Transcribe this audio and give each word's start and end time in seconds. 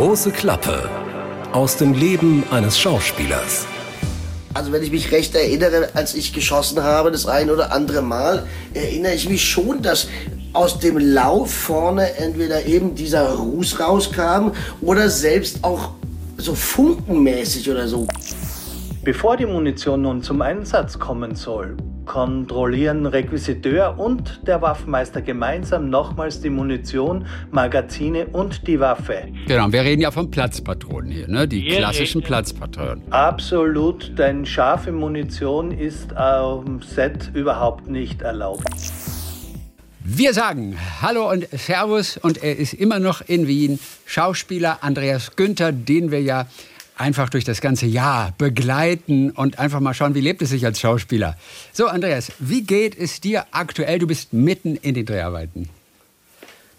große 0.00 0.30
Klappe 0.30 0.88
aus 1.52 1.76
dem 1.76 1.92
Leben 1.92 2.42
eines 2.50 2.78
Schauspielers. 2.80 3.66
Also 4.54 4.72
wenn 4.72 4.82
ich 4.82 4.90
mich 4.90 5.12
recht 5.12 5.34
erinnere, 5.34 5.90
als 5.92 6.14
ich 6.14 6.32
geschossen 6.32 6.82
habe, 6.82 7.10
das 7.10 7.26
ein 7.26 7.50
oder 7.50 7.70
andere 7.70 8.00
Mal, 8.00 8.46
erinnere 8.72 9.12
ich 9.12 9.28
mich 9.28 9.46
schon, 9.46 9.82
dass 9.82 10.08
aus 10.54 10.78
dem 10.78 10.96
Lauf 10.96 11.52
vorne 11.52 12.16
entweder 12.16 12.64
eben 12.64 12.94
dieser 12.94 13.28
Ruß 13.30 13.78
rauskam 13.78 14.52
oder 14.80 15.10
selbst 15.10 15.62
auch 15.62 15.90
so 16.38 16.54
funkenmäßig 16.54 17.70
oder 17.70 17.86
so. 17.86 18.08
Bevor 19.04 19.36
die 19.36 19.44
Munition 19.44 20.00
nun 20.00 20.22
zum 20.22 20.40
Einsatz 20.40 20.98
kommen 20.98 21.34
soll, 21.34 21.76
kontrollieren 22.10 23.06
Requisiteur 23.06 23.96
und 23.96 24.40
der 24.44 24.60
Waffenmeister 24.60 25.22
gemeinsam 25.22 25.90
nochmals 25.90 26.40
die 26.40 26.50
Munition, 26.50 27.24
Magazine 27.52 28.26
und 28.26 28.66
die 28.66 28.80
Waffe. 28.80 29.28
Genau, 29.46 29.70
wir 29.70 29.82
reden 29.82 30.02
ja 30.02 30.10
von 30.10 30.28
Platzpatronen 30.28 31.12
hier, 31.12 31.28
ne? 31.28 31.46
die 31.46 31.64
klassischen 31.68 32.20
Platzpatronen. 32.20 33.04
Absolut, 33.12 34.18
denn 34.18 34.44
scharfe 34.44 34.90
Munition 34.90 35.70
ist 35.70 36.12
am 36.16 36.82
Set 36.82 37.30
überhaupt 37.32 37.86
nicht 37.86 38.22
erlaubt. 38.22 38.64
Wir 40.02 40.34
sagen 40.34 40.76
Hallo 41.00 41.30
und 41.30 41.46
Servus 41.52 42.16
und 42.16 42.42
er 42.42 42.56
ist 42.56 42.74
immer 42.74 42.98
noch 42.98 43.20
in 43.24 43.46
Wien. 43.46 43.78
Schauspieler 44.04 44.78
Andreas 44.80 45.36
Günther, 45.36 45.70
den 45.70 46.10
wir 46.10 46.20
ja 46.20 46.48
einfach 47.00 47.30
durch 47.30 47.44
das 47.44 47.60
ganze 47.60 47.86
Jahr 47.86 48.34
begleiten 48.36 49.30
und 49.30 49.58
einfach 49.58 49.80
mal 49.80 49.94
schauen, 49.94 50.14
wie 50.14 50.20
lebt 50.20 50.42
es 50.42 50.50
sich 50.50 50.64
als 50.66 50.78
Schauspieler. 50.78 51.36
So, 51.72 51.86
Andreas, 51.86 52.30
wie 52.38 52.62
geht 52.62 52.96
es 52.96 53.20
dir 53.20 53.46
aktuell? 53.50 53.98
Du 53.98 54.06
bist 54.06 54.32
mitten 54.32 54.76
in 54.76 54.94
den 54.94 55.06
Dreharbeiten. 55.06 55.70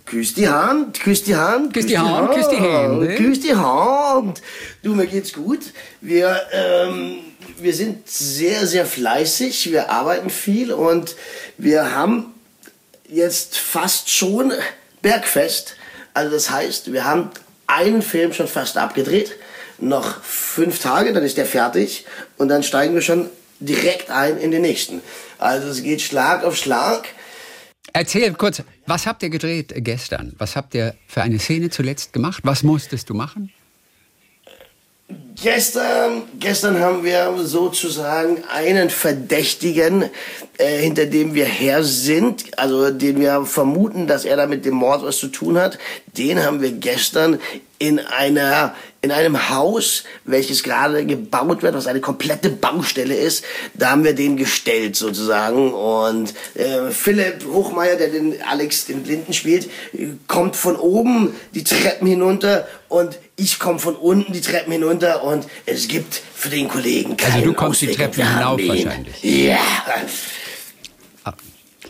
Küss 0.06 0.34
die 0.34 0.48
Hand, 0.48 1.00
küss 1.00 1.24
die 1.24 1.36
Hand, 1.36 1.74
küss 1.74 1.88
die 1.88 1.98
Hand, 1.98 2.32
küss 2.34 2.50
die 2.50 2.58
Hände. 2.58 3.16
Küss 3.16 3.40
die 3.40 3.56
Hand. 3.56 4.42
Du, 4.84 4.94
mir 4.94 5.08
geht's 5.08 5.34
gut. 5.34 5.74
Wir, 6.02 6.42
ähm, 6.52 7.20
wir 7.60 7.74
sind 7.74 8.08
sehr, 8.08 8.68
sehr 8.68 8.86
fleißig. 8.86 9.72
Wir 9.72 9.90
arbeiten 9.90 10.30
viel 10.30 10.72
und 10.72 11.16
wir 11.58 11.96
haben 11.96 12.28
jetzt 13.10 13.58
fast 13.58 14.10
schon 14.10 14.52
Bergfest. 15.02 15.78
Also 16.14 16.32
das 16.32 16.52
heißt, 16.52 16.94
wir 16.94 17.06
haben 17.06 17.30
einen 17.68 18.02
Film 18.02 18.34
schon 18.34 18.48
fast 18.48 18.78
abgedreht 18.78 19.38
noch 19.82 20.24
fünf 20.24 20.80
Tage, 20.80 21.14
dann 21.14 21.24
ist 21.24 21.38
der 21.38 21.46
fertig 21.46 22.06
und 22.38 22.48
dann 22.50 22.64
steigen 22.64 22.94
wir 22.94 23.02
schon 23.02 23.30
direkt 23.60 24.10
ein 24.10 24.38
in 24.38 24.52
den 24.52 24.62
nächsten. 24.62 25.02
Also 25.38 25.68
es 25.68 25.84
geht 25.84 26.02
Schlag 26.02 26.44
auf 26.44 26.56
Schlag. 26.56 27.08
Erzähl 27.94 28.34
kurz, 28.34 28.64
was 28.86 29.06
habt 29.06 29.22
ihr 29.24 29.30
gedreht 29.30 29.74
gestern? 29.78 30.34
Was 30.38 30.56
habt 30.56 30.74
ihr 30.76 30.96
für 31.08 31.22
eine 31.22 31.40
Szene 31.40 31.70
zuletzt 31.70 32.14
gemacht? 32.14 32.42
Was 32.44 32.64
musstest 32.64 33.10
du 33.10 33.14
machen? 33.14 33.52
Gestern, 35.44 36.24
gestern 36.40 36.80
haben 36.80 37.04
wir 37.04 37.36
sozusagen 37.44 38.44
einen 38.46 38.90
Verdächtigen, 38.90 40.06
äh, 40.58 40.78
hinter 40.78 41.06
dem 41.06 41.34
wir 41.34 41.46
her 41.46 41.84
sind, 41.84 42.58
also 42.58 42.92
den 42.92 43.20
wir 43.20 43.46
vermuten, 43.46 44.08
dass 44.08 44.24
er 44.24 44.38
da 44.38 44.46
mit 44.46 44.64
dem 44.66 44.76
Mord 44.76 45.04
was 45.04 45.18
zu 45.18 45.28
tun 45.28 45.58
hat. 45.58 45.80
Den 46.18 46.44
haben 46.44 46.62
wir 46.62 46.72
gestern 46.72 47.40
in 47.82 47.98
einer 48.00 48.76
in 49.04 49.12
einem 49.12 49.50
Haus, 49.50 50.04
welches 50.26 50.62
gerade 50.62 51.04
gebaut 51.08 51.64
wird, 51.64 51.74
was 51.74 51.88
eine 51.88 52.02
komplette 52.02 52.52
Baustelle 52.52 53.16
ist, 53.16 53.44
da 53.74 53.90
haben 53.90 54.04
wir 54.04 54.14
den 54.14 54.38
gestellt 54.38 54.96
sozusagen. 54.96 55.74
Und 55.74 56.36
äh, 56.54 56.92
Philipp 56.92 57.44
Hochmeier, 57.52 57.96
der 57.96 58.10
den 58.10 58.40
Alex, 58.44 58.86
den 58.86 59.02
Blinden 59.02 59.34
spielt, 59.34 59.72
kommt 60.28 60.56
von 60.56 60.76
oben 60.76 61.34
die 61.56 61.64
Treppen 61.64 62.08
hinunter 62.08 62.68
und 62.90 63.18
ich 63.38 63.58
komme 63.58 63.80
von 63.80 63.96
unten 63.96 64.34
die 64.34 64.42
Treppen 64.42 64.72
hinunter 64.72 65.24
und 65.24 65.48
es 65.66 65.88
gibt 65.88 66.22
für 66.36 66.50
den 66.50 66.68
Kollegen 66.68 67.18
keinen 67.18 67.34
Also 67.34 67.46
du 67.46 67.54
kommst 67.54 67.82
Ausweg 67.82 67.90
die 67.90 67.96
Treppen 67.96 68.28
hinauf 68.36 68.62
wahrscheinlich. 68.64 69.24
Ja. 69.24 69.58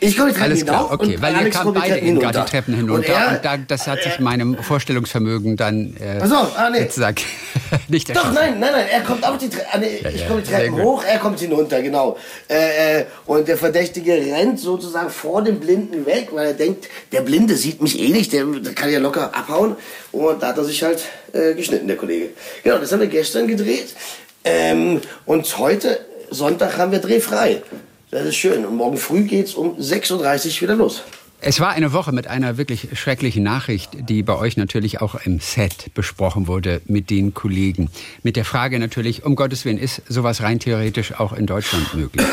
Ich 0.04 0.18
komme 0.18 0.30
die 0.30 0.34
Treppen 0.34 0.52
Alles 0.52 0.66
klar, 0.66 0.92
okay, 0.92 1.18
weil 1.20 1.34
ihr 1.34 1.40
Alex 1.40 1.56
kamt 1.56 1.66
kommt 1.66 1.78
die 1.78 1.80
beide 1.82 2.00
eben 2.00 2.20
gerade 2.20 2.40
hinunter. 2.40 2.42
die 2.42 2.52
Treppen 2.52 2.74
hinunter 2.74 3.14
Und 3.14 3.16
er, 3.16 3.36
und 3.36 3.46
da, 3.46 3.58
das 3.58 3.88
hat 3.88 4.02
sich 4.02 4.20
meinem 4.20 4.58
Vorstellungsvermögen 4.58 5.58
dann 5.58 5.96
äh, 6.00 6.20
Ach 6.20 6.28
so, 6.28 6.36
ah, 6.36 6.70
nee. 6.72 6.80
sozusagen 6.80 7.22
nicht 7.88 8.10
Doch, 8.16 8.34
nein, 8.34 8.60
nein, 8.60 8.72
nein, 8.72 8.86
er 8.92 9.02
kommt 9.02 9.24
auch 9.24 9.38
die 9.38 9.48
Treppen, 9.48 9.68
ah, 9.72 9.78
nee, 9.78 10.00
Ja, 10.02 10.10
ich 10.10 10.28
komme 10.28 10.42
die 10.42 10.50
Treppen 10.52 10.82
hoch, 10.82 11.04
er 11.04 11.20
kommt 11.20 11.40
hinunter, 11.40 11.84
genau. 11.84 12.18
Äh, 12.50 13.02
äh, 13.02 13.06
und 13.28 13.48
der 13.48 13.58
Verdächtige 13.58 14.14
rennt 14.14 14.60
sozusagen 14.60 15.12
vor 15.12 15.44
dem 15.44 15.60
Blinden 15.60 16.06
weg, 16.08 16.30
weil 16.32 16.48
er 16.48 16.54
denkt, 16.54 16.90
der 17.12 17.22
Blinde 17.22 17.56
sieht 17.56 17.80
mich 17.82 18.00
eh 18.00 18.10
nicht, 18.10 18.34
der, 18.34 18.46
der 18.46 18.74
kann 18.74 18.92
ja 18.92 18.98
locker 18.98 19.36
abhauen. 19.36 19.76
Und 20.12 20.42
da 20.42 20.48
hat 20.48 20.58
er 20.58 20.64
sich 20.64 20.82
halt 20.82 21.04
äh, 21.32 21.54
geschnitten, 21.54 21.88
der 21.88 21.98
Kollege. 21.98 22.30
Genau, 22.64 22.80
das 22.80 22.92
haben 22.92 23.02
wir 23.02 23.08
gestern 23.08 23.48
gedreht. 23.48 23.96
Ähm, 24.44 25.00
und 25.28 25.58
heute, 25.60 26.00
Sonntag, 26.32 26.78
haben 26.80 26.92
wir 26.92 27.00
drehfrei. 27.00 27.62
Das 28.12 28.26
ist 28.26 28.36
schön. 28.36 28.66
Und 28.66 28.76
morgen 28.76 28.98
früh 28.98 29.24
geht's 29.24 29.54
um 29.54 29.78
6.30 29.78 30.56
Uhr 30.56 30.62
wieder 30.62 30.76
los. 30.76 31.04
Es 31.44 31.60
war 31.60 31.72
eine 31.72 31.92
Woche 31.92 32.12
mit 32.12 32.28
einer 32.28 32.58
wirklich 32.58 32.90
schrecklichen 32.94 33.42
Nachricht, 33.42 33.90
die 34.08 34.22
bei 34.22 34.38
euch 34.38 34.58
natürlich 34.58 35.02
auch 35.02 35.16
im 35.26 35.40
Set 35.40 35.92
besprochen 35.96 36.46
wurde 36.46 36.82
mit 36.86 37.10
den 37.10 37.34
Kollegen. 37.34 37.90
Mit 38.22 38.36
der 38.36 38.46
Frage 38.46 38.78
natürlich, 38.78 39.26
um 39.26 39.36
Gottes 39.36 39.66
Willen, 39.66 39.80
ist 39.80 40.04
sowas 40.08 40.44
rein 40.44 40.60
theoretisch 40.60 41.20
auch 41.20 41.34
in 41.34 41.48
Deutschland 41.48 41.96
möglich? 41.96 42.28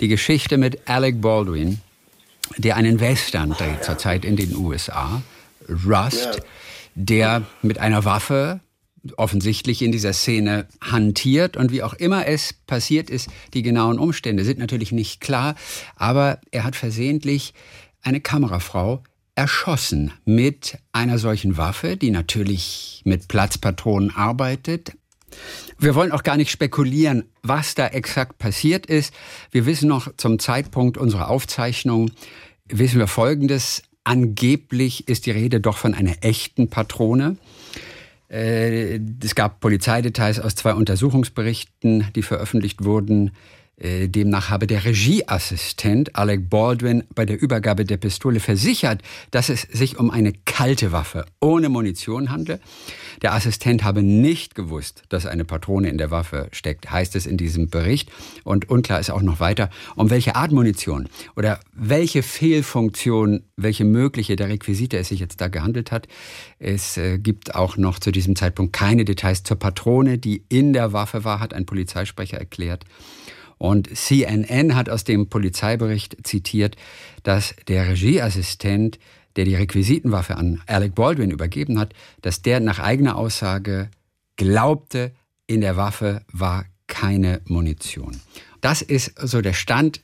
Die 0.00 0.08
Geschichte 0.08 0.56
mit 0.56 0.88
Alec 0.88 1.20
Baldwin, 1.20 1.80
der 2.56 2.76
einen 2.76 3.00
Western 3.00 3.50
dreht 3.50 3.84
zurzeit 3.84 4.24
in 4.24 4.36
den 4.36 4.56
USA, 4.56 5.22
Rust, 5.68 6.40
der 6.94 7.42
mit 7.60 7.78
einer 7.78 8.06
Waffe 8.06 8.60
offensichtlich 9.18 9.82
in 9.82 9.92
dieser 9.92 10.12
Szene 10.12 10.66
hantiert 10.80 11.56
und 11.56 11.72
wie 11.72 11.82
auch 11.82 11.94
immer 11.94 12.26
es 12.26 12.52
passiert 12.52 13.10
ist, 13.10 13.28
die 13.54 13.62
genauen 13.62 13.98
Umstände 13.98 14.44
sind 14.44 14.58
natürlich 14.58 14.92
nicht 14.92 15.20
klar, 15.20 15.54
aber 15.96 16.40
er 16.50 16.64
hat 16.64 16.76
versehentlich 16.76 17.54
eine 18.02 18.20
Kamerafrau 18.20 19.02
erschossen 19.34 20.12
mit 20.24 20.78
einer 20.92 21.18
solchen 21.18 21.56
Waffe, 21.56 21.96
die 21.96 22.10
natürlich 22.10 23.02
mit 23.04 23.28
Platzpatronen 23.28 24.10
arbeitet. 24.14 24.92
Wir 25.78 25.94
wollen 25.94 26.12
auch 26.12 26.22
gar 26.22 26.38
nicht 26.38 26.50
spekulieren, 26.50 27.24
was 27.42 27.74
da 27.74 27.88
exakt 27.88 28.38
passiert 28.38 28.86
ist. 28.86 29.12
Wir 29.50 29.66
wissen 29.66 29.88
noch 29.88 30.16
zum 30.16 30.38
Zeitpunkt 30.38 30.96
unserer 30.96 31.28
Aufzeichnung, 31.28 32.10
wissen 32.66 32.98
wir 32.98 33.06
Folgendes. 33.06 33.82
Angeblich 34.04 35.08
ist 35.08 35.26
die 35.26 35.32
Rede 35.32 35.60
doch 35.60 35.76
von 35.76 35.92
einer 35.92 36.14
echten 36.22 36.68
Patrone. 36.68 37.36
Äh, 38.28 39.00
Es 39.22 39.34
gab 39.34 39.60
Polizeidetails 39.60 40.40
aus 40.40 40.54
zwei 40.54 40.74
Untersuchungsberichten, 40.74 42.06
die 42.14 42.22
veröffentlicht 42.22 42.84
wurden. 42.84 43.32
Äh, 43.78 44.08
Demnach 44.08 44.48
habe 44.48 44.66
der 44.66 44.86
Regieassistent 44.86 46.16
Alec 46.16 46.48
Baldwin 46.48 47.04
bei 47.14 47.26
der 47.26 47.40
Übergabe 47.40 47.84
der 47.84 47.98
Pistole 47.98 48.40
versichert, 48.40 49.02
dass 49.32 49.50
es 49.50 49.62
sich 49.62 49.98
um 49.98 50.10
eine 50.10 50.32
kalte 50.32 50.92
Waffe 50.92 51.26
ohne 51.40 51.68
Munition 51.68 52.30
handle. 52.30 52.58
Der 53.20 53.34
Assistent 53.34 53.84
habe 53.84 54.02
nicht 54.02 54.54
gewusst, 54.54 55.02
dass 55.10 55.26
eine 55.26 55.44
Patrone 55.44 55.90
in 55.90 55.98
der 55.98 56.10
Waffe 56.10 56.48
steckt, 56.52 56.90
heißt 56.90 57.16
es 57.16 57.26
in 57.26 57.36
diesem 57.36 57.68
Bericht. 57.68 58.10
Und 58.44 58.70
unklar 58.70 58.98
ist 58.98 59.10
auch 59.10 59.20
noch 59.20 59.40
weiter, 59.40 59.68
um 59.94 60.08
welche 60.08 60.36
Art 60.36 60.52
Munition 60.52 61.08
oder 61.36 61.60
welche 61.74 62.22
Fehlfunktion, 62.22 63.42
welche 63.56 63.84
mögliche 63.84 64.36
der 64.36 64.48
Requisite 64.48 64.96
es 64.96 65.08
sich 65.08 65.20
jetzt 65.20 65.42
da 65.42 65.48
gehandelt 65.48 65.92
hat. 65.92 66.08
Es 66.58 66.96
äh, 66.96 67.18
gibt 67.18 67.54
auch 67.54 67.76
noch 67.76 67.98
zu 67.98 68.10
diesem 68.10 68.36
Zeitpunkt 68.36 68.72
keine 68.72 69.04
Details 69.04 69.42
zur 69.42 69.58
Patrone, 69.58 70.16
die 70.16 70.44
in 70.48 70.72
der 70.72 70.94
Waffe 70.94 71.24
war, 71.24 71.40
hat 71.40 71.52
ein 71.52 71.66
Polizeisprecher 71.66 72.38
erklärt. 72.38 72.86
Und 73.58 73.96
CNN 73.96 74.74
hat 74.74 74.88
aus 74.88 75.04
dem 75.04 75.28
Polizeibericht 75.28 76.26
zitiert, 76.26 76.76
dass 77.22 77.54
der 77.68 77.88
Regieassistent, 77.88 78.98
der 79.36 79.44
die 79.44 79.54
Requisitenwaffe 79.54 80.36
an 80.36 80.62
Alec 80.66 80.94
Baldwin 80.94 81.30
übergeben 81.30 81.78
hat, 81.78 81.94
dass 82.22 82.42
der 82.42 82.60
nach 82.60 82.78
eigener 82.78 83.16
Aussage 83.16 83.90
glaubte, 84.36 85.12
in 85.46 85.60
der 85.60 85.76
Waffe 85.76 86.22
war 86.32 86.64
keine 86.86 87.40
Munition. 87.46 88.20
Das 88.60 88.82
ist 88.82 89.14
so 89.18 89.40
der 89.40 89.52
Stand. 89.52 90.00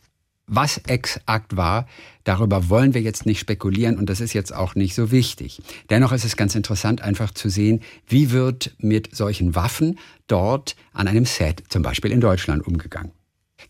Was 0.48 0.78
exakt 0.78 1.56
war, 1.56 1.86
darüber 2.24 2.68
wollen 2.68 2.94
wir 2.94 3.00
jetzt 3.00 3.26
nicht 3.26 3.38
spekulieren 3.38 3.96
und 3.96 4.10
das 4.10 4.20
ist 4.20 4.32
jetzt 4.32 4.52
auch 4.52 4.74
nicht 4.74 4.94
so 4.94 5.10
wichtig. 5.10 5.62
Dennoch 5.88 6.12
ist 6.12 6.24
es 6.24 6.36
ganz 6.36 6.56
interessant 6.56 7.00
einfach 7.00 7.32
zu 7.32 7.48
sehen, 7.48 7.80
wie 8.08 8.32
wird 8.32 8.74
mit 8.78 9.14
solchen 9.14 9.54
Waffen 9.54 9.98
dort 10.26 10.74
an 10.92 11.06
einem 11.06 11.24
Set, 11.24 11.62
zum 11.68 11.82
Beispiel 11.82 12.10
in 12.10 12.20
Deutschland, 12.20 12.66
umgegangen. 12.66 13.12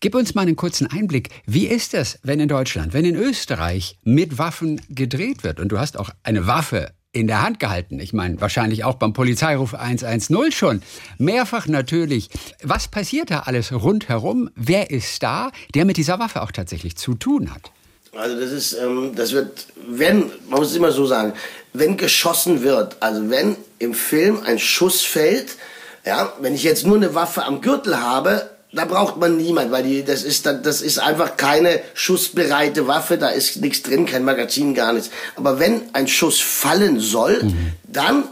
Gib 0.00 0.14
uns 0.14 0.34
mal 0.34 0.42
einen 0.42 0.56
kurzen 0.56 0.86
Einblick. 0.86 1.30
Wie 1.46 1.66
ist 1.66 1.94
es, 1.94 2.18
wenn 2.22 2.40
in 2.40 2.48
Deutschland, 2.48 2.92
wenn 2.92 3.04
in 3.04 3.16
Österreich 3.16 3.98
mit 4.02 4.38
Waffen 4.38 4.80
gedreht 4.88 5.44
wird 5.44 5.60
und 5.60 5.68
du 5.68 5.78
hast 5.78 5.98
auch 5.98 6.10
eine 6.22 6.46
Waffe 6.46 6.92
in 7.12 7.26
der 7.26 7.42
Hand 7.42 7.60
gehalten? 7.60 8.00
Ich 8.00 8.12
meine, 8.12 8.40
wahrscheinlich 8.40 8.84
auch 8.84 8.94
beim 8.94 9.12
Polizeiruf 9.12 9.74
110 9.74 10.52
schon. 10.52 10.82
Mehrfach 11.18 11.66
natürlich. 11.66 12.30
Was 12.62 12.88
passiert 12.88 13.30
da 13.30 13.40
alles 13.40 13.72
rundherum? 13.72 14.50
Wer 14.54 14.90
ist 14.90 15.22
da, 15.22 15.50
der 15.74 15.84
mit 15.84 15.96
dieser 15.96 16.18
Waffe 16.18 16.42
auch 16.42 16.52
tatsächlich 16.52 16.96
zu 16.96 17.14
tun 17.14 17.52
hat? 17.52 17.70
Also 18.14 18.38
das 18.38 18.52
ist, 18.52 18.74
ähm, 18.74 19.12
das 19.16 19.32
wird, 19.32 19.66
wenn, 19.88 20.30
man 20.48 20.60
muss 20.60 20.70
es 20.70 20.76
immer 20.76 20.92
so 20.92 21.06
sagen, 21.06 21.32
wenn 21.72 21.96
geschossen 21.96 22.62
wird, 22.62 22.96
also 23.00 23.30
wenn 23.30 23.56
im 23.78 23.94
Film 23.94 24.42
ein 24.44 24.58
Schuss 24.58 25.00
fällt, 25.00 25.56
ja, 26.04 26.32
wenn 26.40 26.54
ich 26.54 26.62
jetzt 26.62 26.86
nur 26.86 26.96
eine 26.96 27.14
Waffe 27.14 27.44
am 27.44 27.60
Gürtel 27.62 28.00
habe, 28.00 28.50
da 28.72 28.86
braucht 28.86 29.18
man 29.18 29.36
niemand, 29.36 29.70
weil 29.70 29.82
die, 29.82 30.02
das 30.02 30.22
ist, 30.22 30.46
das 30.46 30.80
ist 30.80 30.98
einfach 30.98 31.36
keine 31.36 31.80
schussbereite 31.92 32.86
Waffe, 32.86 33.18
da 33.18 33.28
ist 33.28 33.56
nichts 33.56 33.82
drin, 33.82 34.06
kein 34.06 34.24
Magazin, 34.24 34.74
gar 34.74 34.94
nichts. 34.94 35.10
Aber 35.36 35.58
wenn 35.58 35.94
ein 35.94 36.08
Schuss 36.08 36.40
fallen 36.40 36.98
soll, 36.98 37.42
mhm. 37.42 37.72
dann 37.84 38.24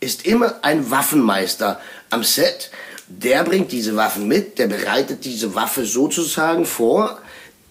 ist 0.00 0.24
immer 0.24 0.54
ein 0.62 0.90
Waffenmeister 0.90 1.80
am 2.10 2.22
Set. 2.22 2.70
Der 3.08 3.42
bringt 3.42 3.72
diese 3.72 3.96
Waffen 3.96 4.28
mit, 4.28 4.58
der 4.58 4.68
bereitet 4.68 5.24
diese 5.24 5.54
Waffe 5.56 5.84
sozusagen 5.84 6.64
vor. 6.64 7.18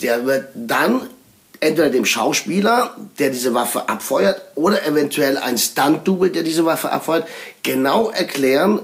Der 0.01 0.25
wird 0.25 0.49
dann 0.53 1.07
entweder 1.61 1.89
dem 1.89 2.05
Schauspieler, 2.05 2.95
der 3.19 3.29
diese 3.29 3.53
Waffe 3.53 3.87
abfeuert, 3.87 4.41
oder 4.55 4.85
eventuell 4.85 5.37
ein 5.37 5.57
Stunt-Double, 5.57 6.29
der 6.29 6.43
diese 6.43 6.65
Waffe 6.65 6.91
abfeuert, 6.91 7.27
genau 7.63 8.09
erklären 8.09 8.81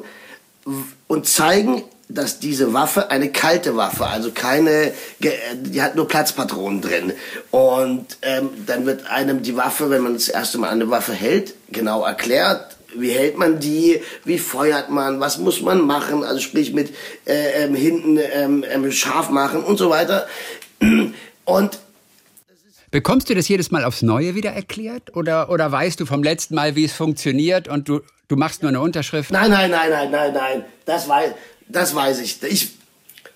und 1.07 1.27
zeigen, 1.27 1.83
dass 2.09 2.39
diese 2.39 2.73
Waffe 2.73 3.09
eine 3.09 3.31
kalte 3.31 3.75
Waffe, 3.75 4.05
also 4.05 4.31
keine, 4.31 4.93
die 5.19 5.81
hat 5.81 5.95
nur 5.95 6.07
Platzpatronen 6.07 6.81
drin. 6.81 7.13
Und 7.51 8.17
ähm, 8.21 8.49
dann 8.65 8.85
wird 8.85 9.07
einem 9.09 9.41
die 9.41 9.55
Waffe, 9.55 9.89
wenn 9.89 10.01
man 10.01 10.13
das 10.13 10.27
erste 10.27 10.57
Mal 10.57 10.69
eine 10.69 10.89
Waffe 10.89 11.13
hält, 11.13 11.55
genau 11.71 12.03
erklärt. 12.03 12.77
Wie 12.95 13.09
hält 13.09 13.37
man 13.37 13.59
die? 13.59 14.01
Wie 14.23 14.37
feuert 14.37 14.89
man? 14.89 15.19
Was 15.19 15.39
muss 15.39 15.61
man 15.61 15.81
machen? 15.81 16.23
Also 16.23 16.41
sprich 16.41 16.73
mit 16.73 16.93
äh, 17.25 17.63
ähm, 17.63 17.73
hinten 17.73 18.17
ähm, 18.17 18.63
ähm, 18.69 18.91
scharf 18.91 19.29
machen 19.29 19.63
und 19.63 19.77
so 19.77 19.89
weiter. 19.89 20.27
Und 21.45 21.79
Bekommst 22.91 23.27
du 23.27 23.33
das 23.33 23.47
jedes 23.47 23.71
Mal 23.71 23.85
aufs 23.85 24.03
Neue 24.03 24.35
wieder 24.35 24.51
erklärt? 24.51 25.15
Oder, 25.15 25.49
oder 25.49 25.71
weißt 25.71 25.99
du 25.99 26.05
vom 26.05 26.21
letzten 26.21 26.53
Mal, 26.53 26.75
wie 26.75 26.85
es 26.85 26.93
funktioniert 26.93 27.67
und 27.67 27.89
du, 27.89 28.01
du 28.27 28.35
machst 28.35 28.61
nur 28.61 28.69
eine 28.69 28.81
Unterschrift? 28.81 29.31
Nein, 29.31 29.49
nein, 29.49 29.71
nein, 29.71 29.89
nein, 29.89 30.11
nein, 30.11 30.33
nein. 30.33 30.65
Das 30.85 31.09
weiß, 31.09 31.31
das 31.67 31.95
weiß 31.95 32.19
ich. 32.19 32.41
Ich, 32.43 32.73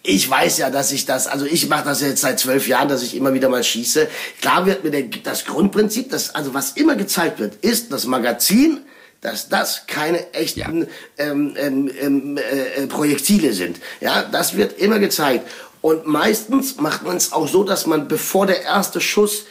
ich 0.03 0.29
weiß 0.29 0.57
ja, 0.59 0.69
dass 0.69 0.91
ich 0.91 1.06
das, 1.06 1.27
also 1.27 1.45
ich 1.45 1.68
mache 1.68 1.85
das 1.85 2.01
jetzt 2.01 2.21
seit 2.21 2.39
zwölf 2.39 2.68
Jahren, 2.68 2.88
dass 2.88 3.03
ich 3.03 3.15
immer 3.15 3.33
wieder 3.33 3.50
mal 3.50 3.63
schieße. 3.63 4.07
Klar 4.41 4.65
wird 4.65 4.83
mir 4.83 4.91
der, 4.91 5.03
das 5.24 5.45
Grundprinzip, 5.45 6.09
das, 6.09 6.33
also 6.33 6.53
was 6.53 6.71
immer 6.71 6.95
gezeigt 6.95 7.39
wird, 7.39 7.56
ist 7.63 7.91
das 7.91 8.06
Magazin, 8.06 8.79
dass 9.21 9.50
das 9.50 9.88
keine 9.88 10.33
echten 10.33 10.81
ja. 10.81 10.88
ähm, 11.18 11.56
ähm, 11.57 11.91
ähm 12.00 12.38
äh, 12.38 12.88
Projektile 12.88 13.51
sind. 13.51 13.77
Ja, 14.00 14.24
das 14.24 14.56
wird 14.56 14.79
immer 14.79 15.00
gezeigt. 15.00 15.50
Und 15.81 16.07
meistens 16.07 16.77
macht 16.77 17.03
man 17.03 17.18
es 17.18 17.33
auch 17.33 17.47
so, 17.47 17.63
dass 17.63 17.85
man, 17.85 18.07
bevor 18.07 18.45
der 18.45 18.63
erste 18.63 19.01
Schuss 19.01 19.45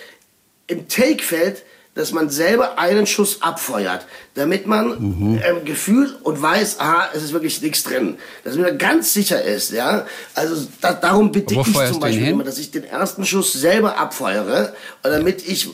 im 0.66 0.88
Take 0.88 1.22
fällt, 1.22 1.62
dass 1.96 2.12
man 2.12 2.28
selber 2.28 2.78
einen 2.78 3.06
Schuss 3.06 3.40
abfeuert, 3.40 4.06
damit 4.34 4.66
man 4.66 4.88
mhm. 4.88 5.40
ähm, 5.42 5.64
Gefühl 5.64 6.14
und 6.22 6.40
weiß, 6.40 6.78
aha, 6.78 7.08
es 7.14 7.22
ist 7.22 7.32
wirklich 7.32 7.60
nichts 7.62 7.82
drin. 7.84 8.18
Dass 8.44 8.54
man 8.54 8.76
ganz 8.76 9.14
sicher 9.14 9.42
ist, 9.42 9.72
ja. 9.72 10.06
Also 10.34 10.68
da, 10.82 10.92
darum 10.92 11.32
bitte 11.32 11.54
ich 11.54 11.64
zum 11.64 11.98
Beispiel 11.98 12.28
immer, 12.28 12.44
dass 12.44 12.58
ich 12.58 12.70
den 12.70 12.84
ersten 12.84 13.24
Schuss 13.24 13.54
selber 13.54 13.98
abfeuere, 13.98 14.74
damit 15.02 15.48
ich, 15.48 15.70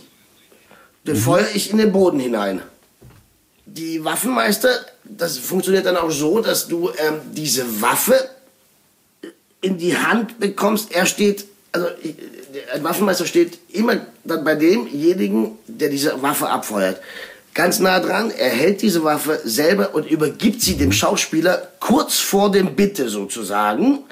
den 1.04 1.16
mhm. 1.16 1.20
feuere 1.20 1.48
ich 1.54 1.70
in 1.70 1.78
den 1.78 1.90
Boden 1.90 2.20
hinein. 2.20 2.62
Die 3.66 4.04
Waffenmeister, 4.04 4.70
das 5.04 5.38
funktioniert 5.38 5.86
dann 5.86 5.96
auch 5.96 6.10
so, 6.12 6.40
dass 6.40 6.68
du 6.68 6.90
ähm, 6.90 7.20
diese 7.32 7.82
Waffe 7.82 8.30
in 9.60 9.76
die 9.76 9.96
Hand 9.98 10.38
bekommst. 10.38 10.92
Er 10.92 11.06
steht, 11.06 11.46
also 11.72 11.86
ein 12.74 12.84
Waffenmeister 12.84 13.26
steht 13.26 13.58
immer 13.72 14.06
dann 14.24 14.44
bei 14.44 14.54
demjenigen, 14.54 15.58
der 15.66 15.88
diese 15.88 16.20
Waffe 16.22 16.48
abfeuert. 16.48 17.00
Ganz 17.54 17.80
nah 17.80 18.00
dran, 18.00 18.30
er 18.30 18.50
hält 18.50 18.80
diese 18.80 19.04
Waffe 19.04 19.40
selber 19.44 19.94
und 19.94 20.10
übergibt 20.10 20.62
sie 20.62 20.76
dem 20.76 20.92
Schauspieler 20.92 21.68
kurz 21.80 22.18
vor 22.18 22.50
dem 22.50 22.76
Bitte 22.76 23.08
sozusagen. 23.08 24.04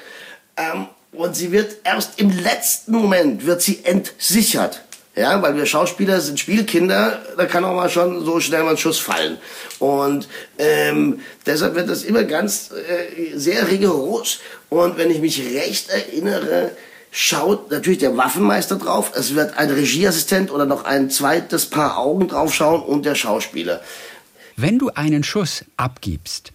Ähm, 0.56 0.88
und 1.12 1.36
sie 1.36 1.50
wird 1.52 1.78
erst 1.84 2.20
im 2.20 2.30
letzten 2.30 2.92
Moment 2.92 3.46
wird 3.46 3.62
sie 3.62 3.84
entsichert. 3.84 4.82
Ja, 5.16 5.42
weil 5.42 5.56
wir 5.56 5.66
Schauspieler 5.66 6.20
sind 6.20 6.38
Spielkinder, 6.38 7.20
da 7.36 7.44
kann 7.46 7.64
auch 7.64 7.74
mal 7.74 7.90
schon 7.90 8.24
so 8.24 8.40
schnell 8.40 8.62
mal 8.62 8.70
ein 8.70 8.78
Schuss 8.78 8.98
fallen. 8.98 9.38
Und 9.80 10.28
ähm, 10.58 11.20
deshalb 11.44 11.74
wird 11.74 11.90
das 11.90 12.04
immer 12.04 12.22
ganz 12.24 12.70
äh, 12.70 13.36
sehr 13.36 13.68
rigoros. 13.68 14.38
Und 14.68 14.98
wenn 14.98 15.10
ich 15.10 15.18
mich 15.18 15.42
recht 15.54 15.90
erinnere, 15.90 16.70
schaut 17.10 17.70
natürlich 17.70 17.98
der 17.98 18.16
Waffenmeister 18.16 18.76
drauf. 18.76 19.12
Es 19.14 19.34
wird 19.34 19.56
ein 19.56 19.70
Regieassistent 19.70 20.50
oder 20.50 20.66
noch 20.66 20.84
ein 20.84 21.10
zweites 21.10 21.66
Paar 21.66 21.98
Augen 21.98 22.28
drauf 22.28 22.54
schauen 22.54 22.82
und 22.82 23.04
der 23.04 23.14
Schauspieler. 23.14 23.80
Wenn 24.56 24.78
du 24.78 24.90
einen 24.90 25.24
Schuss 25.24 25.64
abgibst, 25.76 26.52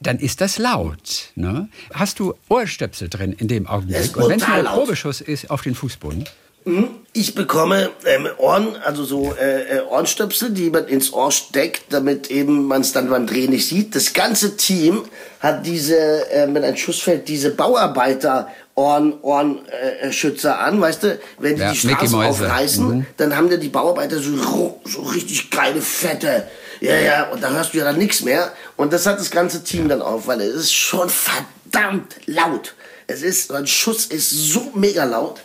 dann 0.00 0.18
ist 0.18 0.40
das 0.40 0.58
laut. 0.58 1.30
Ne? 1.34 1.68
Hast 1.92 2.18
du 2.18 2.34
Ohrstöpsel 2.48 3.08
drin 3.08 3.32
in 3.32 3.48
dem 3.48 3.66
Augenblick? 3.66 4.16
Und 4.16 4.28
wenn 4.28 4.40
es 4.40 4.46
ein 4.46 4.64
Probeschuss 4.64 5.20
ist 5.20 5.50
auf 5.50 5.62
den 5.62 5.74
Fußboden? 5.74 6.24
Mhm. 6.64 6.90
Ich 7.14 7.34
bekomme 7.34 7.90
ähm, 8.06 8.26
Ohren, 8.38 8.76
also 8.76 9.04
so 9.04 9.34
äh, 9.34 9.78
äh, 9.78 9.80
Ohrenstöpsel, 9.82 10.50
die 10.50 10.70
man 10.70 10.86
ins 10.86 11.12
Ohr 11.12 11.30
steckt, 11.30 11.92
damit 11.92 12.30
eben 12.30 12.66
man 12.66 12.80
es 12.80 12.92
dann 12.92 13.10
beim 13.10 13.26
Drehen 13.26 13.50
nicht 13.50 13.66
sieht. 13.66 13.94
Das 13.94 14.14
ganze 14.14 14.56
Team 14.56 15.04
hat 15.40 15.66
diese, 15.66 16.30
äh, 16.30 16.48
wenn 16.50 16.64
ein 16.64 16.76
Schuss 16.76 17.00
fällt, 17.00 17.28
diese 17.28 17.50
Bauarbeiter 17.50 18.48
Ohren, 18.74 19.20
Ohrenschützer 19.20 20.52
äh, 20.52 20.64
an, 20.64 20.80
weißt 20.80 21.02
du, 21.02 21.18
wenn 21.38 21.56
die 21.56 21.60
ja, 21.60 21.72
die 21.72 21.78
Straße 21.78 22.16
aufreißen, 22.16 22.88
mhm. 22.88 23.06
dann 23.18 23.36
haben 23.36 23.50
die 23.60 23.68
Bauarbeiter 23.68 24.18
so, 24.18 24.80
so 24.86 25.02
richtig 25.02 25.50
geile 25.50 25.82
fette, 25.82 26.48
ja, 26.80 26.96
ja, 26.96 27.28
und 27.30 27.42
da 27.42 27.50
hörst 27.50 27.74
du 27.74 27.78
ja 27.78 27.84
dann 27.84 27.98
nichts 27.98 28.22
mehr. 28.22 28.50
Und 28.76 28.92
das 28.92 29.06
hat 29.06 29.20
das 29.20 29.30
ganze 29.30 29.62
Team 29.62 29.88
dann 29.88 30.02
auf, 30.02 30.26
weil 30.26 30.40
es 30.40 30.54
ist 30.54 30.72
schon 30.72 31.08
verdammt 31.08 32.16
laut. 32.26 32.74
Es 33.06 33.22
ist, 33.22 33.52
ein 33.52 33.66
Schuss 33.66 34.06
ist 34.06 34.30
so 34.30 34.72
mega 34.74 35.04
laut 35.04 35.42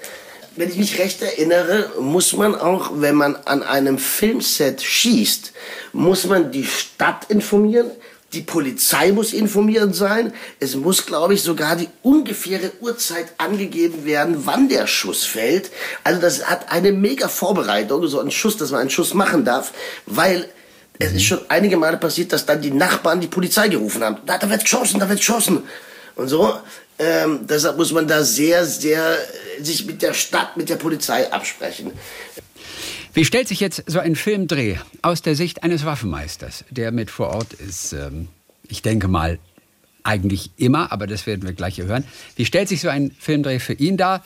wenn 0.57 0.69
ich 0.69 0.77
mich 0.77 0.99
recht 0.99 1.21
erinnere, 1.21 1.91
muss 1.99 2.33
man 2.33 2.55
auch, 2.55 2.91
wenn 2.95 3.15
man 3.15 3.35
an 3.45 3.63
einem 3.63 3.97
Filmset 3.97 4.81
schießt, 4.81 5.53
muss 5.93 6.25
man 6.25 6.51
die 6.51 6.65
Stadt 6.65 7.29
informieren, 7.29 7.91
die 8.33 8.41
Polizei 8.41 9.13
muss 9.13 9.31
informiert 9.31 9.95
sein. 9.95 10.33
Es 10.59 10.75
muss, 10.75 11.05
glaube 11.05 11.33
ich, 11.33 11.41
sogar 11.43 11.77
die 11.77 11.87
ungefähre 12.03 12.71
Uhrzeit 12.81 13.27
angegeben 13.37 14.05
werden, 14.05 14.41
wann 14.45 14.67
der 14.67 14.85
Schuss 14.85 15.23
fällt. 15.23 15.71
Also 16.03 16.19
das 16.19 16.45
hat 16.45 16.71
eine 16.71 16.91
mega 16.91 17.29
Vorbereitung, 17.29 18.05
so 18.07 18.19
ein 18.19 18.31
Schuss, 18.31 18.57
dass 18.57 18.71
man 18.71 18.81
einen 18.81 18.89
Schuss 18.89 19.13
machen 19.13 19.45
darf, 19.45 19.71
weil 20.05 20.49
es 20.99 21.13
ist 21.13 21.23
schon 21.23 21.39
einige 21.47 21.77
Male 21.77 21.97
passiert, 21.97 22.33
dass 22.33 22.45
dann 22.45 22.61
die 22.61 22.71
Nachbarn 22.71 23.21
die 23.21 23.27
Polizei 23.27 23.69
gerufen 23.69 24.03
haben. 24.03 24.17
Da, 24.25 24.37
da 24.37 24.49
wird 24.49 24.61
geschossen, 24.61 24.99
da 24.99 25.07
wird 25.07 25.19
geschossen. 25.19 25.63
Und 26.15 26.27
so. 26.27 26.57
Ähm, 26.99 27.45
deshalb 27.47 27.77
muss 27.77 27.91
man 27.91 28.07
da 28.07 28.23
sehr, 28.23 28.65
sehr 28.65 29.17
sich 29.61 29.85
mit 29.85 30.01
der 30.01 30.13
Stadt, 30.13 30.57
mit 30.57 30.69
der 30.69 30.77
Polizei 30.77 31.31
absprechen. 31.31 31.91
Wie 33.13 33.25
stellt 33.25 33.47
sich 33.47 33.59
jetzt 33.59 33.83
so 33.87 33.99
ein 33.99 34.15
Filmdreh 34.15 34.77
aus 35.01 35.21
der 35.21 35.35
Sicht 35.35 35.63
eines 35.63 35.85
Waffenmeisters, 35.85 36.65
der 36.69 36.91
mit 36.91 37.09
vor 37.09 37.29
Ort 37.29 37.53
ist? 37.53 37.93
Ähm, 37.93 38.27
ich 38.67 38.81
denke 38.81 39.07
mal, 39.07 39.39
eigentlich 40.03 40.51
immer, 40.57 40.91
aber 40.91 41.05
das 41.05 41.27
werden 41.27 41.43
wir 41.43 41.53
gleich 41.53 41.79
hören. 41.79 42.05
Wie 42.35 42.45
stellt 42.45 42.69
sich 42.69 42.81
so 42.81 42.87
ein 42.87 43.11
Filmdreh 43.19 43.59
für 43.59 43.73
ihn 43.73 43.97
dar? 43.97 44.23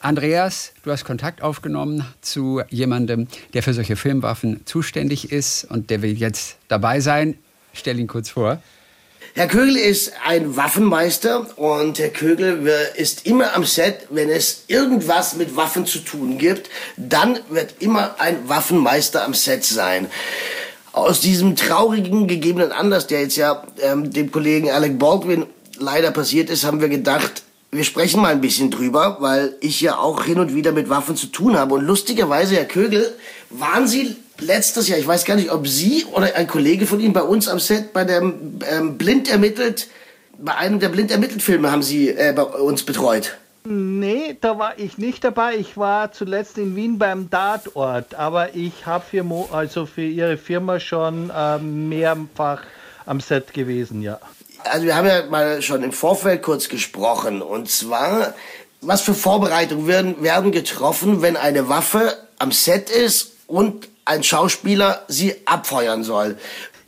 Andreas, 0.00 0.72
du 0.82 0.90
hast 0.90 1.04
Kontakt 1.04 1.42
aufgenommen 1.42 2.04
zu 2.20 2.62
jemandem, 2.68 3.28
der 3.54 3.62
für 3.62 3.72
solche 3.72 3.96
Filmwaffen 3.96 4.66
zuständig 4.66 5.32
ist 5.32 5.64
und 5.64 5.90
der 5.90 6.02
will 6.02 6.18
jetzt 6.18 6.56
dabei 6.68 7.00
sein. 7.00 7.38
Stell 7.72 7.98
ihn 7.98 8.08
kurz 8.08 8.28
vor. 8.28 8.60
Herr 9.34 9.48
Kögel 9.48 9.78
ist 9.78 10.12
ein 10.26 10.56
Waffenmeister 10.56 11.46
und 11.56 11.98
Herr 11.98 12.10
Kögel 12.10 12.68
ist 12.96 13.24
immer 13.24 13.54
am 13.56 13.64
Set, 13.64 14.08
wenn 14.10 14.28
es 14.28 14.64
irgendwas 14.66 15.36
mit 15.36 15.56
Waffen 15.56 15.86
zu 15.86 16.00
tun 16.00 16.36
gibt, 16.36 16.68
dann 16.98 17.38
wird 17.48 17.76
immer 17.78 18.16
ein 18.18 18.46
Waffenmeister 18.50 19.24
am 19.24 19.32
Set 19.32 19.64
sein. 19.64 20.08
Aus 20.92 21.20
diesem 21.20 21.56
traurigen 21.56 22.28
gegebenen 22.28 22.72
Anlass, 22.72 23.06
der 23.06 23.22
jetzt 23.22 23.36
ja 23.36 23.64
ähm, 23.80 24.10
dem 24.10 24.30
Kollegen 24.30 24.70
Alec 24.70 24.98
Baldwin 24.98 25.46
leider 25.78 26.10
passiert 26.10 26.50
ist, 26.50 26.64
haben 26.64 26.82
wir 26.82 26.90
gedacht, 26.90 27.42
wir 27.70 27.84
sprechen 27.84 28.20
mal 28.20 28.32
ein 28.32 28.42
bisschen 28.42 28.70
drüber, 28.70 29.16
weil 29.20 29.56
ich 29.60 29.80
ja 29.80 29.96
auch 29.96 30.24
hin 30.24 30.40
und 30.40 30.54
wieder 30.54 30.72
mit 30.72 30.90
Waffen 30.90 31.16
zu 31.16 31.28
tun 31.28 31.56
habe. 31.56 31.76
Und 31.76 31.86
lustigerweise, 31.86 32.56
Herr 32.56 32.66
Kögel, 32.66 33.14
waren 33.48 33.88
Sie 33.88 34.14
letztes 34.42 34.88
Jahr, 34.88 34.98
ich 34.98 35.06
weiß 35.06 35.24
gar 35.24 35.36
nicht, 35.36 35.50
ob 35.50 35.66
Sie 35.66 36.04
oder 36.12 36.34
ein 36.34 36.46
Kollege 36.46 36.86
von 36.86 37.00
Ihnen 37.00 37.12
bei 37.12 37.22
uns 37.22 37.48
am 37.48 37.58
Set 37.58 37.92
bei 37.92 38.04
dem 38.04 38.58
ähm, 38.70 38.98
Blind 38.98 39.30
ermittelt, 39.30 39.88
bei 40.38 40.54
einem 40.54 40.80
der 40.80 40.88
Blind 40.88 41.10
ermittelt 41.10 41.42
Filme 41.42 41.70
haben 41.70 41.82
Sie 41.82 42.08
äh, 42.08 42.32
bei 42.34 42.42
uns 42.42 42.82
betreut. 42.82 43.36
Nee, 43.64 44.36
da 44.40 44.58
war 44.58 44.76
ich 44.78 44.98
nicht 44.98 45.22
dabei. 45.22 45.54
Ich 45.54 45.76
war 45.76 46.10
zuletzt 46.10 46.58
in 46.58 46.74
Wien 46.74 46.98
beim 46.98 47.30
Tatort, 47.30 48.16
aber 48.16 48.56
ich 48.56 48.86
habe 48.86 49.04
für, 49.08 49.24
also 49.52 49.86
für 49.86 50.02
Ihre 50.02 50.36
Firma 50.36 50.80
schon 50.80 51.30
äh, 51.30 51.58
mehrfach 51.58 52.62
am 53.06 53.20
Set 53.20 53.54
gewesen, 53.54 54.02
ja. 54.02 54.18
Also 54.64 54.86
wir 54.86 54.96
haben 54.96 55.06
ja 55.06 55.26
mal 55.26 55.62
schon 55.62 55.82
im 55.82 55.92
Vorfeld 55.92 56.42
kurz 56.42 56.68
gesprochen 56.68 57.42
und 57.42 57.68
zwar, 57.68 58.34
was 58.80 59.02
für 59.02 59.14
Vorbereitungen 59.14 59.86
werden, 59.86 60.22
werden 60.22 60.52
getroffen, 60.52 61.22
wenn 61.22 61.36
eine 61.36 61.68
Waffe 61.68 62.16
am 62.38 62.52
Set 62.52 62.90
ist 62.90 63.32
und 63.46 63.88
ein 64.04 64.22
Schauspieler 64.22 65.02
sie 65.08 65.34
abfeuern 65.46 66.02
soll. 66.04 66.36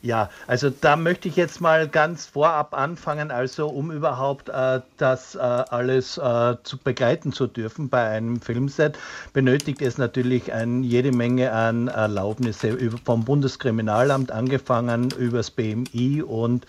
Ja, 0.05 0.29
also 0.47 0.69
da 0.69 0.97
möchte 0.97 1.29
ich 1.29 1.37
jetzt 1.37 1.63
mal 1.63 1.89
ganz 1.89 2.27
vorab 2.27 2.75
anfangen, 2.75 3.31
also 3.31 3.69
um 3.69 3.91
überhaupt 3.91 4.51
äh, 4.51 4.83
das 4.99 5.35
äh, 5.35 5.39
alles 5.39 6.19
äh, 6.19 6.57
zu 6.63 6.77
begleiten 6.77 7.33
zu 7.33 7.47
dürfen 7.47 7.89
bei 7.89 8.07
einem 8.11 8.39
Filmset, 8.43 8.99
benötigt 9.33 9.81
es 9.81 9.97
natürlich 9.97 10.53
ein, 10.53 10.83
jede 10.83 11.11
Menge 11.11 11.53
an 11.53 11.89
Erlaubnisse 11.89 12.77
vom 13.07 13.25
Bundeskriminalamt 13.25 14.31
angefangen 14.31 15.11
übers 15.13 15.51
BMI 15.51 16.21
und 16.21 16.67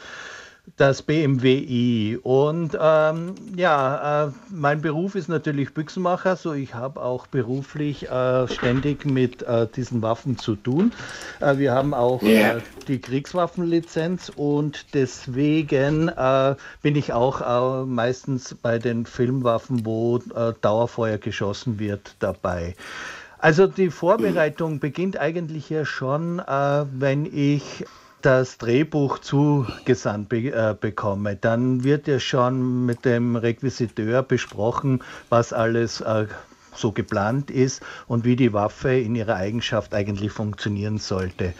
das 0.77 1.01
BMWI. 1.01 2.19
Und 2.22 2.77
ähm, 2.79 3.36
ja, 3.55 4.25
äh, 4.25 4.31
mein 4.50 4.81
Beruf 4.81 5.15
ist 5.15 5.29
natürlich 5.29 5.74
Büchsenmacher, 5.74 6.36
so 6.36 6.53
ich 6.53 6.74
habe 6.74 7.01
auch 7.01 7.27
beruflich 7.27 8.10
äh, 8.10 8.48
ständig 8.48 9.05
mit 9.05 9.41
äh, 9.43 9.67
diesen 9.67 10.01
Waffen 10.01 10.38
zu 10.38 10.55
tun. 10.55 10.91
Äh, 11.39 11.57
wir 11.57 11.74
haben 11.74 11.93
auch 11.93 12.22
yeah. 12.22 12.57
Äh, 12.57 12.62
die 12.88 13.00
Kriegswaffenlizenz 13.00 14.31
und 14.36 14.93
deswegen 14.93 16.10
äh, 16.10 16.55
bin 16.81 16.95
ich 16.95 17.13
auch 17.13 17.86
meistens 17.86 18.55
bei 18.55 18.79
den 18.79 19.05
Filmwaffen, 19.05 19.86
wo 19.86 20.19
Dauerfeuer 20.62 21.17
geschossen 21.17 21.79
wird, 21.79 22.15
dabei. 22.19 22.75
Also 23.39 23.67
die 23.67 23.89
Vorbereitung 23.89 24.79
beginnt 24.79 25.17
eigentlich 25.17 25.69
ja 25.69 25.86
schon, 25.86 26.38
wenn 26.38 27.25
ich 27.25 27.86
das 28.25 28.58
Drehbuch 28.58 29.20
zugesandt 29.20 30.29
be 30.29 30.51
äh, 30.51 30.75
bekomme, 30.79 31.36
dann 31.36 31.84
wird 31.84 32.08
ja 32.08 32.20
schon 32.20 32.86
mit 32.86 33.05
dem 33.05 33.36
Requisiteur 33.36 34.24
besprochen, 34.24 35.03
was 35.29 35.53
alles 35.53 36.01
äh, 36.01 36.25
so 36.74 36.91
geplant 36.91 37.51
ist 37.51 37.84
und 38.08 38.25
wie 38.25 38.36
die 38.36 38.51
Waffe 38.51 38.94
in 38.94 39.15
ihrer 39.15 39.36
Eigenschaft 39.36 39.94
eigentlich 39.94 40.32
funktionieren 40.32 40.98
sollte. 40.98 41.53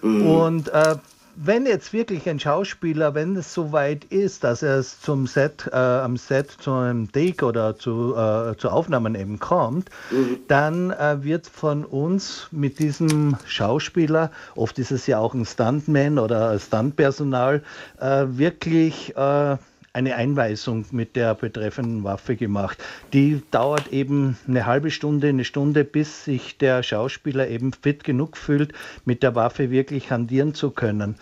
Mhm. 0.00 0.26
Und 0.26 0.68
äh, 0.70 0.96
wenn 1.36 1.66
jetzt 1.66 1.92
wirklich 1.92 2.28
ein 2.28 2.40
Schauspieler, 2.40 3.14
wenn 3.14 3.36
es 3.36 3.52
soweit 3.52 4.04
ist, 4.06 4.42
dass 4.44 4.62
er 4.62 4.82
zum 4.82 5.26
Set, 5.26 5.68
äh, 5.70 5.76
am 5.76 6.16
Set 6.16 6.50
zu 6.50 6.72
einem 6.72 7.12
Take 7.12 7.44
oder 7.44 7.78
zu, 7.78 8.14
äh, 8.16 8.56
zu 8.56 8.70
Aufnahmen 8.70 9.14
eben 9.14 9.38
kommt, 9.38 9.90
mhm. 10.10 10.38
dann 10.48 10.90
äh, 10.90 11.22
wird 11.22 11.46
von 11.46 11.84
uns 11.84 12.48
mit 12.50 12.78
diesem 12.78 13.36
Schauspieler, 13.44 14.30
oft 14.54 14.78
ist 14.78 14.90
es 14.90 15.06
ja 15.06 15.18
auch 15.18 15.34
ein 15.34 15.44
Stuntman 15.44 16.18
oder 16.18 16.58
Stuntpersonal, 16.58 17.62
äh, 18.00 18.24
wirklich 18.28 19.14
äh, 19.16 19.56
eine 19.96 20.14
Einweisung 20.14 20.84
mit 20.90 21.16
der 21.16 21.34
betreffenden 21.34 22.04
Waffe 22.04 22.36
gemacht. 22.36 22.84
Die 23.14 23.40
dauert 23.50 23.88
eben 23.88 24.36
eine 24.46 24.66
halbe 24.66 24.90
Stunde, 24.90 25.28
eine 25.28 25.44
Stunde, 25.44 25.84
bis 25.84 26.24
sich 26.24 26.58
der 26.58 26.82
Schauspieler 26.82 27.48
eben 27.48 27.72
fit 27.72 28.04
genug 28.04 28.36
fühlt, 28.36 28.74
mit 29.06 29.22
der 29.22 29.34
Waffe 29.34 29.70
wirklich 29.70 30.10
handieren 30.10 30.52
zu 30.52 30.70
können. 30.70 31.16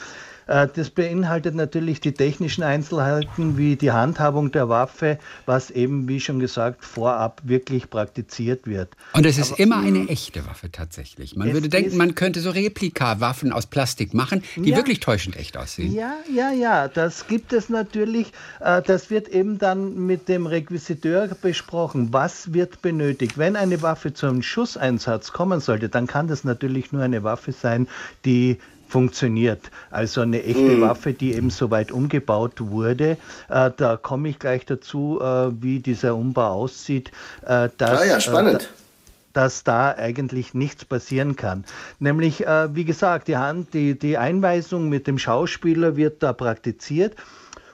Äh, 0.47 0.69
das 0.75 0.91
beinhaltet 0.91 1.55
natürlich 1.55 2.01
die 2.01 2.13
technischen 2.13 2.63
Einzelheiten 2.63 3.57
wie 3.57 3.77
die 3.77 3.93
Handhabung 3.93 4.53
der 4.53 4.69
Waffe, 4.69 5.19
was 5.47 5.71
eben, 5.71 6.09
wie 6.09 6.21
schon 6.21 6.39
gesagt, 6.39 6.85
vorab 6.85 7.41
wirklich 7.45 7.91
praktiziert 7.91 8.67
wird. 8.67 8.91
Und 9.13 9.27
es 9.27 9.39
ist 9.39 9.53
Aber, 9.53 9.61
immer 9.61 9.79
eine 9.79 10.09
echte 10.09 10.47
Waffe 10.47 10.71
tatsächlich. 10.71 11.37
Man 11.37 11.53
würde 11.53 11.69
denken, 11.69 11.97
man 11.97 12.15
könnte 12.15 12.41
so 12.41 12.51
Replikawaffen 12.51 13.53
aus 13.53 13.67
Plastik 13.67 14.15
machen, 14.15 14.43
die 14.57 14.71
ja, 14.71 14.77
wirklich 14.77 15.01
täuschend 15.01 15.37
echt 15.37 15.57
aussehen. 15.57 15.93
Ja, 15.93 16.15
ja, 16.33 16.51
ja, 16.51 16.89
das 16.89 17.27
gibt 17.27 17.53
es 17.53 17.69
natürlich. 17.69 18.33
Äh, 18.61 18.83
das 18.83 19.11
wird 19.11 19.29
eben 19.29 19.59
dann 19.59 20.07
mit 20.07 20.29
dem 20.29 20.47
Requisiteur 20.47 21.29
besprochen. 21.41 22.13
Was 22.13 22.53
wird 22.53 22.83
benötigt? 22.83 23.39
Wenn 23.39 23.57
eine 23.57 23.83
Waffe 23.83 24.13
zum 24.13 24.43
Schusseinsatz 24.43 25.33
kommen 25.33 25.61
sollte, 25.61 25.89
dann 25.89 26.07
kann 26.07 26.29
das 26.29 26.45
natürlich 26.45 26.93
nur 26.93 27.03
eine 27.03 27.23
Waffe 27.23 27.53
sein, 27.53 27.89
die 28.25 28.59
funktioniert. 28.95 29.73
Also 29.91 30.21
eine 30.21 30.45
echte 30.45 30.77
mhm. 30.77 30.83
Waffe, 30.83 31.15
die 31.15 31.35
eben 31.35 31.51
so 31.51 31.73
weit 31.73 31.91
umgebaut 31.91 32.61
wurde. 32.61 33.17
Äh, 33.49 33.73
da 33.77 33.97
komme 33.97 34.29
ich 34.29 34.39
gleich 34.39 34.67
dazu, 34.67 35.19
äh, 35.21 35.51
wie 35.61 35.81
dieser 35.81 36.15
Umbau 36.15 36.47
aussieht. 36.63 37.11
Äh, 37.43 37.71
dass, 37.77 38.01
ah 38.01 38.05
ja, 38.05 38.21
spannend. 38.21 38.63
Äh, 38.63 39.33
dass 39.33 39.65
da 39.65 39.97
eigentlich 39.97 40.55
nichts 40.55 40.85
passieren 40.85 41.35
kann. 41.35 41.65
Nämlich, 41.99 42.47
äh, 42.47 42.73
wie 42.77 42.85
gesagt, 42.85 43.27
die, 43.27 43.37
Hand, 43.37 43.75
die, 43.75 43.99
die 43.99 44.17
Einweisung 44.17 44.89
mit 44.89 45.09
dem 45.09 45.19
Schauspieler 45.19 45.97
wird 45.97 46.23
da 46.23 46.33
praktiziert 46.33 47.17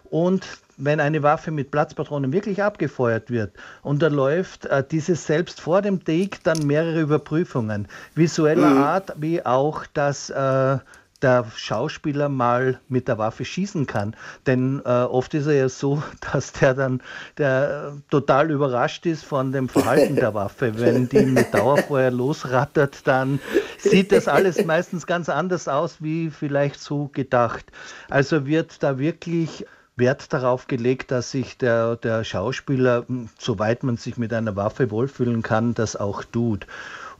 und 0.04 0.46
wenn 0.80 1.00
eine 1.00 1.22
Waffe 1.22 1.50
mit 1.50 1.70
Platzpatronen 1.70 2.32
wirklich 2.32 2.62
abgefeuert 2.62 3.30
wird, 3.30 3.52
unterläuft 3.82 4.66
äh, 4.66 4.82
dieses 4.90 5.26
selbst 5.26 5.60
vor 5.60 5.82
dem 5.82 6.02
Take 6.02 6.38
dann 6.42 6.66
mehrere 6.66 7.00
Überprüfungen, 7.00 7.86
visueller 8.14 8.70
mhm. 8.70 8.82
Art 8.82 9.12
wie 9.18 9.44
auch 9.44 9.84
das 9.92 10.30
äh, 10.30 10.78
der 11.22 11.46
Schauspieler 11.54 12.28
mal 12.28 12.80
mit 12.88 13.08
der 13.08 13.18
Waffe 13.18 13.44
schießen 13.44 13.86
kann. 13.86 14.16
Denn 14.46 14.80
äh, 14.84 14.88
oft 14.88 15.34
ist 15.34 15.46
er 15.46 15.54
ja 15.54 15.68
so, 15.68 16.02
dass 16.32 16.52
der 16.52 16.74
dann 16.74 17.02
der 17.38 17.94
total 18.10 18.50
überrascht 18.50 19.06
ist 19.06 19.24
von 19.24 19.52
dem 19.52 19.68
Verhalten 19.68 20.16
der 20.16 20.34
Waffe. 20.34 20.78
Wenn 20.78 21.08
die 21.08 21.26
mit 21.26 21.52
Dauerfeuer 21.54 22.10
losrattert, 22.10 23.06
dann 23.06 23.40
sieht 23.78 24.12
das 24.12 24.28
alles 24.28 24.64
meistens 24.64 25.06
ganz 25.06 25.28
anders 25.28 25.68
aus, 25.68 25.96
wie 26.00 26.30
vielleicht 26.30 26.80
so 26.80 27.08
gedacht. 27.08 27.66
Also 28.08 28.46
wird 28.46 28.82
da 28.82 28.98
wirklich 28.98 29.66
Wert 30.00 30.32
darauf 30.32 30.66
gelegt, 30.66 31.12
dass 31.12 31.30
sich 31.30 31.58
der, 31.58 31.94
der 31.96 32.24
Schauspieler, 32.24 33.04
hm, 33.06 33.28
soweit 33.38 33.84
man 33.84 33.96
sich 33.96 34.16
mit 34.16 34.32
einer 34.32 34.56
Waffe 34.56 34.90
wohlfühlen 34.90 35.42
kann, 35.42 35.74
das 35.74 35.94
auch 35.94 36.24
tut. 36.24 36.66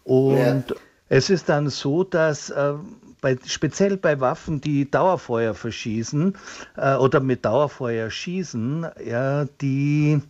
Und 0.03 0.65
ja. 0.71 0.77
es 1.09 1.31
ist 1.31 1.49
dann 1.49 1.69
so, 1.69 2.03
dass 2.03 2.51
äh, 2.51 2.73
bei, 3.21 3.37
speziell 3.47 3.97
bei 3.97 4.21
Waffen, 4.21 4.61
die 4.61 4.91
Dauerfeuer 4.91 5.55
verschießen 5.55 6.37
äh, 6.77 6.95
oder 6.97 7.21
mit 7.21 7.45
Dauerfeuer 7.45 8.11
schießen, 8.11 8.87
ja, 9.05 9.45
die 9.61 10.21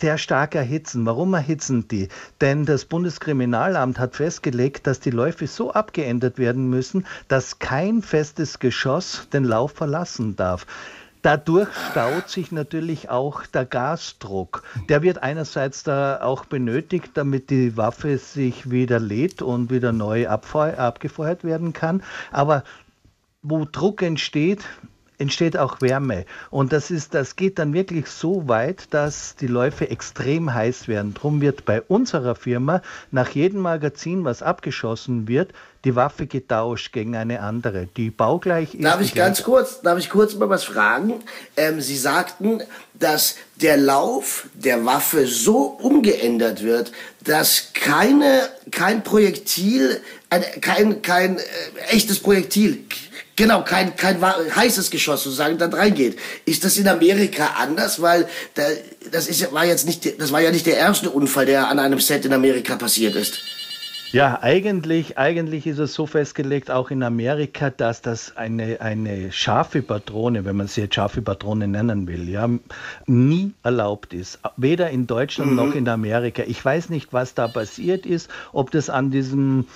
sehr 0.00 0.18
stark 0.18 0.54
erhitzen. 0.54 1.04
Warum 1.04 1.34
erhitzen 1.34 1.86
die? 1.88 2.08
Denn 2.40 2.64
das 2.64 2.86
Bundeskriminalamt 2.86 3.98
hat 3.98 4.16
festgelegt, 4.16 4.86
dass 4.86 5.00
die 5.00 5.10
Läufe 5.10 5.46
so 5.46 5.72
abgeändert 5.72 6.38
werden 6.38 6.70
müssen, 6.70 7.06
dass 7.28 7.58
kein 7.58 8.02
festes 8.02 8.58
Geschoss 8.58 9.28
den 9.32 9.44
Lauf 9.44 9.72
verlassen 9.72 10.36
darf. 10.36 10.66
Dadurch 11.22 11.68
staut 11.90 12.30
sich 12.30 12.50
natürlich 12.50 13.10
auch 13.10 13.44
der 13.46 13.66
Gasdruck. 13.66 14.62
Der 14.88 15.02
wird 15.02 15.22
einerseits 15.22 15.82
da 15.82 16.22
auch 16.22 16.46
benötigt, 16.46 17.10
damit 17.14 17.50
die 17.50 17.76
Waffe 17.76 18.16
sich 18.16 18.70
wieder 18.70 18.98
lädt 18.98 19.42
und 19.42 19.70
wieder 19.70 19.92
neu 19.92 20.28
abgefeuert 20.28 21.44
werden 21.44 21.72
kann. 21.72 22.02
Aber 22.32 22.64
wo 23.42 23.64
Druck 23.64 24.02
entsteht, 24.02 24.64
entsteht 25.20 25.56
auch 25.56 25.80
Wärme. 25.80 26.24
Und 26.50 26.72
das, 26.72 26.90
ist, 26.90 27.14
das 27.14 27.36
geht 27.36 27.58
dann 27.58 27.74
wirklich 27.74 28.08
so 28.08 28.48
weit, 28.48 28.88
dass 28.90 29.36
die 29.36 29.46
Läufe 29.46 29.90
extrem 29.90 30.52
heiß 30.52 30.88
werden. 30.88 31.14
Drum 31.14 31.40
wird 31.40 31.64
bei 31.64 31.82
unserer 31.82 32.34
Firma 32.34 32.82
nach 33.10 33.28
jedem 33.30 33.60
Magazin, 33.60 34.24
was 34.24 34.42
abgeschossen 34.42 35.28
wird, 35.28 35.52
die 35.84 35.96
Waffe 35.96 36.26
getauscht 36.26 36.92
gegen 36.92 37.16
eine 37.16 37.40
andere, 37.40 37.88
die 37.96 38.10
baugleich 38.10 38.74
ist. 38.74 38.84
Darf 38.84 39.00
ich 39.00 39.14
ganz 39.14 39.42
kurz, 39.42 39.80
darf 39.80 39.98
ich 39.98 40.10
kurz 40.10 40.34
mal 40.34 40.48
was 40.48 40.64
fragen? 40.64 41.14
Ähm, 41.56 41.80
Sie 41.80 41.96
sagten, 41.96 42.62
dass 42.94 43.36
der 43.56 43.76
Lauf 43.76 44.48
der 44.54 44.84
Waffe 44.84 45.26
so 45.26 45.62
umgeändert 45.64 46.62
wird, 46.62 46.92
dass 47.24 47.72
keine, 47.72 48.48
kein 48.70 49.02
Projektil, 49.02 50.00
kein, 50.60 51.02
kein 51.02 51.38
äh, 51.38 51.42
echtes 51.90 52.20
Projektil 52.20 52.84
Genau, 53.36 53.62
kein, 53.62 53.96
kein 53.96 54.20
heißes 54.22 54.90
Geschoss 54.90 55.24
sozusagen 55.24 55.56
dann 55.56 55.72
reingeht. 55.72 56.18
Ist 56.44 56.64
das 56.64 56.76
in 56.76 56.88
Amerika 56.88 57.54
anders? 57.58 58.02
Weil 58.02 58.28
da, 58.54 58.62
das 59.10 59.28
ist, 59.28 59.52
war 59.52 59.64
jetzt 59.64 59.86
nicht, 59.86 60.20
das 60.20 60.32
war 60.32 60.40
ja 60.40 60.50
nicht 60.50 60.66
der 60.66 60.76
erste 60.76 61.10
Unfall, 61.10 61.46
der 61.46 61.68
an 61.68 61.78
einem 61.78 62.00
Set 62.00 62.24
in 62.24 62.32
Amerika 62.32 62.76
passiert 62.76 63.16
ist. 63.16 63.40
Ja, 64.12 64.40
eigentlich, 64.42 65.18
eigentlich 65.18 65.68
ist 65.68 65.78
es 65.78 65.94
so 65.94 66.04
festgelegt, 66.04 66.68
auch 66.68 66.90
in 66.90 67.04
Amerika, 67.04 67.70
dass 67.70 68.02
das 68.02 68.36
eine, 68.36 68.80
eine 68.80 69.30
scharfe 69.30 69.82
Patrone, 69.82 70.44
wenn 70.44 70.56
man 70.56 70.66
sie 70.66 70.80
jetzt 70.80 70.96
scharfe 70.96 71.22
Patrone 71.22 71.68
nennen 71.68 72.08
will, 72.08 72.28
ja, 72.28 72.48
nie 73.06 73.52
erlaubt 73.62 74.12
ist. 74.12 74.40
Weder 74.56 74.90
in 74.90 75.06
Deutschland 75.06 75.52
mhm. 75.52 75.56
noch 75.56 75.74
in 75.76 75.88
Amerika. 75.88 76.42
Ich 76.44 76.64
weiß 76.64 76.90
nicht, 76.90 77.12
was 77.12 77.34
da 77.34 77.46
passiert 77.46 78.04
ist, 78.04 78.28
ob 78.52 78.72
das 78.72 78.90
an 78.90 79.12
diesem 79.12 79.66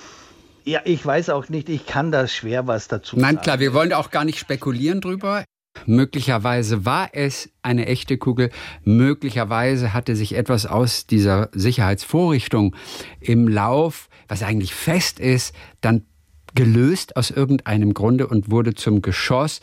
ja, 0.65 0.81
ich 0.83 1.05
weiß 1.05 1.29
auch 1.29 1.49
nicht, 1.49 1.69
ich 1.69 1.85
kann 1.85 2.11
da 2.11 2.27
schwer 2.27 2.67
was 2.67 2.87
dazu 2.87 3.15
Nein, 3.17 3.35
sagen. 3.35 3.43
klar, 3.43 3.59
wir 3.59 3.73
wollen 3.73 3.93
auch 3.93 4.09
gar 4.09 4.25
nicht 4.25 4.39
spekulieren 4.39 4.99
drüber. 4.99 5.43
Möglicherweise 5.85 6.85
war 6.85 7.09
es 7.13 7.49
eine 7.61 7.85
echte 7.85 8.17
Kugel, 8.17 8.49
möglicherweise 8.83 9.93
hatte 9.93 10.15
sich 10.15 10.35
etwas 10.35 10.65
aus 10.65 11.05
dieser 11.05 11.49
Sicherheitsvorrichtung 11.51 12.75
im 13.19 13.47
Lauf, 13.47 14.09
was 14.27 14.41
eigentlich 14.41 14.73
fest 14.73 15.19
ist, 15.19 15.53
dann 15.81 16.05
gelöst 16.55 17.17
aus 17.17 17.29
irgendeinem 17.29 17.93
Grunde 17.93 18.27
und 18.27 18.49
wurde 18.49 18.73
zum 18.73 19.01
Geschoss. 19.01 19.59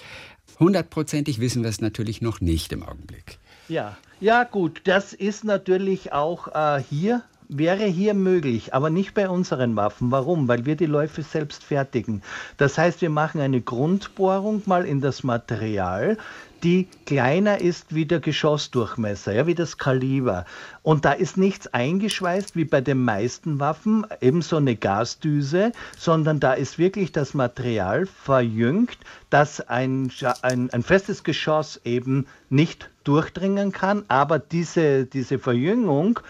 Hundertprozentig 0.61 1.40
wissen 1.40 1.62
wir 1.62 1.71
es 1.71 1.80
natürlich 1.80 2.21
noch 2.21 2.40
nicht 2.40 2.73
im 2.73 2.82
Augenblick. 2.82 3.38
Ja, 3.68 3.97
ja 4.21 4.44
gut, 4.44 4.82
das 4.85 5.14
ist 5.14 5.44
natürlich 5.44 6.12
auch 6.12 6.49
äh, 6.54 6.82
hier 6.88 7.23
wäre 7.59 7.85
hier 7.85 8.14
möglich, 8.14 8.75
aber 8.75 8.90
nicht 8.90 9.14
bei 9.14 9.28
unseren 9.28 9.76
Waffen. 9.76 10.11
Warum? 10.11 10.49
Weil 10.49 10.66
wir 10.66 10.76
die 10.76 10.87
Läufe 10.87 11.23
selbst 11.23 11.64
fertigen. 11.64 12.23
Das 12.56 12.78
heißt, 12.78 13.00
wir 13.00 13.11
machen 13.11 13.40
eine 13.40 13.61
Grundbohrung 13.61 14.62
mal 14.66 14.85
in 14.85 15.00
das 15.00 15.23
Material, 15.23 16.16
die 16.62 16.87
kleiner 17.06 17.61
ist 17.61 17.92
wie 17.94 18.06
der 18.06 18.21
Geschossdurchmesser, 18.21 19.32
ja, 19.32 19.47
wie 19.47 19.54
das 19.54 19.78
Kaliber. 19.78 20.44
Und 20.82 21.04
da 21.04 21.12
ist 21.12 21.37
nichts 21.37 21.66
eingeschweißt 21.66 22.54
wie 22.54 22.64
bei 22.64 22.80
den 22.80 23.04
meisten 23.04 23.59
Waffen, 23.59 24.06
ebenso 24.21 24.56
eine 24.56 24.76
Gasdüse, 24.76 25.73
sondern 25.99 26.38
da 26.38 26.52
ist 26.52 26.78
wirklich 26.78 27.11
das 27.11 27.35
Material 27.35 28.06
verjüngt, 28.06 28.99
dass 29.30 29.61
ein, 29.61 30.12
ein, 30.42 30.71
ein 30.71 30.82
festes 30.82 31.25
Geschoss 31.25 31.80
eben 31.85 32.26
nicht 32.49 32.90
durchdringen 33.02 33.73
kann, 33.73 34.04
aber 34.06 34.38
diese, 34.38 35.06
diese 35.06 35.40
Verjüngung 35.40 36.21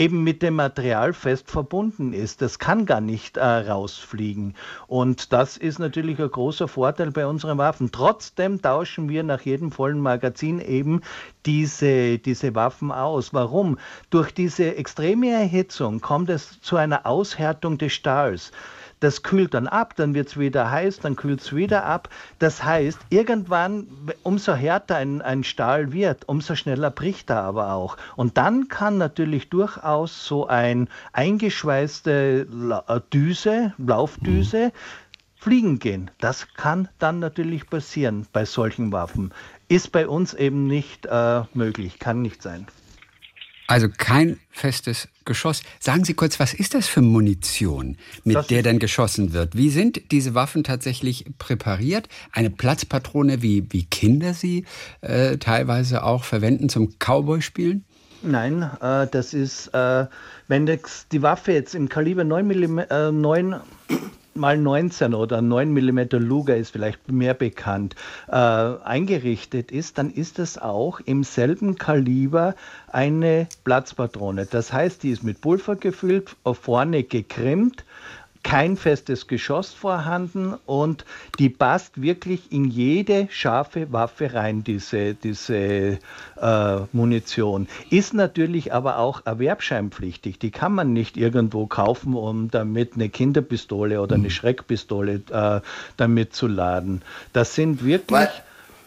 eben 0.00 0.24
mit 0.24 0.40
dem 0.40 0.54
Material 0.54 1.12
fest 1.12 1.50
verbunden 1.50 2.14
ist. 2.14 2.40
Das 2.40 2.58
kann 2.58 2.86
gar 2.86 3.02
nicht 3.02 3.36
äh, 3.36 3.44
rausfliegen. 3.44 4.54
Und 4.86 5.30
das 5.34 5.58
ist 5.58 5.78
natürlich 5.78 6.18
ein 6.18 6.30
großer 6.30 6.68
Vorteil 6.68 7.10
bei 7.10 7.26
unseren 7.26 7.58
Waffen. 7.58 7.92
Trotzdem 7.92 8.62
tauschen 8.62 9.10
wir 9.10 9.22
nach 9.24 9.42
jedem 9.42 9.70
vollen 9.70 10.00
Magazin 10.00 10.58
eben 10.58 11.02
diese, 11.44 12.18
diese 12.18 12.54
Waffen 12.54 12.92
aus. 12.92 13.34
Warum? 13.34 13.76
Durch 14.08 14.32
diese 14.32 14.74
extreme 14.76 15.32
Erhitzung 15.32 16.00
kommt 16.00 16.30
es 16.30 16.62
zu 16.62 16.76
einer 16.76 17.04
Aushärtung 17.04 17.76
des 17.76 17.92
Stahls. 17.92 18.52
Das 19.00 19.22
kühlt 19.22 19.54
dann 19.54 19.66
ab, 19.66 19.94
dann 19.96 20.14
wird 20.14 20.28
es 20.28 20.38
wieder 20.38 20.70
heiß, 20.70 21.00
dann 21.00 21.16
kühlt 21.16 21.40
es 21.40 21.54
wieder 21.54 21.84
ab. 21.84 22.10
Das 22.38 22.62
heißt, 22.62 22.98
irgendwann, 23.08 23.86
umso 24.22 24.54
härter 24.54 24.96
ein, 24.96 25.22
ein 25.22 25.42
Stahl 25.42 25.92
wird, 25.92 26.28
umso 26.28 26.54
schneller 26.54 26.90
bricht 26.90 27.30
er 27.30 27.42
aber 27.42 27.72
auch. 27.72 27.96
Und 28.16 28.36
dann 28.36 28.68
kann 28.68 28.98
natürlich 28.98 29.48
durchaus 29.48 30.26
so 30.26 30.46
ein 30.46 30.88
eingeschweißte 31.12 32.46
äh, 32.86 33.00
Düse, 33.12 33.72
Laufdüse, 33.78 34.72
fliegen 35.36 35.78
gehen. 35.78 36.10
Das 36.18 36.48
kann 36.54 36.88
dann 36.98 37.18
natürlich 37.18 37.68
passieren 37.68 38.26
bei 38.32 38.44
solchen 38.44 38.92
Waffen. 38.92 39.32
Ist 39.68 39.90
bei 39.92 40.06
uns 40.06 40.34
eben 40.34 40.66
nicht 40.66 41.06
äh, 41.06 41.42
möglich, 41.54 41.98
kann 41.98 42.20
nicht 42.20 42.42
sein. 42.42 42.66
Also 43.70 43.86
kein 43.88 44.40
festes 44.50 45.06
Geschoss. 45.24 45.62
Sagen 45.78 46.04
Sie 46.04 46.14
kurz, 46.14 46.40
was 46.40 46.54
ist 46.54 46.74
das 46.74 46.88
für 46.88 47.02
Munition, 47.02 47.96
mit 48.24 48.34
das 48.34 48.48
der 48.48 48.64
dann 48.64 48.80
geschossen 48.80 49.32
wird? 49.32 49.56
Wie 49.56 49.70
sind 49.70 50.10
diese 50.10 50.34
Waffen 50.34 50.64
tatsächlich 50.64 51.24
präpariert? 51.38 52.08
Eine 52.32 52.50
Platzpatrone, 52.50 53.42
wie, 53.42 53.64
wie 53.70 53.84
Kinder 53.84 54.34
sie 54.34 54.64
äh, 55.02 55.36
teilweise 55.36 56.02
auch 56.02 56.24
verwenden 56.24 56.68
zum 56.68 56.98
Cowboy-Spielen? 56.98 57.84
Nein, 58.22 58.68
äh, 58.80 59.06
das 59.06 59.34
ist, 59.34 59.68
äh, 59.68 60.06
wenn 60.48 60.66
die 60.66 61.22
Waffe 61.22 61.52
jetzt 61.52 61.76
im 61.76 61.88
Kaliber 61.88 62.24
9 62.24 62.48
mm, 62.48 62.80
9 63.20 63.60
mal 64.34 64.56
19 64.56 65.14
oder 65.14 65.42
9 65.42 65.72
mm 65.72 66.00
Luger 66.18 66.56
ist 66.56 66.70
vielleicht 66.70 67.10
mehr 67.10 67.34
bekannt, 67.34 67.94
äh, 68.28 68.34
eingerichtet 68.34 69.72
ist, 69.72 69.98
dann 69.98 70.10
ist 70.10 70.38
es 70.38 70.58
auch 70.58 71.00
im 71.00 71.24
selben 71.24 71.76
Kaliber 71.76 72.54
eine 72.88 73.48
Platzpatrone. 73.64 74.46
Das 74.46 74.72
heißt, 74.72 75.02
die 75.02 75.10
ist 75.10 75.22
mit 75.22 75.40
Pulver 75.40 75.76
gefüllt, 75.76 76.36
vorne 76.44 77.02
gekrimmt 77.04 77.84
kein 78.50 78.76
festes 78.76 79.28
Geschoss 79.28 79.72
vorhanden 79.72 80.54
und 80.66 81.04
die 81.38 81.50
passt 81.50 82.02
wirklich 82.02 82.50
in 82.50 82.64
jede 82.64 83.28
scharfe 83.30 83.92
Waffe 83.92 84.34
rein, 84.34 84.64
diese, 84.64 85.14
diese 85.14 85.54
äh, 85.54 86.78
Munition. 86.90 87.68
Ist 87.90 88.12
natürlich 88.12 88.74
aber 88.74 88.98
auch 88.98 89.24
erwerbscheinpflichtig. 89.24 90.40
Die 90.40 90.50
kann 90.50 90.74
man 90.74 90.92
nicht 90.92 91.16
irgendwo 91.16 91.68
kaufen, 91.68 92.14
um 92.14 92.50
damit 92.50 92.94
eine 92.94 93.08
Kinderpistole 93.08 94.00
oder 94.00 94.16
eine 94.16 94.24
mhm. 94.24 94.30
Schreckpistole 94.30 95.22
äh, 95.30 95.60
damit 95.96 96.34
zu 96.34 96.48
laden. 96.48 97.02
Das 97.32 97.54
sind 97.54 97.84
wirklich. 97.84 98.28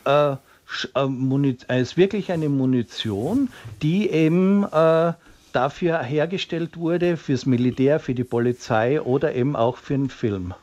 Äh, 0.04 0.34
äh, 0.34 1.82
ist 1.82 1.96
wirklich 1.96 2.34
eine 2.34 2.50
Munition, 2.50 3.48
die 3.82 4.10
eben 4.10 4.66
äh, 4.66 5.14
dafür 5.56 6.02
hergestellt 6.02 6.78
wurde, 6.78 7.18
fürs 7.18 7.46
Militär, 7.46 8.00
für 8.00 8.14
die 8.14 8.24
Polizei 8.24 9.02
oder 9.02 9.34
eben 9.36 9.56
auch 9.56 9.78
für 9.78 9.94
einen 9.94 10.10
Film. 10.10 10.54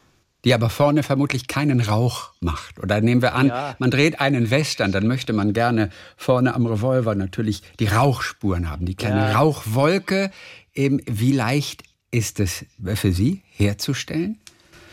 Die 0.45 0.55
aber 0.55 0.71
vorne 0.71 1.03
vermutlich 1.03 1.49
keinen 1.49 1.81
Rauch 1.81 2.31
macht. 2.41 2.79
Oder 2.79 3.01
nehmen 3.01 3.21
wir 3.21 3.35
an, 3.35 3.49
ja. 3.49 3.77
man 3.79 3.91
dreht 3.91 4.21
einen 4.21 4.51
Western, 4.51 4.91
dann 4.91 5.07
möchte 5.07 5.33
man 5.33 5.53
gerne 5.53 5.91
vorne 6.17 6.55
am 6.55 6.67
Revolver 6.67 7.15
natürlich 7.15 7.63
die 7.79 7.87
Rauchspuren 7.87 8.71
haben, 8.71 8.87
die 8.87 8.95
kleine 8.95 9.31
ja. 9.31 9.39
Rauchwolke. 9.39 10.31
Eben, 10.75 11.01
wie 11.07 11.33
leicht 11.33 11.83
ist 12.11 12.41
es 12.41 12.65
für 12.95 13.13
Sie 13.13 13.43
herzustellen? 13.51 14.39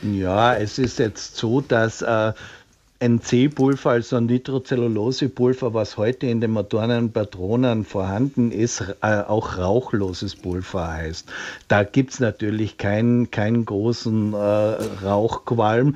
Ja, 0.01 0.55
es 0.55 0.77
ist 0.77 0.99
jetzt 0.99 1.38
so, 1.38 1.62
dass 1.62 2.01
äh, 2.01 2.33
NC-Pulver, 2.99 3.91
also 3.91 4.19
Nitrocellulose-Pulver, 4.19 5.73
was 5.73 5.97
heute 5.97 6.27
in 6.27 6.41
den 6.41 6.51
modernen 6.51 7.12
Patronen 7.12 7.86
vorhanden 7.86 8.51
ist, 8.51 8.95
äh, 9.01 9.21
auch 9.21 9.57
rauchloses 9.57 10.36
Pulver 10.36 10.93
heißt. 10.93 11.31
Da 11.67 11.83
gibt 11.83 12.13
es 12.13 12.19
natürlich 12.19 12.77
keinen, 12.77 13.29
keinen 13.29 13.65
großen 13.65 14.33
äh, 14.33 14.38
Rauchqualm, 14.38 15.95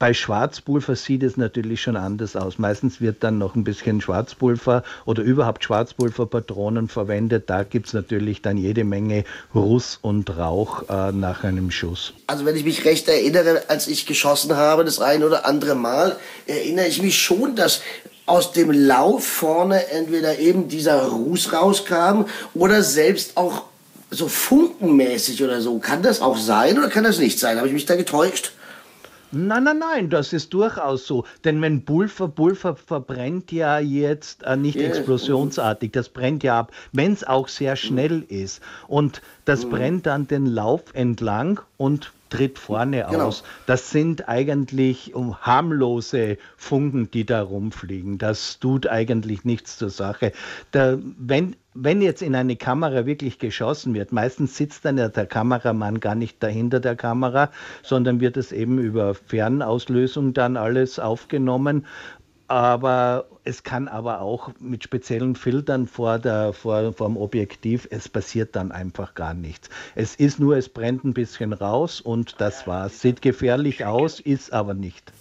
bei 0.00 0.14
Schwarzpulver 0.14 0.96
sieht 0.96 1.22
es 1.22 1.36
natürlich 1.36 1.82
schon 1.82 1.94
anders 1.94 2.34
aus. 2.34 2.58
Meistens 2.58 3.02
wird 3.02 3.22
dann 3.22 3.36
noch 3.36 3.54
ein 3.54 3.64
bisschen 3.64 4.00
Schwarzpulver 4.00 4.82
oder 5.04 5.22
überhaupt 5.22 5.62
Schwarzpulverpatronen 5.62 6.88
verwendet. 6.88 7.50
Da 7.50 7.64
gibt 7.64 7.88
es 7.88 7.92
natürlich 7.92 8.40
dann 8.40 8.56
jede 8.56 8.82
Menge 8.84 9.24
Ruß 9.54 9.98
und 10.00 10.34
Rauch 10.38 10.88
äh, 10.88 11.12
nach 11.12 11.44
einem 11.44 11.70
Schuss. 11.70 12.14
Also 12.28 12.46
wenn 12.46 12.56
ich 12.56 12.64
mich 12.64 12.86
recht 12.86 13.08
erinnere, 13.08 13.64
als 13.68 13.88
ich 13.88 14.06
geschossen 14.06 14.56
habe, 14.56 14.86
das 14.86 15.00
ein 15.00 15.22
oder 15.22 15.44
andere 15.44 15.74
Mal, 15.74 16.16
erinnere 16.46 16.86
ich 16.86 17.02
mich 17.02 17.20
schon, 17.20 17.54
dass 17.54 17.82
aus 18.24 18.52
dem 18.52 18.70
Lauf 18.70 19.26
vorne 19.26 19.86
entweder 19.88 20.38
eben 20.38 20.68
dieser 20.68 21.08
Ruß 21.08 21.52
rauskam 21.52 22.24
oder 22.54 22.82
selbst 22.82 23.36
auch 23.36 23.64
so 24.10 24.28
funkenmäßig 24.28 25.44
oder 25.44 25.60
so. 25.60 25.78
Kann 25.78 26.02
das 26.02 26.22
auch 26.22 26.38
sein 26.38 26.78
oder 26.78 26.88
kann 26.88 27.04
das 27.04 27.18
nicht 27.18 27.38
sein? 27.38 27.58
Habe 27.58 27.68
ich 27.68 27.74
mich 27.74 27.84
da 27.84 27.96
getäuscht? 27.96 28.52
Nein, 29.32 29.64
nein, 29.64 29.78
nein, 29.78 30.10
das 30.10 30.32
ist 30.32 30.52
durchaus 30.52 31.06
so. 31.06 31.24
Denn 31.44 31.62
wenn 31.62 31.84
Pulver, 31.84 32.28
Pulver 32.28 32.74
verbrennt 32.74 33.52
ja 33.52 33.78
jetzt 33.78 34.42
äh, 34.42 34.56
nicht 34.56 34.76
yeah. 34.76 34.88
explosionsartig, 34.88 35.92
das 35.92 36.08
brennt 36.08 36.42
ja 36.42 36.58
ab, 36.58 36.72
wenn 36.92 37.12
es 37.12 37.22
auch 37.22 37.48
sehr 37.48 37.76
schnell 37.76 38.22
ist. 38.28 38.60
Und 38.88 39.22
das 39.44 39.64
mhm. 39.64 39.70
brennt 39.70 40.06
dann 40.06 40.26
den 40.26 40.46
Lauf 40.46 40.82
entlang 40.94 41.60
und 41.76 42.12
tritt 42.30 42.58
vorne 42.58 43.06
genau. 43.10 43.26
aus. 43.26 43.42
Das 43.66 43.90
sind 43.90 44.28
eigentlich 44.28 45.12
harmlose 45.40 46.38
Funken, 46.56 47.10
die 47.10 47.26
da 47.26 47.42
rumfliegen. 47.42 48.18
Das 48.18 48.58
tut 48.58 48.86
eigentlich 48.86 49.44
nichts 49.44 49.76
zur 49.76 49.90
Sache. 49.90 50.32
Der, 50.72 50.98
wenn, 51.18 51.56
wenn 51.74 52.02
jetzt 52.02 52.22
in 52.22 52.34
eine 52.34 52.56
Kamera 52.56 53.06
wirklich 53.06 53.38
geschossen 53.38 53.94
wird, 53.94 54.12
meistens 54.12 54.56
sitzt 54.56 54.84
dann 54.84 54.98
ja 54.98 55.08
der 55.08 55.26
Kameramann 55.26 56.00
gar 56.00 56.14
nicht 56.14 56.42
dahinter 56.42 56.80
der 56.80 56.96
Kamera, 56.96 57.50
sondern 57.82 58.20
wird 58.20 58.36
es 58.36 58.52
eben 58.52 58.78
über 58.78 59.14
Fernauslösung 59.14 60.32
dann 60.32 60.56
alles 60.56 60.98
aufgenommen 60.98 61.86
aber 62.50 63.26
es 63.44 63.62
kann 63.62 63.86
aber 63.86 64.20
auch 64.20 64.50
mit 64.58 64.82
speziellen 64.82 65.36
Filtern 65.36 65.86
vor, 65.86 66.18
der, 66.18 66.52
vor, 66.52 66.92
vor 66.92 67.06
dem 67.06 67.16
Objektiv, 67.16 67.86
es 67.92 68.08
passiert 68.08 68.56
dann 68.56 68.72
einfach 68.72 69.14
gar 69.14 69.34
nichts. 69.34 69.68
Es 69.94 70.16
ist 70.16 70.40
nur, 70.40 70.56
es 70.56 70.68
brennt 70.68 71.04
ein 71.04 71.14
bisschen 71.14 71.52
raus 71.52 72.00
und 72.00 72.40
das 72.40 72.66
war's. 72.66 73.00
Sieht 73.00 73.22
gefährlich 73.22 73.84
aus, 73.84 74.18
ist 74.18 74.52
aber 74.52 74.74
nicht. 74.74 75.12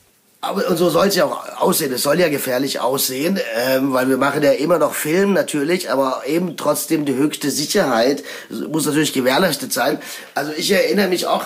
Aber 0.42 0.68
und 0.70 0.78
so 0.78 0.90
soll 0.90 1.10
es 1.10 1.16
ja 1.16 1.26
auch 1.26 1.62
aussehen. 1.62 1.94
Es 1.94 2.02
soll 2.02 2.20
ja 2.20 2.30
gefährlich 2.30 2.80
aussehen, 2.80 3.40
ähm, 3.58 3.94
weil 3.94 4.10
wir 4.10 4.18
machen 4.18 4.42
ja 4.42 4.54
immer 4.54 4.80
noch 4.80 4.96
Film 4.96 5.34
natürlich, 5.34 5.92
aber 5.92 6.24
eben 6.26 6.58
trotzdem 6.58 7.06
die 7.06 7.14
höchste 7.14 7.52
Sicherheit 7.52 8.24
muss 8.50 8.88
natürlich 8.88 9.14
gewährleistet 9.14 9.72
sein. 9.72 10.00
Also 10.34 10.52
ich 10.56 10.72
erinnere 10.72 11.10
mich 11.10 11.28
auch, 11.28 11.46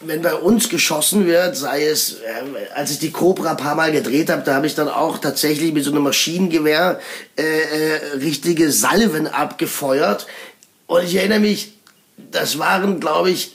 wenn 0.00 0.22
bei 0.22 0.34
uns 0.34 0.68
geschossen 0.68 1.26
wird, 1.26 1.56
sei 1.56 1.86
es, 1.86 2.14
äh, 2.14 2.74
als 2.74 2.90
ich 2.90 2.98
die 2.98 3.10
Cobra 3.10 3.52
ein 3.52 3.56
paar 3.56 3.74
Mal 3.74 3.92
gedreht 3.92 4.30
habe, 4.30 4.42
da 4.42 4.54
habe 4.54 4.66
ich 4.66 4.74
dann 4.74 4.88
auch 4.88 5.18
tatsächlich 5.18 5.72
mit 5.72 5.84
so 5.84 5.90
einem 5.90 6.02
Maschinengewehr 6.02 7.00
äh, 7.36 7.42
äh, 7.42 8.16
richtige 8.18 8.70
Salven 8.70 9.26
abgefeuert. 9.26 10.26
Und 10.86 11.04
ich 11.04 11.16
erinnere 11.16 11.40
mich, 11.40 11.78
das 12.30 12.58
waren, 12.58 13.00
glaube 13.00 13.30
ich, 13.30 13.54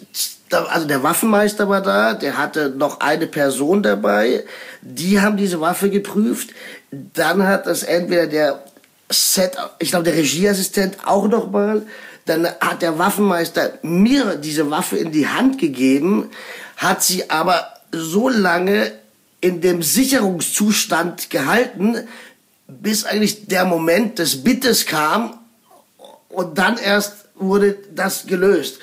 also 0.51 0.87
der 0.87 1.03
Waffenmeister 1.03 1.69
war 1.69 1.81
da, 1.81 2.13
der 2.13 2.37
hatte 2.37 2.69
noch 2.69 2.99
eine 2.99 3.27
Person 3.27 3.83
dabei, 3.83 4.43
die 4.81 5.21
haben 5.21 5.37
diese 5.37 5.61
Waffe 5.61 5.89
geprüft. 5.89 6.49
Dann 6.91 7.47
hat 7.47 7.67
das 7.67 7.83
entweder 7.83 8.27
der 8.27 8.63
Set, 9.09 9.57
ich 9.79 9.89
glaube 9.91 10.05
der 10.05 10.15
Regieassistent 10.15 10.97
auch 11.05 11.27
noch 11.27 11.51
mal 11.51 11.83
dann 12.25 12.45
hat 12.45 12.81
der 12.81 12.99
Waffenmeister 12.99 13.79
mir 13.81 14.35
diese 14.35 14.69
Waffe 14.69 14.97
in 14.97 15.11
die 15.11 15.27
Hand 15.27 15.59
gegeben, 15.59 16.29
hat 16.77 17.03
sie 17.03 17.29
aber 17.29 17.67
so 17.91 18.29
lange 18.29 18.91
in 19.41 19.61
dem 19.61 19.81
Sicherungszustand 19.81 21.29
gehalten, 21.29 21.97
bis 22.67 23.05
eigentlich 23.05 23.47
der 23.47 23.65
Moment 23.65 24.19
des 24.19 24.43
Bittes 24.43 24.85
kam 24.85 25.39
und 26.29 26.57
dann 26.57 26.77
erst 26.77 27.25
wurde 27.35 27.77
das 27.93 28.27
gelöst. 28.27 28.79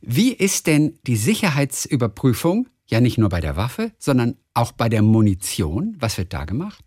Wie 0.00 0.32
ist 0.32 0.66
denn 0.66 0.98
die 1.06 1.16
Sicherheitsüberprüfung, 1.16 2.68
ja 2.86 3.00
nicht 3.00 3.18
nur 3.18 3.28
bei 3.28 3.40
der 3.40 3.56
Waffe, 3.56 3.92
sondern 3.98 4.36
auch 4.54 4.72
bei 4.72 4.88
der 4.88 5.02
Munition? 5.02 5.96
Was 5.98 6.16
wird 6.16 6.32
da 6.32 6.44
gemacht? 6.44 6.84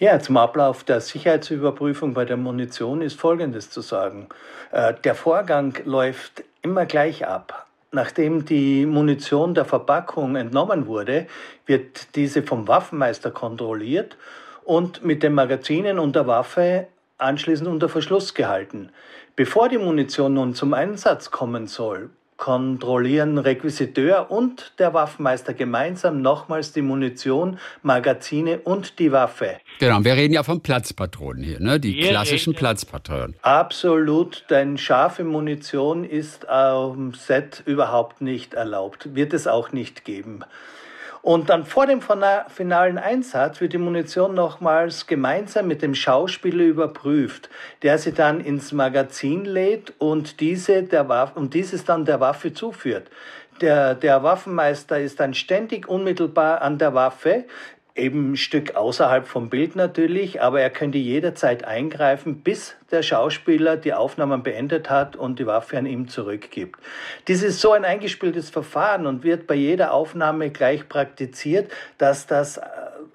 Ja, 0.00 0.18
zum 0.18 0.38
Ablauf 0.38 0.82
der 0.82 1.02
Sicherheitsüberprüfung 1.02 2.14
bei 2.14 2.24
der 2.24 2.38
Munition 2.38 3.02
ist 3.02 3.20
Folgendes 3.20 3.68
zu 3.68 3.82
sagen. 3.82 4.30
Äh, 4.72 4.94
der 5.04 5.14
Vorgang 5.14 5.74
läuft 5.84 6.42
immer 6.62 6.86
gleich 6.86 7.26
ab. 7.26 7.66
Nachdem 7.92 8.46
die 8.46 8.86
Munition 8.86 9.52
der 9.52 9.66
Verpackung 9.66 10.36
entnommen 10.36 10.86
wurde, 10.86 11.26
wird 11.66 12.16
diese 12.16 12.42
vom 12.42 12.66
Waffenmeister 12.66 13.30
kontrolliert 13.30 14.16
und 14.64 15.04
mit 15.04 15.22
den 15.22 15.34
Magazinen 15.34 15.98
und 15.98 16.16
der 16.16 16.26
Waffe 16.26 16.86
anschließend 17.18 17.68
unter 17.68 17.90
Verschluss 17.90 18.32
gehalten. 18.32 18.92
Bevor 19.36 19.68
die 19.68 19.76
Munition 19.76 20.32
nun 20.32 20.54
zum 20.54 20.72
Einsatz 20.72 21.30
kommen 21.30 21.66
soll, 21.66 22.08
kontrollieren 22.40 23.36
Requisiteur 23.36 24.30
und 24.30 24.72
der 24.78 24.94
Waffenmeister 24.94 25.52
gemeinsam 25.52 26.22
nochmals 26.22 26.72
die 26.72 26.80
Munition, 26.80 27.58
Magazine 27.82 28.60
und 28.60 28.98
die 28.98 29.12
Waffe. 29.12 29.58
Genau, 29.78 30.02
wir 30.02 30.14
reden 30.14 30.32
ja 30.32 30.42
von 30.42 30.62
Platzpatronen 30.62 31.44
hier, 31.44 31.60
ne? 31.60 31.78
die 31.78 31.94
wir 31.94 32.08
klassischen 32.08 32.54
Platzpatronen. 32.54 33.36
Absolut, 33.42 34.46
denn 34.48 34.78
scharfe 34.78 35.22
Munition 35.22 36.02
ist 36.02 36.48
am 36.48 37.12
Set 37.12 37.62
überhaupt 37.66 38.22
nicht 38.22 38.54
erlaubt, 38.54 39.14
wird 39.14 39.34
es 39.34 39.46
auch 39.46 39.72
nicht 39.72 40.06
geben. 40.06 40.42
Und 41.22 41.50
dann 41.50 41.66
vor 41.66 41.86
dem 41.86 42.00
finalen 42.00 42.98
Einsatz 42.98 43.60
wird 43.60 43.74
die 43.74 43.78
Munition 43.78 44.34
nochmals 44.34 45.06
gemeinsam 45.06 45.68
mit 45.68 45.82
dem 45.82 45.94
Schauspieler 45.94 46.64
überprüft, 46.64 47.50
der 47.82 47.98
sie 47.98 48.12
dann 48.12 48.40
ins 48.40 48.72
Magazin 48.72 49.44
lädt 49.44 49.92
und, 49.98 50.40
diese 50.40 50.82
der 50.82 51.08
Waffe, 51.08 51.38
und 51.38 51.52
dieses 51.52 51.84
dann 51.84 52.06
der 52.06 52.20
Waffe 52.20 52.54
zuführt. 52.54 53.08
Der, 53.60 53.94
der 53.94 54.22
Waffenmeister 54.22 54.98
ist 54.98 55.20
dann 55.20 55.34
ständig 55.34 55.86
unmittelbar 55.86 56.62
an 56.62 56.78
der 56.78 56.94
Waffe, 56.94 57.44
eben 57.94 58.32
ein 58.32 58.36
Stück 58.36 58.76
außerhalb 58.76 59.26
vom 59.26 59.50
Bild 59.50 59.76
natürlich, 59.76 60.40
aber 60.42 60.60
er 60.60 60.70
könnte 60.70 60.98
jederzeit 60.98 61.64
eingreifen, 61.64 62.42
bis 62.42 62.76
der 62.90 63.02
Schauspieler 63.02 63.76
die 63.76 63.94
Aufnahmen 63.94 64.42
beendet 64.42 64.90
hat 64.90 65.16
und 65.16 65.38
die 65.38 65.46
Waffe 65.46 65.78
an 65.78 65.86
ihm 65.86 66.08
zurückgibt. 66.08 66.80
Dies 67.28 67.42
ist 67.42 67.60
so 67.60 67.72
ein 67.72 67.84
eingespieltes 67.84 68.50
Verfahren 68.50 69.06
und 69.06 69.22
wird 69.22 69.46
bei 69.46 69.54
jeder 69.54 69.92
Aufnahme 69.92 70.50
gleich 70.50 70.88
praktiziert, 70.88 71.70
dass 71.98 72.26
das 72.26 72.58
äh, 72.58 72.62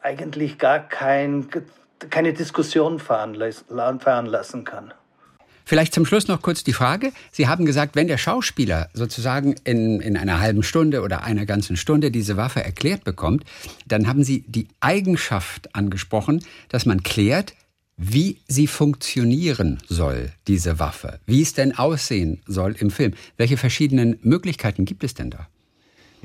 eigentlich 0.01 0.57
gar 0.57 0.79
kein, 0.79 1.47
keine 2.09 2.33
Diskussion 2.33 2.99
veranlassen 2.99 4.63
kann. 4.63 4.93
Vielleicht 5.65 5.93
zum 5.93 6.05
Schluss 6.05 6.27
noch 6.27 6.41
kurz 6.41 6.63
die 6.63 6.73
Frage. 6.73 7.11
Sie 7.31 7.47
haben 7.47 7.65
gesagt, 7.65 7.95
wenn 7.95 8.07
der 8.07 8.19
Schauspieler 8.19 8.89
sozusagen 8.93 9.55
in, 9.63 9.99
in 9.99 10.15
einer 10.15 10.39
halben 10.39 10.63
Stunde 10.63 11.01
oder 11.01 11.23
einer 11.23 11.45
ganzen 11.45 11.75
Stunde 11.75 12.11
diese 12.11 12.37
Waffe 12.37 12.63
erklärt 12.63 13.03
bekommt, 13.03 13.43
dann 13.87 14.07
haben 14.07 14.23
Sie 14.23 14.45
die 14.47 14.67
Eigenschaft 14.79 15.73
angesprochen, 15.75 16.45
dass 16.69 16.85
man 16.85 17.01
klärt, 17.03 17.53
wie 17.97 18.39
sie 18.47 18.67
funktionieren 18.67 19.79
soll, 19.87 20.31
diese 20.47 20.79
Waffe, 20.79 21.19
wie 21.25 21.41
es 21.41 21.53
denn 21.53 21.77
aussehen 21.77 22.41
soll 22.45 22.75
im 22.79 22.91
Film. 22.91 23.13
Welche 23.37 23.57
verschiedenen 23.57 24.19
Möglichkeiten 24.21 24.85
gibt 24.85 25.03
es 25.03 25.13
denn 25.13 25.29
da? 25.29 25.47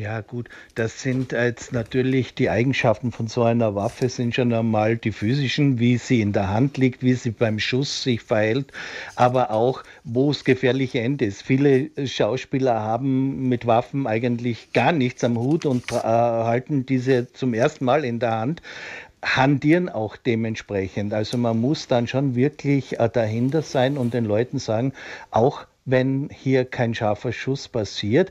Ja, 0.00 0.22
gut, 0.22 0.48
das 0.76 1.02
sind 1.02 1.32
jetzt 1.32 1.74
natürlich 1.74 2.32
die 2.32 2.48
Eigenschaften 2.48 3.12
von 3.12 3.26
so 3.26 3.42
einer 3.42 3.74
Waffe, 3.74 4.08
sind 4.08 4.34
schon 4.34 4.50
einmal 4.50 4.96
die 4.96 5.12
physischen, 5.12 5.78
wie 5.78 5.98
sie 5.98 6.22
in 6.22 6.32
der 6.32 6.48
Hand 6.48 6.78
liegt, 6.78 7.02
wie 7.02 7.12
sie 7.12 7.32
beim 7.32 7.58
Schuss 7.58 8.02
sich 8.02 8.22
verhält, 8.22 8.72
aber 9.14 9.50
auch, 9.50 9.82
wo 10.04 10.30
es 10.30 10.44
gefährliche 10.44 11.00
Ende 11.00 11.26
ist. 11.26 11.42
Viele 11.42 11.90
Schauspieler 12.06 12.80
haben 12.80 13.50
mit 13.50 13.66
Waffen 13.66 14.06
eigentlich 14.06 14.72
gar 14.72 14.92
nichts 14.92 15.22
am 15.22 15.36
Hut 15.36 15.66
und 15.66 15.92
äh, 15.92 15.96
halten 15.96 16.86
diese 16.86 17.30
zum 17.34 17.52
ersten 17.52 17.84
Mal 17.84 18.06
in 18.06 18.20
der 18.20 18.38
Hand 18.38 18.62
handieren 19.22 19.90
auch 19.90 20.16
dementsprechend. 20.16 21.12
Also 21.12 21.36
man 21.36 21.60
muss 21.60 21.88
dann 21.88 22.06
schon 22.06 22.34
wirklich 22.34 22.98
äh, 22.98 23.10
dahinter 23.12 23.60
sein 23.60 23.98
und 23.98 24.14
den 24.14 24.24
Leuten 24.24 24.60
sagen, 24.60 24.94
auch 25.30 25.66
wenn 25.84 26.30
hier 26.32 26.64
kein 26.64 26.94
scharfer 26.94 27.32
Schuss 27.32 27.68
passiert, 27.68 28.30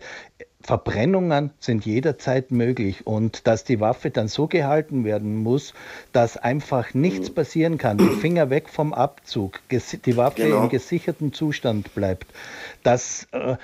Verbrennungen 0.62 1.52
sind 1.60 1.86
jederzeit 1.86 2.52
möglich 2.52 3.08
und 3.08 3.48
dass 3.48 3.64
die 3.64 3.80
Waffe 3.80 4.12
dann 4.12 4.28
so 4.28 4.48
gehalten 4.48 5.06
werden 5.06 5.38
muss, 5.38 5.74
dass 6.12 6.36
einfach 6.36 6.94
nichts 6.94 7.30
passieren 7.30 7.78
kann, 7.78 7.98
die 7.98 8.10
Finger 8.10 8.50
weg 8.50 8.68
vom 8.68 8.94
Abzug, 8.94 9.62
die 9.70 10.18
Waffe 10.18 10.44
genau. 10.44 10.64
im 10.64 10.70
gesicherten 10.70 11.32
Zustand 11.32 11.96
bleibt, 11.96 12.28
das, 12.84 13.28
äh, 13.32 13.56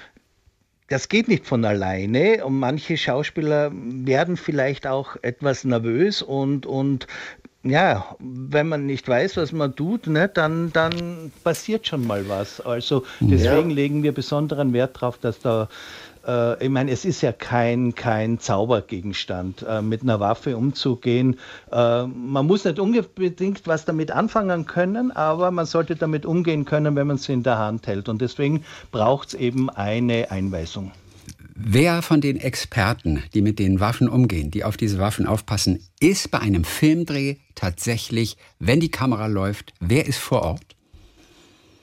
das 0.88 1.10
geht 1.10 1.27
nicht 1.27 1.45
von 1.45 1.65
alleine 1.65 2.45
und 2.45 2.60
manche 2.60 2.95
Schauspieler 2.95 3.71
werden 3.73 4.38
vielleicht 4.38 4.88
auch 4.88 5.17
etwas 5.21 5.65
nervös 5.65 6.21
und, 6.21 6.65
und 6.65 7.08
ja, 7.65 8.15
wenn 8.19 8.69
man 8.69 8.86
nicht 8.86 9.08
weiß, 9.08 9.38
was 9.38 9.51
man 9.51 9.75
tut, 9.75 10.05
ne, 10.08 10.29
dann, 10.29 10.71
dann 10.71 11.31
passiert 11.43 11.88
schon 11.88 12.05
mal 12.05 12.29
was. 12.29 12.62
Also 12.62 13.03
deswegen 13.19 13.71
ja. 13.71 13.75
legen 13.75 14.03
wir 14.03 14.12
besonderen 14.12 14.71
Wert 14.71 14.97
darauf, 14.97 15.17
dass 15.17 15.39
da 15.39 15.67
äh, 16.27 16.63
ich 16.63 16.69
meine, 16.69 16.91
es 16.91 17.05
ist 17.05 17.21
ja 17.21 17.31
kein, 17.31 17.95
kein 17.95 18.39
Zaubergegenstand, 18.39 19.65
äh, 19.67 19.81
mit 19.81 20.01
einer 20.01 20.19
Waffe 20.19 20.57
umzugehen. 20.57 21.39
Äh, 21.71 22.05
man 22.05 22.45
muss 22.45 22.65
nicht 22.65 22.79
unbedingt 22.79 23.67
was 23.67 23.85
damit 23.85 24.11
anfangen 24.11 24.65
können, 24.65 25.11
aber 25.11 25.51
man 25.51 25.65
sollte 25.65 25.95
damit 25.95 26.25
umgehen 26.25 26.65
können, 26.65 26.95
wenn 26.95 27.07
man 27.07 27.17
sie 27.17 27.33
in 27.33 27.43
der 27.43 27.57
Hand 27.57 27.88
hält. 27.88 28.09
Und 28.09 28.21
deswegen 28.21 28.63
braucht 28.91 29.29
es 29.29 29.33
eben 29.35 29.69
eine 29.69 30.31
Einweisung. 30.31 30.91
Wer 31.57 32.01
von 32.01 32.19
den 32.19 32.38
Experten, 32.38 33.23
die 33.33 33.41
mit 33.41 33.59
den 33.59 33.79
Waffen 33.79 34.09
umgehen, 34.09 34.51
die 34.51 34.65
auf 34.65 34.75
diese 34.75 34.99
Waffen 34.99 35.25
aufpassen, 35.25 35.79
ist 36.01 36.29
bei 36.29 36.39
einem 36.39 36.65
Filmdreh 36.65 37.38
tatsächlich, 37.55 38.35
wenn 38.59 38.81
die 38.81 38.91
Kamera 38.91 39.27
läuft, 39.27 39.73
wer 39.79 40.05
ist 40.05 40.17
vor 40.17 40.41
Ort? 40.41 40.75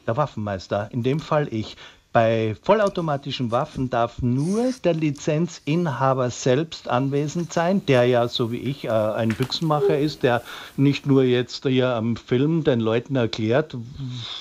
Der 0.07 0.17
Waffenmeister, 0.19 0.91
in 0.93 1.03
dem 1.03 1.21
Fall 1.21 1.49
ich. 1.51 1.77
Bei 2.13 2.55
vollautomatischen 2.61 3.51
Waffen 3.51 3.89
darf 3.89 4.21
nur 4.21 4.71
der 4.85 4.93
Lizenzinhaber 4.93 6.29
selbst 6.29 6.87
anwesend 6.87 7.55
sein, 7.55 7.87
der 7.87 8.05
ja, 8.05 8.29
so 8.29 8.53
wie 8.53 8.59
ich, 8.59 8.85
äh, 8.85 8.91
ein 8.91 9.31
Büchsenmacher 9.31 9.99
ist, 9.99 10.23
der 10.23 10.43
nicht 10.77 11.07
nur 11.07 11.23
jetzt 11.23 11.67
hier 11.67 11.89
am 11.89 12.17
Film 12.17 12.65
den 12.65 12.81
Leuten 12.81 13.17
erklärt, 13.17 13.79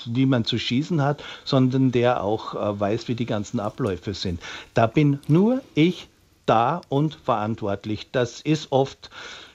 wie 0.06 0.26
man 0.26 0.44
zu 0.44 0.60
schießen 0.60 1.02
hat, 1.02 1.24
sondern 1.46 1.94
der 1.94 2.22
auch 2.22 2.56
äh, 2.56 2.78
weiß, 2.78 3.08
wie 3.08 3.16
die 3.16 3.26
ganzen 3.26 3.62
Abläufe 3.62 4.14
sind. 4.14 4.42
Da 4.74 4.88
bin 4.88 5.20
nur 5.30 5.62
ich 5.74 6.10
da 6.46 6.82
und 6.90 7.16
verantwortlich. 7.16 8.10
Das 8.12 8.42
ist 8.42 8.74
oft 8.74 9.10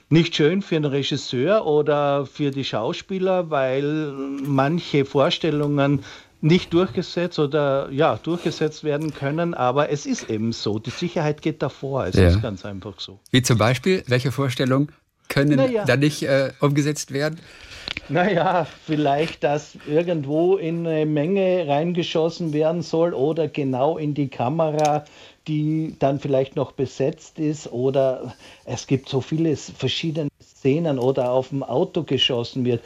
nicht 0.09 0.35
schön 0.35 0.63
für 0.63 0.75
den 0.75 0.85
Regisseur 0.85 1.67
oder 1.67 2.25
für 2.25 2.49
die 2.49 2.63
Schauspieler, 2.63 3.51
weil 3.51 4.11
manche 4.41 5.05
Vorstellungen 5.05 6.03
nicht 6.41 6.73
durchgesetzt 6.73 7.39
oder 7.39 7.89
ja, 7.91 8.17
durchgesetzt 8.21 8.83
werden 8.83 9.13
können, 9.13 9.53
aber 9.53 9.89
es 9.89 10.05
ist 10.05 10.29
eben 10.29 10.51
so. 10.51 10.79
Die 10.79 10.91
Sicherheit 10.91 11.41
geht 11.41 11.61
davor. 11.61 12.05
Es 12.05 12.15
ja. 12.15 12.27
ist 12.27 12.41
ganz 12.41 12.65
einfach 12.65 12.99
so. 12.99 13.19
Wie 13.31 13.41
zum 13.41 13.57
Beispiel, 13.57 14.03
welche 14.07 14.31
Vorstellungen 14.31 14.89
können 15.29 15.57
naja. 15.57 15.85
da 15.85 15.97
nicht 15.97 16.23
äh, 16.23 16.51
umgesetzt 16.59 17.11
werden? 17.11 17.39
Naja, 18.09 18.65
vielleicht, 18.85 19.43
dass 19.43 19.77
irgendwo 19.87 20.55
in 20.55 20.87
eine 20.87 21.05
Menge 21.05 21.67
reingeschossen 21.67 22.53
werden 22.53 22.81
soll 22.81 23.13
oder 23.13 23.47
genau 23.47 23.97
in 23.97 24.13
die 24.13 24.29
Kamera, 24.29 25.03
die 25.47 25.95
dann 25.99 26.19
vielleicht 26.19 26.55
noch 26.55 26.71
besetzt 26.71 27.39
ist 27.39 27.71
oder 27.71 28.33
es 28.65 28.87
gibt 28.87 29.09
so 29.09 29.21
viele 29.21 29.55
verschiedene 29.55 30.29
Szenen 30.41 30.99
oder 30.99 31.31
auf 31.31 31.49
dem 31.49 31.63
Auto 31.63 32.03
geschossen 32.03 32.65
wird 32.65 32.81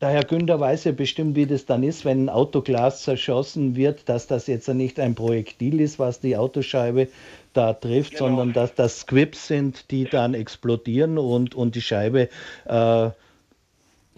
der 0.00 0.10
Herr 0.10 0.24
Günther 0.24 0.60
weiß 0.60 0.84
ja 0.84 0.92
bestimmt, 0.92 1.36
wie 1.36 1.46
das 1.46 1.66
dann 1.66 1.82
ist, 1.82 2.04
wenn 2.04 2.24
ein 2.24 2.28
Autoglas 2.28 3.02
zerschossen 3.02 3.76
wird, 3.76 4.08
dass 4.08 4.26
das 4.26 4.46
jetzt 4.46 4.68
nicht 4.68 4.98
ein 4.98 5.14
Projektil 5.14 5.80
ist, 5.80 5.98
was 5.98 6.20
die 6.20 6.36
Autoscheibe 6.36 7.08
da 7.52 7.72
trifft, 7.72 8.12
genau. 8.12 8.26
sondern 8.26 8.52
dass 8.52 8.74
das 8.74 9.00
Squibs 9.00 9.46
sind, 9.46 9.90
die 9.90 10.04
dann 10.04 10.34
explodieren 10.34 11.16
und, 11.16 11.54
und 11.54 11.76
die 11.76 11.80
Scheibe 11.80 12.28
äh, 12.66 13.10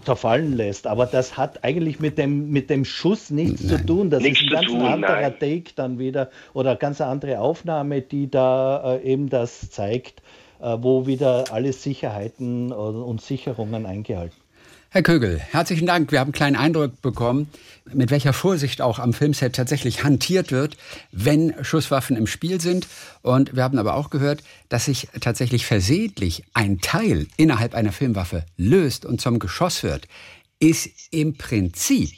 zerfallen 0.04 0.56
lässt. 0.56 0.86
Aber 0.86 1.06
das 1.06 1.36
hat 1.36 1.62
eigentlich 1.62 2.00
mit 2.00 2.16
dem, 2.16 2.50
mit 2.50 2.70
dem 2.70 2.84
Schuss 2.84 3.30
nichts 3.30 3.62
nein. 3.62 3.78
zu 3.78 3.86
tun. 3.86 4.10
Das 4.10 4.22
nichts 4.22 4.40
ist 4.40 4.46
ein 4.46 4.52
ganz 4.52 4.66
tun, 4.66 4.80
anderer 4.80 5.20
nein. 5.20 5.38
Take 5.38 5.74
dann 5.76 5.98
wieder 5.98 6.30
oder 6.54 6.70
eine 6.70 6.78
ganz 6.78 7.00
andere 7.00 7.40
Aufnahme, 7.40 8.00
die 8.00 8.30
da 8.30 8.96
äh, 8.96 9.02
eben 9.02 9.28
das 9.28 9.70
zeigt, 9.70 10.22
äh, 10.60 10.76
wo 10.80 11.06
wieder 11.06 11.52
alle 11.52 11.72
Sicherheiten 11.72 12.72
und 12.72 13.20
Sicherungen 13.20 13.84
eingehalten 13.84 14.45
Herr 14.96 15.02
Kögel, 15.02 15.38
herzlichen 15.38 15.86
Dank. 15.86 16.10
Wir 16.10 16.20
haben 16.20 16.28
einen 16.28 16.32
kleinen 16.32 16.56
Eindruck 16.56 17.02
bekommen, 17.02 17.50
mit 17.92 18.10
welcher 18.10 18.32
Vorsicht 18.32 18.80
auch 18.80 18.98
am 18.98 19.12
Filmset 19.12 19.54
tatsächlich 19.54 20.04
hantiert 20.04 20.52
wird, 20.52 20.78
wenn 21.12 21.52
Schusswaffen 21.62 22.16
im 22.16 22.26
Spiel 22.26 22.62
sind. 22.62 22.88
Und 23.20 23.54
wir 23.54 23.62
haben 23.62 23.76
aber 23.76 23.92
auch 23.92 24.08
gehört, 24.08 24.42
dass 24.70 24.86
sich 24.86 25.08
tatsächlich 25.20 25.66
versehentlich 25.66 26.44
ein 26.54 26.80
Teil 26.80 27.26
innerhalb 27.36 27.74
einer 27.74 27.92
Filmwaffe 27.92 28.46
löst 28.56 29.04
und 29.04 29.20
zum 29.20 29.38
Geschoss 29.38 29.82
wird, 29.82 30.08
ist 30.60 30.88
im 31.10 31.36
Prinzip 31.36 32.12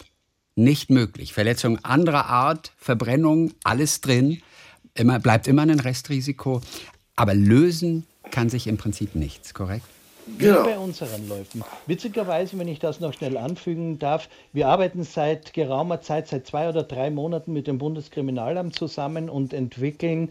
nicht 0.54 0.88
möglich. 0.88 1.32
Verletzung 1.32 1.84
anderer 1.84 2.26
Art, 2.26 2.70
Verbrennung, 2.76 3.54
alles 3.64 4.02
drin. 4.02 4.40
Immer, 4.94 5.18
bleibt 5.18 5.48
immer 5.48 5.62
ein 5.62 5.80
Restrisiko. 5.80 6.62
Aber 7.16 7.34
lösen 7.34 8.06
kann 8.30 8.48
sich 8.48 8.68
im 8.68 8.76
Prinzip 8.76 9.16
nichts, 9.16 9.52
korrekt? 9.52 9.97
Genau. 10.36 10.64
Bei 10.64 10.78
unseren 10.78 11.28
Läufen. 11.28 11.64
Witzigerweise, 11.86 12.58
wenn 12.58 12.68
ich 12.68 12.78
das 12.78 13.00
noch 13.00 13.14
schnell 13.14 13.36
anfügen 13.36 13.98
darf, 13.98 14.28
wir 14.52 14.68
arbeiten 14.68 15.04
seit 15.04 15.52
geraumer 15.52 16.00
Zeit, 16.00 16.28
seit 16.28 16.46
zwei 16.46 16.68
oder 16.68 16.82
drei 16.82 17.10
Monaten 17.10 17.52
mit 17.52 17.66
dem 17.66 17.78
Bundeskriminalamt 17.78 18.74
zusammen 18.74 19.30
und 19.30 19.52
entwickeln 19.52 20.30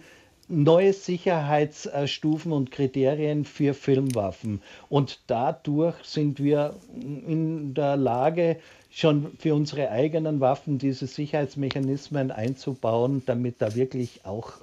neue 0.50 0.94
Sicherheitsstufen 0.94 2.54
und 2.54 2.72
Kriterien 2.72 3.44
für 3.44 3.74
Filmwaffen. 3.74 4.62
Und 4.90 5.20
dadurch 5.28 5.96
sind 6.04 6.42
wir 6.42 6.76
in 6.96 7.74
der 7.74 7.98
Lage, 7.98 8.58
schon 8.90 9.34
für 9.38 9.54
unsere 9.54 9.92
eigenen 9.92 10.40
Waffen 10.40 10.80
diese 10.80 11.08
Sicherheitsmechanismen 11.08 12.32
einzubauen, 12.32 13.22
damit 13.26 13.62
da 13.62 13.76
wirklich 13.76 14.22
auch 14.24 14.54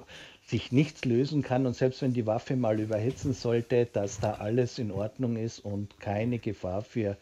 sich 0.47 0.71
nichts 0.71 1.05
lösen 1.05 1.41
kann 1.41 1.65
und 1.65 1.75
selbst 1.75 2.01
wenn 2.01 2.13
die 2.13 2.25
Waffe 2.25 2.55
mal 2.55 2.79
überhitzen 2.79 3.33
sollte, 3.33 3.87
dass 3.91 4.19
da 4.19 4.33
alles 4.33 4.77
in 4.77 4.91
Ordnung 4.91 5.37
ist 5.37 5.59
und 5.59 5.99
keine 5.99 6.37
Gefahr 6.39 6.81
für 6.83 7.17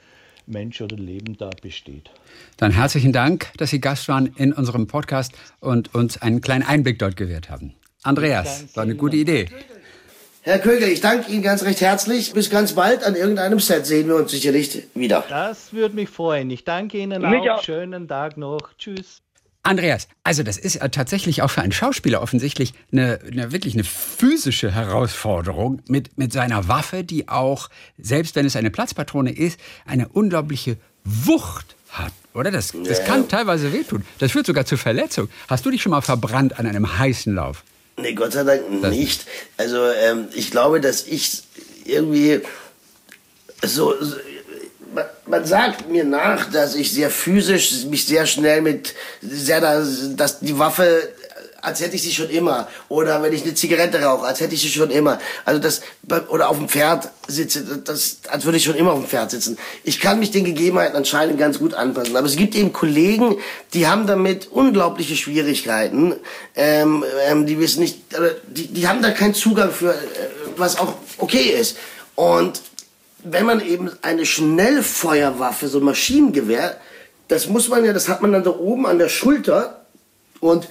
Mensch 0.46 0.82
oder 0.82 0.98
Leben 0.98 1.38
da 1.38 1.50
besteht. 1.62 2.12
Dann 2.58 2.72
herzlichen 2.72 3.14
Dank, 3.14 3.48
dass 3.58 3.70
Sie 3.70 3.80
Gast 3.80 4.10
waren 4.10 4.28
in 4.36 4.52
unserem 4.52 4.88
Podcast 4.88 5.34
und 5.62 5.96
uns 5.96 6.22
einen 6.22 6.42
kleinen 6.42 6.64
Einblick 6.64 7.00
dort 7.00 7.16
gewährt 7.16 7.50
haben. 7.50 7.74
Andreas, 8.04 8.76
war 8.76 8.84
eine 8.84 8.96
gute 8.96 9.16
Idee. 9.16 9.48
Herr 10.42 10.60
Kögel, 10.60 10.90
ich 10.90 11.00
danke 11.00 11.32
Ihnen 11.32 11.42
ganz 11.42 11.64
recht 11.64 11.80
herzlich. 11.80 12.34
Bis 12.34 12.50
ganz 12.50 12.74
bald. 12.74 13.06
An 13.06 13.16
irgendeinem 13.16 13.62
Set 13.62 13.86
sehen 13.86 14.10
wir 14.10 14.18
uns 14.18 14.32
sicherlich 14.32 14.84
wieder. 14.94 15.24
Das 15.30 15.72
würde 15.72 15.96
mich 15.96 16.10
freuen. 16.10 16.50
Ich 16.50 16.66
danke 16.66 16.98
Ihnen 16.98 17.22
mich 17.22 17.50
auch. 17.50 17.60
auch. 17.60 17.64
Schönen 17.64 18.10
Tag 18.10 18.36
noch. 18.36 18.74
Tschüss. 18.78 19.22
Andreas, 19.66 20.10
also 20.24 20.44
das 20.44 20.58
ist 20.58 20.80
tatsächlich 20.92 21.42
auch 21.42 21.50
für 21.50 21.62
einen 21.62 21.72
Schauspieler 21.72 22.22
offensichtlich 22.22 22.74
eine, 22.92 23.20
eine, 23.26 23.54
wirklich 23.54 23.76
eine 23.76 23.86
physische 23.86 24.72
Herausforderung 24.72 25.82
mit, 25.88 26.18
mit 26.18 26.34
seiner 26.34 26.68
Waffe, 26.68 27.06
die 27.06 27.30
auch, 27.30 27.70
selbst 27.98 28.36
wenn 28.36 28.46
es 28.46 28.58
eine 28.58 28.72
Platzpatrone 28.72 29.32
ist, 29.32 29.58
eine 29.86 30.10
unglaubliche 30.10 30.76
Wucht 31.06 31.78
hat. 31.92 32.12
Oder? 32.34 32.52
Das, 32.52 32.74
das 32.86 33.00
ja. 33.00 33.06
kann 33.06 33.30
teilweise 33.30 33.72
wehtun. 33.72 34.04
Das 34.20 34.34
führt 34.34 34.46
sogar 34.46 34.66
zu 34.66 34.76
Verletzung. 34.76 35.30
Hast 35.48 35.66
du 35.66 35.72
dich 35.72 35.82
schon 35.82 35.92
mal 35.92 36.02
verbrannt 36.02 36.60
an 36.60 36.68
einem 36.68 36.98
heißen 36.98 37.34
Lauf? 37.34 37.64
Nee, 37.96 38.14
Gott 38.14 38.34
sei 38.34 38.44
Dank 38.44 38.64
das 38.82 38.92
nicht. 38.92 39.26
Also 39.56 39.78
ähm, 39.88 40.28
ich 40.36 40.52
glaube, 40.52 40.82
dass 40.82 41.08
ich 41.08 41.44
irgendwie 41.86 42.42
so, 43.62 43.94
so 44.04 44.18
man, 45.26 45.46
sagt 45.46 45.90
mir 45.90 46.04
nach, 46.04 46.52
dass 46.52 46.76
ich 46.76 46.92
sehr 46.92 47.10
physisch 47.10 47.86
mich 47.86 48.06
sehr 48.06 48.26
schnell 48.26 48.62
mit 48.62 48.94
sehr 49.22 49.62
da, 49.62 49.84
dass 50.16 50.40
die 50.40 50.58
Waffe 50.58 51.10
als 51.64 51.80
hätte 51.80 51.96
ich 51.96 52.02
sie 52.02 52.12
schon 52.12 52.30
immer. 52.30 52.68
Oder 52.90 53.24
wenn 53.24 53.32
ich 53.32 53.44
eine 53.44 53.54
Zigarette 53.54 54.02
rauche, 54.04 54.26
als 54.28 54.42
hätte 54.42 54.54
ich 54.54 54.62
sie 54.62 54.70
schon 54.70 54.92
immer. 54.92 55.20
Also 55.46 55.62
das, 55.62 55.82
oder 56.28 56.50
auf 56.50 56.58
dem 56.58 56.68
Pferd 56.68 57.10
sitze, 57.28 57.64
das, 57.78 58.18
als 58.28 58.44
würde 58.44 58.58
ich 58.58 58.66
schon 58.66 58.76
immer 58.76 58.92
auf 58.92 59.00
dem 59.00 59.08
Pferd 59.08 59.32
sitzen. 59.32 59.58
Ich 59.86 60.02
kann 60.02 60.20
mich 60.20 60.32
den 60.32 60.44
Gegebenheiten 60.44 60.98
anscheinend 60.98 61.40
ganz 61.40 61.60
gut 61.60 61.74
anpassen. 61.74 62.18
Aber 62.18 62.28
es 62.28 62.36
gibt 62.36 62.54
eben 62.56 62.74
Kollegen, 62.74 63.38
die 63.74 63.88
haben 63.88 64.08
damit 64.08 64.48
unglaubliche 64.52 65.16
Schwierigkeiten. 65.16 66.18
Ähm, 66.54 67.06
ähm, 67.28 67.46
die 67.46 67.58
wissen 67.58 67.80
nicht, 67.80 68.00
die, 68.50 68.68
die 68.68 68.88
haben 68.90 69.02
da 69.02 69.12
keinen 69.12 69.34
Zugang 69.34 69.72
für, 69.72 69.92
äh, 69.92 69.96
was 70.58 70.78
auch 70.78 70.96
okay 71.18 71.56
ist. 71.58 71.78
Und 72.16 72.62
wenn 73.24 73.46
man 73.46 73.62
eben 73.62 73.92
eine 74.02 74.26
Schnellfeuerwaffe, 74.26 75.68
so 75.68 75.80
ein 75.80 75.84
Maschinengewehr, 75.84 76.78
das 77.28 77.48
muss 77.48 77.70
man 77.70 77.86
ja, 77.86 77.94
das 77.94 78.10
hat 78.10 78.22
man 78.22 78.32
dann 78.32 78.44
da 78.44 78.52
oben 78.52 78.86
an 78.86 79.00
der 79.00 79.10
Schulter 79.10 79.86
und 80.40 80.68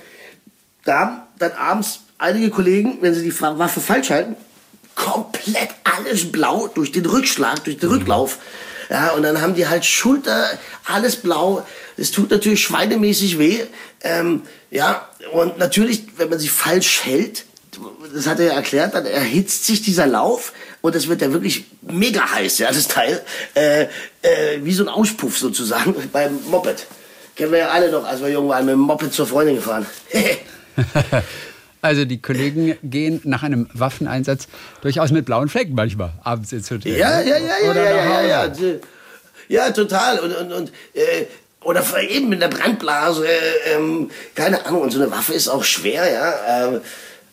da 0.84 1.00
haben 1.00 1.22
dann 1.38 1.52
abends 1.52 2.00
einige 2.18 2.50
Kollegen, 2.50 2.98
wenn 3.00 3.14
sie 3.14 3.22
die 3.22 3.40
Waffe 3.40 3.80
falsch 3.80 4.10
halten, 4.10 4.36
komplett 4.94 5.70
alles 5.84 6.30
blau 6.30 6.68
durch 6.68 6.92
den 6.92 7.06
Rückschlag, 7.06 7.64
durch 7.64 7.78
den 7.78 7.88
mhm. 7.88 7.96
Rücklauf. 7.96 8.38
Ja, 8.90 9.12
und 9.12 9.22
dann 9.22 9.40
haben 9.40 9.54
die 9.54 9.66
halt 9.66 9.84
Schulter, 9.84 10.50
alles 10.84 11.16
blau. 11.16 11.66
Es 11.96 12.10
tut 12.10 12.30
natürlich 12.30 12.62
schweinemäßig 12.62 13.38
weh. 13.38 13.60
Ähm, 14.02 14.42
ja, 14.70 15.08
und 15.32 15.58
natürlich, 15.58 16.04
wenn 16.18 16.28
man 16.28 16.38
sie 16.38 16.48
falsch 16.48 17.04
hält, 17.04 17.46
das 18.14 18.26
hat 18.26 18.40
er 18.40 18.46
ja 18.46 18.52
erklärt, 18.54 18.94
dann 18.94 19.06
erhitzt 19.06 19.66
sich 19.66 19.82
dieser 19.82 20.06
Lauf 20.06 20.52
und 20.80 20.94
es 20.94 21.08
wird 21.08 21.22
ja 21.22 21.32
wirklich 21.32 21.64
mega 21.82 22.32
heiß, 22.32 22.58
ja, 22.58 22.68
das 22.68 22.88
Teil. 22.88 23.22
Äh, 23.54 23.84
äh, 24.22 24.58
wie 24.62 24.72
so 24.72 24.84
ein 24.84 24.88
Auspuff 24.88 25.38
sozusagen 25.38 25.94
beim 26.12 26.38
Moped. 26.50 26.86
Kennen 27.36 27.52
wir 27.52 27.60
ja 27.60 27.68
alle 27.70 27.90
noch, 27.90 28.04
als 28.04 28.20
wir 28.20 28.28
jung 28.30 28.48
waren, 28.48 28.66
mit 28.66 28.74
dem 28.74 28.80
Moped 28.80 29.12
zur 29.12 29.26
Freundin 29.26 29.56
gefahren. 29.56 29.86
Also 31.84 32.04
die 32.04 32.22
Kollegen 32.22 32.78
gehen 32.84 33.20
nach 33.24 33.42
einem 33.42 33.68
Waffeneinsatz 33.74 34.46
durchaus 34.82 35.10
mit 35.10 35.26
blauen 35.26 35.48
Flecken 35.48 35.74
manchmal 35.74 36.12
abends 36.22 36.52
ins 36.52 36.70
Hotel. 36.70 36.96
Ja, 36.96 37.20
ja, 37.20 37.36
ja, 37.38 37.56
ja, 37.60 37.74
ja, 37.74 37.84
ja, 37.84 38.22
ja, 38.22 38.46
ja, 38.46 38.74
ja, 39.48 39.70
total. 39.72 40.20
Und, 40.20 40.32
und, 40.32 40.52
und 40.52 40.72
äh, 40.94 41.26
oder 41.64 41.84
eben 42.08 42.28
mit 42.28 42.40
einer 42.40 42.56
Brandblase, 42.56 43.26
äh, 43.26 43.74
ähm, 43.74 44.12
keine 44.36 44.64
Ahnung. 44.64 44.82
Und 44.82 44.92
so 44.92 45.00
eine 45.00 45.10
Waffe 45.10 45.34
ist 45.34 45.48
auch 45.48 45.64
schwer, 45.64 46.08
ja. 46.08 46.74
Äh, 46.76 46.80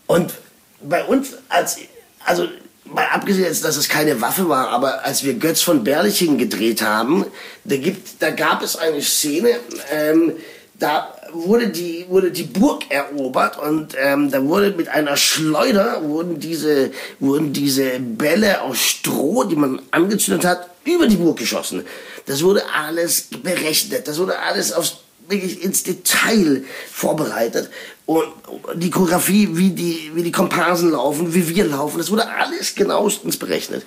und 0.10 0.34
bei 0.82 1.04
uns 1.04 1.36
als, 1.50 1.78
also 2.26 2.48
mal 2.84 3.06
abgesehen 3.14 3.46
jetzt, 3.46 3.64
dass 3.64 3.78
es 3.78 3.88
keine 3.88 4.20
Waffe 4.22 4.50
war, 4.50 4.70
aber 4.70 5.06
als 5.06 5.24
wir 5.24 5.36
Götz 5.36 5.62
von 5.62 5.84
Berlichingen 5.84 6.40
gedreht 6.40 6.82
haben, 6.82 7.28
da 7.64 7.78
gibt, 7.78 8.20
da 8.20 8.32
gab 8.32 8.64
es 8.64 8.76
eine 8.76 9.04
Szene. 9.04 9.50
Ähm, 9.92 10.34
da 10.80 11.14
wurde 11.32 11.68
die, 11.68 12.08
wurde 12.10 12.32
die 12.32 12.44
Burg 12.44 12.90
erobert 12.90 13.60
und 13.60 13.94
ähm, 14.00 14.32
da 14.32 14.44
wurde 14.44 14.72
mit 14.72 14.88
einer 14.90 15.16
Schleuder 15.16 16.02
wurden 16.02 16.40
diese, 16.40 16.90
wurden 17.20 17.54
diese 17.54 18.00
Bälle 18.00 18.62
aus 18.62 18.80
Stroh, 18.80 19.44
die 19.44 19.58
man 19.58 19.80
angezündet 19.92 20.44
hat, 20.44 20.72
über 20.86 21.06
die 21.06 21.18
Burg 21.18 21.38
geschossen. 21.38 21.86
Das 22.26 22.42
wurde 22.42 22.64
alles 22.74 23.28
berechnet, 23.44 24.08
das 24.08 24.18
wurde 24.18 24.40
alles 24.40 24.74
aufs, 24.74 24.98
wirklich 25.30 25.64
ins 25.64 25.84
Detail 25.84 26.64
vorbereitet. 26.92 27.70
Und 28.06 28.28
die 28.76 28.90
Choreografie, 28.90 29.50
wie 29.52 29.70
die, 29.70 30.12
wie 30.14 30.24
die 30.24 30.32
Komparsen 30.32 30.92
laufen, 30.92 31.34
wie 31.34 31.48
wir 31.48 31.66
laufen, 31.66 32.00
das 32.00 32.12
wurde 32.12 32.30
alles 32.30 32.76
genauestens 32.76 33.38
berechnet. 33.38 33.86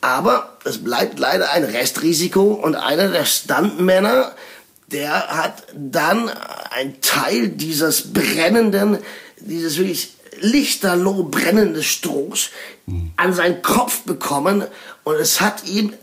Aber 0.00 0.58
es 0.64 0.82
bleibt 0.82 1.18
leider 1.18 1.50
ein 1.52 1.64
Restrisiko 1.64 2.52
und 2.52 2.74
einer 2.74 3.08
der 3.08 3.24
Stuntmänner, 3.24 4.34
der 4.88 5.28
hat 5.28 5.66
dann 5.74 6.28
ein 6.70 7.00
Teil 7.00 7.48
dieses 7.48 8.12
brennenden, 8.12 8.98
dieses 9.38 9.78
wirklich 9.78 10.14
lichterloh 10.40 11.24
brennenden 11.24 11.82
Strohs 11.82 12.50
mhm. 12.86 13.12
an 13.16 13.32
seinen 13.32 13.62
Kopf 13.62 14.02
bekommen 14.02 14.64
und 15.04 15.14
es 15.14 15.40
hat 15.40 15.64
ihm 15.64 15.94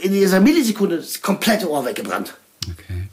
in 0.00 0.12
dieser 0.12 0.40
Millisekunde 0.40 0.98
das 0.98 1.20
komplette 1.20 1.68
Ohr 1.68 1.84
weggebrannt. 1.84 2.34
Okay. 2.70 3.08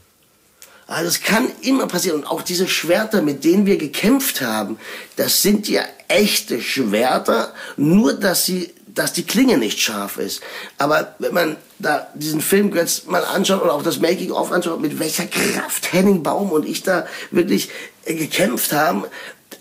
Also 0.89 1.07
es 1.07 1.21
kann 1.21 1.51
immer 1.61 1.85
passieren. 1.85 2.21
Und 2.21 2.25
auch 2.25 2.41
diese 2.41 2.67
Schwerter, 2.67 3.21
mit 3.21 3.43
denen 3.43 3.67
wir 3.67 3.77
gekämpft 3.77 4.41
haben, 4.41 4.79
das 5.17 5.43
sind 5.43 5.69
ja 5.69 5.83
echte 6.07 6.61
Schwerter, 6.61 7.53
nur 7.77 8.13
dass 8.13 8.45
sie 8.45 8.73
dass 8.95 9.13
die 9.13 9.23
Klinge 9.23 9.57
nicht 9.59 9.79
scharf 9.79 10.17
ist. 10.17 10.41
Aber 10.77 11.15
wenn 11.19 11.33
man 11.33 11.57
da 11.77 12.07
diesen 12.15 12.41
Film 12.41 12.75
jetzt 12.75 13.07
mal 13.07 13.23
anschaut 13.23 13.61
oder 13.61 13.73
auch 13.73 13.83
das 13.83 13.99
Making-of 13.99 14.51
anschaut, 14.51 14.81
mit 14.81 14.99
welcher 14.99 15.27
Kraft 15.27 15.93
Henning 15.93 16.23
Baum 16.23 16.51
und 16.51 16.65
ich 16.65 16.83
da 16.83 17.07
wirklich 17.29 17.69
äh, 18.05 18.15
gekämpft 18.15 18.73
haben, 18.73 19.05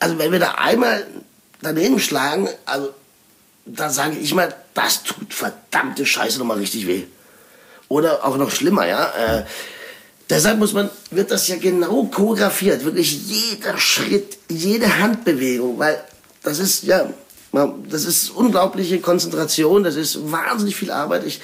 also 0.00 0.18
wenn 0.18 0.32
wir 0.32 0.40
da 0.40 0.52
einmal 0.52 1.06
daneben 1.60 2.00
schlagen, 2.00 2.48
also 2.64 2.88
da 3.66 3.90
sage 3.90 4.16
ich 4.18 4.34
mal, 4.34 4.52
das 4.72 5.04
tut 5.04 5.32
verdammte 5.32 6.06
Scheiße 6.06 6.38
nochmal 6.38 6.58
richtig 6.58 6.86
weh. 6.86 7.04
Oder 7.88 8.24
auch 8.24 8.38
noch 8.38 8.50
schlimmer, 8.50 8.86
ja. 8.86 9.10
Äh, 9.10 9.44
deshalb 10.28 10.58
muss 10.58 10.72
man, 10.72 10.90
wird 11.10 11.30
das 11.30 11.48
ja 11.48 11.56
genau 11.56 12.04
choreografiert, 12.04 12.84
wirklich 12.84 13.28
jeder 13.28 13.76
Schritt, 13.78 14.38
jede 14.48 14.98
Handbewegung, 14.98 15.78
weil 15.78 16.02
das 16.42 16.58
ist 16.58 16.84
ja 16.84 17.08
das 17.90 18.04
ist 18.04 18.30
unglaubliche 18.30 19.00
Konzentration, 19.00 19.82
das 19.82 19.96
ist 19.96 20.30
wahnsinnig 20.30 20.76
viel 20.76 20.90
Arbeit. 20.90 21.24
Ich, 21.24 21.40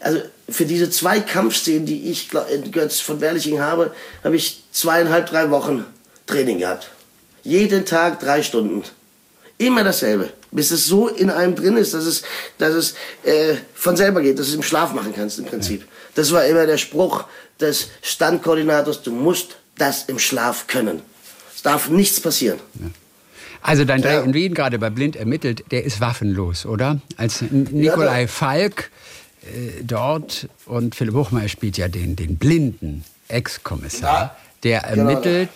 also 0.00 0.20
für 0.48 0.64
diese 0.64 0.90
zwei 0.90 1.20
Kampfszenen, 1.20 1.84
die 1.84 2.10
ich 2.10 2.28
in 2.52 2.70
Götz 2.70 3.00
von 3.00 3.18
Berliching 3.18 3.60
habe, 3.60 3.92
habe 4.22 4.36
ich 4.36 4.64
zweieinhalb, 4.72 5.26
drei 5.26 5.50
Wochen 5.50 5.84
Training 6.26 6.58
gehabt. 6.58 6.90
Jeden 7.42 7.84
Tag 7.84 8.20
drei 8.20 8.42
Stunden. 8.42 8.84
Immer 9.56 9.82
dasselbe. 9.82 10.30
Bis 10.50 10.70
es 10.70 10.86
so 10.86 11.08
in 11.08 11.30
einem 11.30 11.56
drin 11.56 11.76
ist, 11.76 11.92
dass 11.94 12.04
es, 12.04 12.22
dass 12.58 12.74
es 12.74 12.94
äh, 13.24 13.56
von 13.74 13.96
selber 13.96 14.22
geht, 14.22 14.38
dass 14.38 14.46
du 14.46 14.52
es 14.52 14.56
im 14.56 14.62
Schlaf 14.62 14.92
machen 14.92 15.12
kannst 15.14 15.38
im 15.38 15.46
Prinzip. 15.46 15.84
Das 16.18 16.32
war 16.32 16.44
immer 16.46 16.66
der 16.66 16.78
Spruch 16.78 17.26
des 17.60 17.90
Standkoordinators, 18.02 19.02
du 19.02 19.12
musst 19.12 19.56
das 19.76 20.02
im 20.06 20.18
Schlaf 20.18 20.66
können. 20.66 21.00
Es 21.54 21.62
darf 21.62 21.90
nichts 21.90 22.18
passieren. 22.18 22.58
Ja. 22.74 22.86
Also 23.62 23.84
dein 23.84 24.02
Dreh 24.02 24.24
in 24.24 24.34
Wien, 24.34 24.52
gerade 24.52 24.80
bei 24.80 24.90
Blind 24.90 25.14
ermittelt, 25.14 25.62
der 25.70 25.84
ist 25.84 26.00
waffenlos, 26.00 26.66
oder? 26.66 27.00
Als 27.16 27.42
Nikolai 27.42 28.26
Falk 28.26 28.90
äh, 29.42 29.84
dort 29.84 30.48
und 30.66 30.96
Philipp 30.96 31.14
Hochmeier 31.14 31.48
spielt 31.48 31.78
ja 31.78 31.86
den, 31.86 32.16
den 32.16 32.36
Blinden. 32.36 33.04
Ex-Kommissar, 33.28 34.36
der 34.64 34.80
genau. 34.80 35.10
ermittelt. 35.10 35.50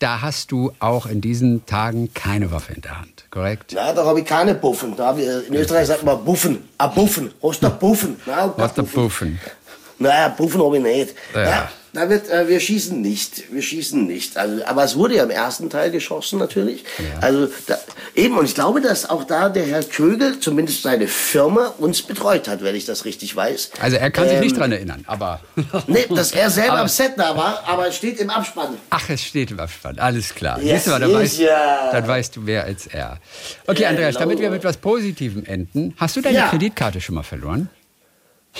Da 0.00 0.20
hast 0.20 0.50
du 0.50 0.72
auch 0.80 1.06
in 1.06 1.20
diesen 1.20 1.64
Tagen 1.66 2.12
keine 2.12 2.50
Waffe 2.50 2.72
in 2.72 2.80
der 2.80 2.98
Hand, 2.98 3.26
korrekt? 3.30 3.70
Ja, 3.70 3.92
da 3.92 4.04
habe 4.04 4.18
ich 4.18 4.26
keine 4.26 4.56
Buffen. 4.56 4.96
Da 4.96 5.16
ich, 5.16 5.46
in 5.46 5.54
Österreich 5.54 5.86
sagt 5.86 6.02
man 6.02 6.24
Buffen. 6.24 6.68
A 6.78 6.88
Buffen. 6.88 7.30
Hast 7.40 7.62
du 7.62 7.70
Buffen? 7.70 8.16
Hast 8.26 8.78
du 8.78 8.82
Buffen? 8.82 9.38
Naja, 10.02 10.28
Buffen 10.28 10.62
habe 10.62 10.76
ich 10.78 10.82
nicht. 10.82 11.14
Ja. 11.34 11.42
ja. 11.42 11.72
Da 11.94 12.08
wird, 12.08 12.30
äh, 12.30 12.48
wir 12.48 12.58
schießen 12.58 13.02
nicht, 13.02 13.52
wir 13.52 13.60
schießen 13.60 14.06
nicht. 14.06 14.38
Also, 14.38 14.64
aber 14.64 14.82
es 14.82 14.96
wurde 14.96 15.16
ja 15.16 15.24
im 15.24 15.30
ersten 15.30 15.68
Teil 15.68 15.90
geschossen 15.90 16.38
natürlich. 16.38 16.84
Ja. 16.98 17.20
Also 17.20 17.48
da, 17.66 17.76
eben 18.14 18.38
und 18.38 18.46
ich 18.46 18.54
glaube, 18.54 18.80
dass 18.80 19.10
auch 19.10 19.24
da 19.24 19.50
der 19.50 19.66
Herr 19.66 19.82
Kögel, 19.82 20.40
zumindest 20.40 20.84
seine 20.84 21.06
Firma, 21.06 21.74
uns 21.76 22.00
betreut 22.00 22.48
hat, 22.48 22.62
wenn 22.64 22.74
ich 22.74 22.86
das 22.86 23.04
richtig 23.04 23.36
weiß. 23.36 23.72
Also 23.78 23.98
er 23.98 24.10
kann 24.10 24.24
ähm, 24.24 24.30
sich 24.30 24.40
nicht 24.40 24.52
ähm, 24.52 24.58
dran 24.58 24.72
erinnern, 24.72 25.04
aber 25.06 25.40
nee, 25.86 26.06
dass 26.08 26.32
er 26.32 26.48
selber 26.48 26.72
aber, 26.72 26.80
am 26.82 26.88
Set 26.88 27.12
da 27.18 27.36
war, 27.36 27.62
aber 27.66 27.88
es 27.88 27.96
steht 27.96 28.18
im 28.20 28.30
Abspann. 28.30 28.78
Ach, 28.88 29.10
es 29.10 29.22
steht 29.22 29.50
im 29.50 29.60
Abspann, 29.60 29.98
alles 29.98 30.34
klar. 30.34 30.62
Yes, 30.62 30.86
mal, 30.86 30.98
dann, 30.98 31.12
weißt, 31.12 31.40
ja. 31.40 31.90
dann 31.92 32.08
weißt 32.08 32.36
du 32.36 32.40
mehr 32.40 32.64
als 32.64 32.86
er. 32.86 33.18
Okay, 33.66 33.84
Andreas, 33.84 34.14
damit 34.14 34.38
wir 34.38 34.48
mit 34.48 34.60
etwas 34.60 34.78
Positivem 34.78 35.44
enden, 35.44 35.92
hast 35.98 36.16
du 36.16 36.22
deine 36.22 36.38
ja. 36.38 36.48
Kreditkarte 36.48 37.02
schon 37.02 37.16
mal 37.16 37.22
verloren? 37.22 37.68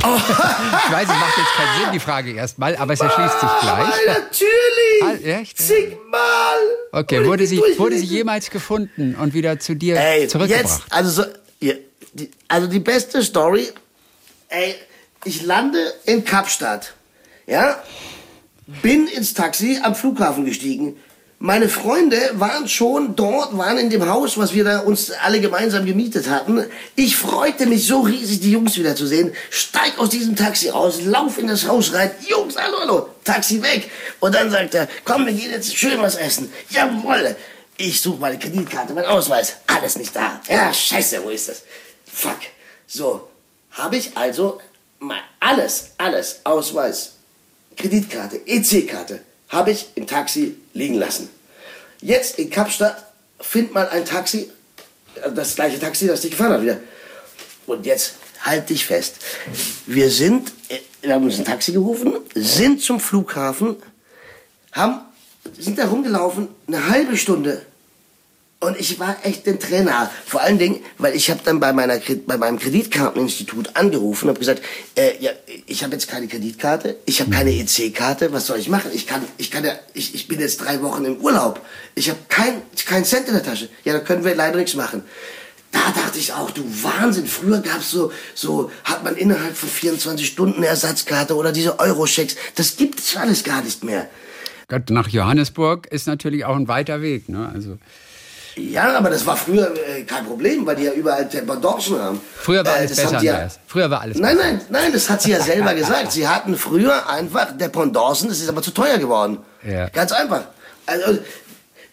Oh. 0.03 0.17
ich 0.17 0.93
weiß, 0.93 1.03
es 1.03 1.09
macht 1.09 1.37
jetzt 1.37 1.53
keinen 1.55 1.81
Sinn, 1.81 1.93
die 1.93 2.01
Frage 2.01 2.33
erstmal, 2.33 2.77
aber 2.77 2.95
es 2.95 3.01
erschließt 3.01 3.41
sich 3.41 3.51
gleich. 3.61 3.95
Natürlich! 4.07 5.03
Ah, 5.03 5.41
echt? 5.41 5.59
Zigmal! 5.59 6.59
Okay, 6.93 7.27
wurde 7.27 7.47
sie, 7.47 7.59
wurde 7.77 7.99
sie 7.99 8.07
jemals 8.07 8.49
gefunden 8.51 9.15
und 9.15 9.35
wieder 9.35 9.59
zu 9.61 9.77
dir 9.77 9.97
ey, 9.97 10.29
zurückgebracht? 10.29 10.65
Jetzt, 10.65 10.83
also, 10.91 11.23
so, 11.23 11.29
ja, 11.61 11.75
die, 12.15 12.31
also 12.49 12.67
die 12.69 12.81
beste 12.81 13.23
Story, 13.23 13.69
ey, 14.49 14.75
ich 15.25 15.43
lande 15.43 15.79
in 16.07 16.25
Kapstadt, 16.25 16.95
ja, 17.47 17.83
bin 18.81 19.07
ins 19.09 19.35
Taxi 19.35 19.79
am 19.83 19.95
Flughafen 19.95 20.47
gestiegen, 20.47 20.97
meine 21.43 21.69
Freunde 21.69 22.31
waren 22.35 22.69
schon 22.69 23.17
dort, 23.17 23.59
waren 23.59 23.77
in 23.77 23.91
dem 23.91 24.09
Haus, 24.09 24.39
was 24.39 24.55
wir 24.55 24.63
da 24.63 24.79
uns 24.79 25.11
alle 25.11 25.41
gemeinsam 25.41 25.85
gemietet 25.85 26.31
hatten. 26.31 26.65
Ich 26.95 27.17
freute 27.17 27.67
mich 27.67 27.85
so 27.85 28.03
riesig, 28.03 28.39
die 28.39 28.53
Jungs 28.53 28.79
wieder 28.79 28.95
zu 28.95 29.09
sehen. 29.09 29.35
Steig 29.51 29.99
aus 29.99 30.11
diesem 30.11 30.37
Taxi 30.37 30.71
aus, 30.71 31.03
lauf 31.03 31.39
in 31.39 31.49
das 31.49 31.67
Haus 31.67 31.93
rein. 31.95 32.13
Jungs, 32.29 32.55
hallo, 32.57 32.77
hallo, 32.79 33.09
Taxi 33.25 33.61
weg. 33.61 33.91
Und 34.21 34.37
dann 34.37 34.53
sagt 34.53 34.75
er, 34.75 34.89
komm, 35.05 35.27
wir 35.27 35.33
gehen 35.33 35.51
jetzt 35.51 35.77
schön 35.77 36.01
was 36.01 36.15
essen. 36.15 36.53
Jawolle. 36.71 37.35
Ich 37.77 38.01
suche 38.01 38.21
meine 38.21 38.39
Kreditkarte, 38.39 38.93
mein 38.93 39.07
Ausweis. 39.07 39.57
Alles 39.67 39.99
nicht 39.99 40.15
da. 40.15 40.41
Ja, 40.49 40.73
scheiße, 40.73 41.25
wo 41.25 41.31
ist 41.31 41.49
das? 41.49 41.63
Fuck. 42.07 42.39
So, 42.87 43.29
habe 43.73 43.97
ich 43.97 44.17
also 44.17 44.61
mal 45.01 45.19
alles, 45.41 45.91
alles, 45.99 46.39
Ausweis, 46.45 47.15
Kreditkarte, 47.77 48.43
EC-Karte, 48.47 49.19
habe 49.49 49.73
ich 49.73 49.89
im 49.97 50.07
Taxi 50.07 50.62
liegen 50.73 50.95
lassen. 50.95 51.29
Jetzt 52.01 52.39
in 52.39 52.51
Kapstadt 52.51 53.13
findet 53.41 53.75
man 53.75 53.89
ein 53.89 54.05
Taxi, 54.05 54.51
äh, 55.17 55.31
das 55.33 55.55
gleiche 55.55 55.79
Taxi, 55.79 56.07
das 56.07 56.23
dich 56.23 56.33
gefahren 56.33 56.53
hat 56.53 56.63
wieder. 56.63 56.81
Und 57.67 57.87
jetzt 57.87 58.15
halt 58.41 58.69
dich 58.71 58.85
fest. 58.85 59.17
Wir 59.87 60.11
sind, 60.11 60.53
äh, 60.69 60.79
wir 61.03 61.15
haben 61.15 61.25
uns 61.25 61.39
ein 61.39 61.45
Taxi 61.45 61.73
gerufen, 61.73 62.15
sind 62.35 62.83
zum 62.83 63.01
Flughafen, 63.01 63.77
haben, 64.73 65.01
sind 65.59 65.79
da 65.79 65.87
rumgelaufen, 65.87 66.49
eine 66.67 66.89
halbe 66.89 67.17
Stunde 67.17 67.63
und 68.63 68.79
ich 68.79 69.01
war 69.01 69.17
echt 69.25 69.47
ein 69.49 69.59
Trainer. 69.59 70.09
Vor 70.25 70.41
allen 70.41 70.59
Dingen, 70.59 70.81
weil 70.97 71.17
ich 71.17 71.31
habe 71.31 71.41
dann 71.45 71.59
bei, 71.59 71.73
meiner, 71.73 71.99
bei 72.27 72.37
meinem 72.37 72.61
Kreditkarteninstitut 72.61 73.75
angerufen 73.75 74.29
und 74.29 74.39
gesagt, 74.39 74.63
äh, 74.95 75.19
ja, 75.19 75.33
ich 75.67 75.83
habe 75.83 75.95
jetzt 75.95 76.09
keine 76.09 76.29
Kreditkarte, 76.29 76.97
ich 77.05 77.21
habe 77.21 77.31
keine 77.31 77.51
EC-Karte, 77.51 78.33
was 78.33 78.47
soll 78.47 78.61
ich 78.61 78.69
machen? 78.69 78.93
Ich 78.95 79.09
kann, 79.09 79.25
ich 79.37 79.51
kann 79.51 79.65
ja, 79.65 79.73
ich, 79.95 80.15
ich 80.15 80.29
bin 80.29 80.39
jetzt 80.39 80.61
drei 80.61 80.81
Wochen 80.81 81.05
im 81.05 81.17
Urlaub. 81.17 81.61
Ich 81.97 82.09
habe 82.09 82.21
kein, 82.29 82.63
kein 82.87 83.05
Cent 83.05 83.27
in 83.27 83.35
der 83.35 83.43
Tasche. 83.43 83.69
Ja, 83.85 83.95
da 83.95 83.99
können 83.99 84.25
wir 84.25 84.35
leider 84.37 84.57
nichts 84.57 84.75
machen. 84.75 85.03
Da 85.73 85.81
dachte 85.97 86.21
ich 86.21 86.33
auch, 86.33 86.53
du 86.53 86.63
Wahnsinn. 86.85 87.27
Früher 87.27 87.61
gab's 87.63 87.91
so, 87.91 88.13
so 88.35 88.71
hat 88.85 89.03
man 89.03 89.17
innerhalb 89.17 89.57
von 89.57 89.69
24 89.69 90.25
Stunden 90.25 90.63
Ersatzkarte 90.63 91.35
oder 91.35 91.51
diese 91.51 91.81
Euro-Schecks. 91.81 92.37
Das 92.55 92.77
gibt 92.77 93.01
es 93.01 93.17
alles 93.17 93.43
gar 93.43 93.63
nicht 93.63 93.83
mehr. 93.83 94.09
Gott, 94.69 94.91
nach 94.91 95.09
Johannesburg 95.09 95.89
ist 95.89 96.07
natürlich 96.07 96.45
auch 96.45 96.55
ein 96.55 96.69
weiter 96.69 97.03
Weg. 97.03 97.29
Ne? 97.29 97.51
Also 97.53 97.79
ja, 98.57 98.97
aber 98.97 99.11
das 99.11 99.25
war 99.27 99.37
früher 99.37 99.73
äh, 99.75 100.03
kein 100.03 100.27
Problem, 100.27 100.67
weil 100.67 100.77
die 100.77 100.85
ja 100.85 100.93
überall 100.93 101.29
Temperdorschen 101.29 101.99
haben. 101.99 102.21
Früher 102.37 102.65
war 102.65 102.75
äh, 102.75 102.79
alles 102.81 102.97
besser, 102.97 103.23
ja, 103.23 103.49
Früher 103.67 103.91
war 103.91 104.03
alles 104.03 104.19
Nein, 104.19 104.37
nein, 104.37 104.61
nein, 104.69 104.93
das 104.93 105.09
hat 105.09 105.23
sie 105.23 105.31
ja 105.31 105.41
selber 105.41 105.75
gesagt. 105.75 106.13
Sie 106.13 106.29
hatten 106.29 106.57
früher 106.57 107.09
einfach 107.09 107.57
Dependancen, 107.57 108.29
das 108.29 108.41
ist 108.41 108.49
aber 108.49 108.63
zu 108.63 108.73
teuer 108.73 108.99
geworden. 108.99 109.39
Ja. 109.67 109.89
Ganz 109.89 110.13
einfach. 110.13 110.45
Also, 110.87 111.11
und, 111.11 111.21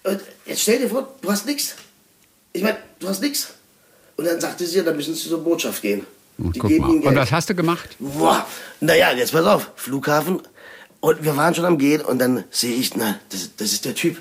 und 0.03 0.21
jetzt 0.45 0.61
stell 0.61 0.79
dir 0.79 0.89
vor, 0.89 1.15
du 1.21 1.31
hast 1.31 1.45
nichts. 1.45 1.75
Ich 2.51 2.63
meine, 2.63 2.77
du 2.99 3.07
hast 3.07 3.21
nichts. 3.21 3.49
Und 4.17 4.25
dann 4.25 4.41
sagte 4.41 4.65
sie, 4.65 4.77
ja, 4.77 4.83
dann 4.83 4.97
müssen 4.97 5.15
sie 5.15 5.29
zur 5.29 5.43
Botschaft 5.43 5.81
gehen. 5.81 6.05
Die 6.37 6.59
Guck 6.59 6.69
geben 6.69 6.99
mal. 6.99 7.07
Und 7.07 7.15
was 7.15 7.31
hast 7.31 7.49
du 7.49 7.55
gemacht? 7.55 7.95
Boah, 7.99 8.45
naja, 8.81 9.11
jetzt 9.13 9.31
pass 9.31 9.45
auf, 9.45 9.71
Flughafen. 9.75 10.41
Und 10.99 11.23
wir 11.23 11.37
waren 11.37 11.55
schon 11.55 11.65
am 11.65 11.77
Gehen 11.77 12.01
und 12.01 12.19
dann 12.19 12.43
sehe 12.51 12.75
ich, 12.75 12.95
na, 12.95 13.17
das, 13.29 13.51
das 13.55 13.71
ist 13.71 13.85
der 13.85 13.95
Typ 13.95 14.17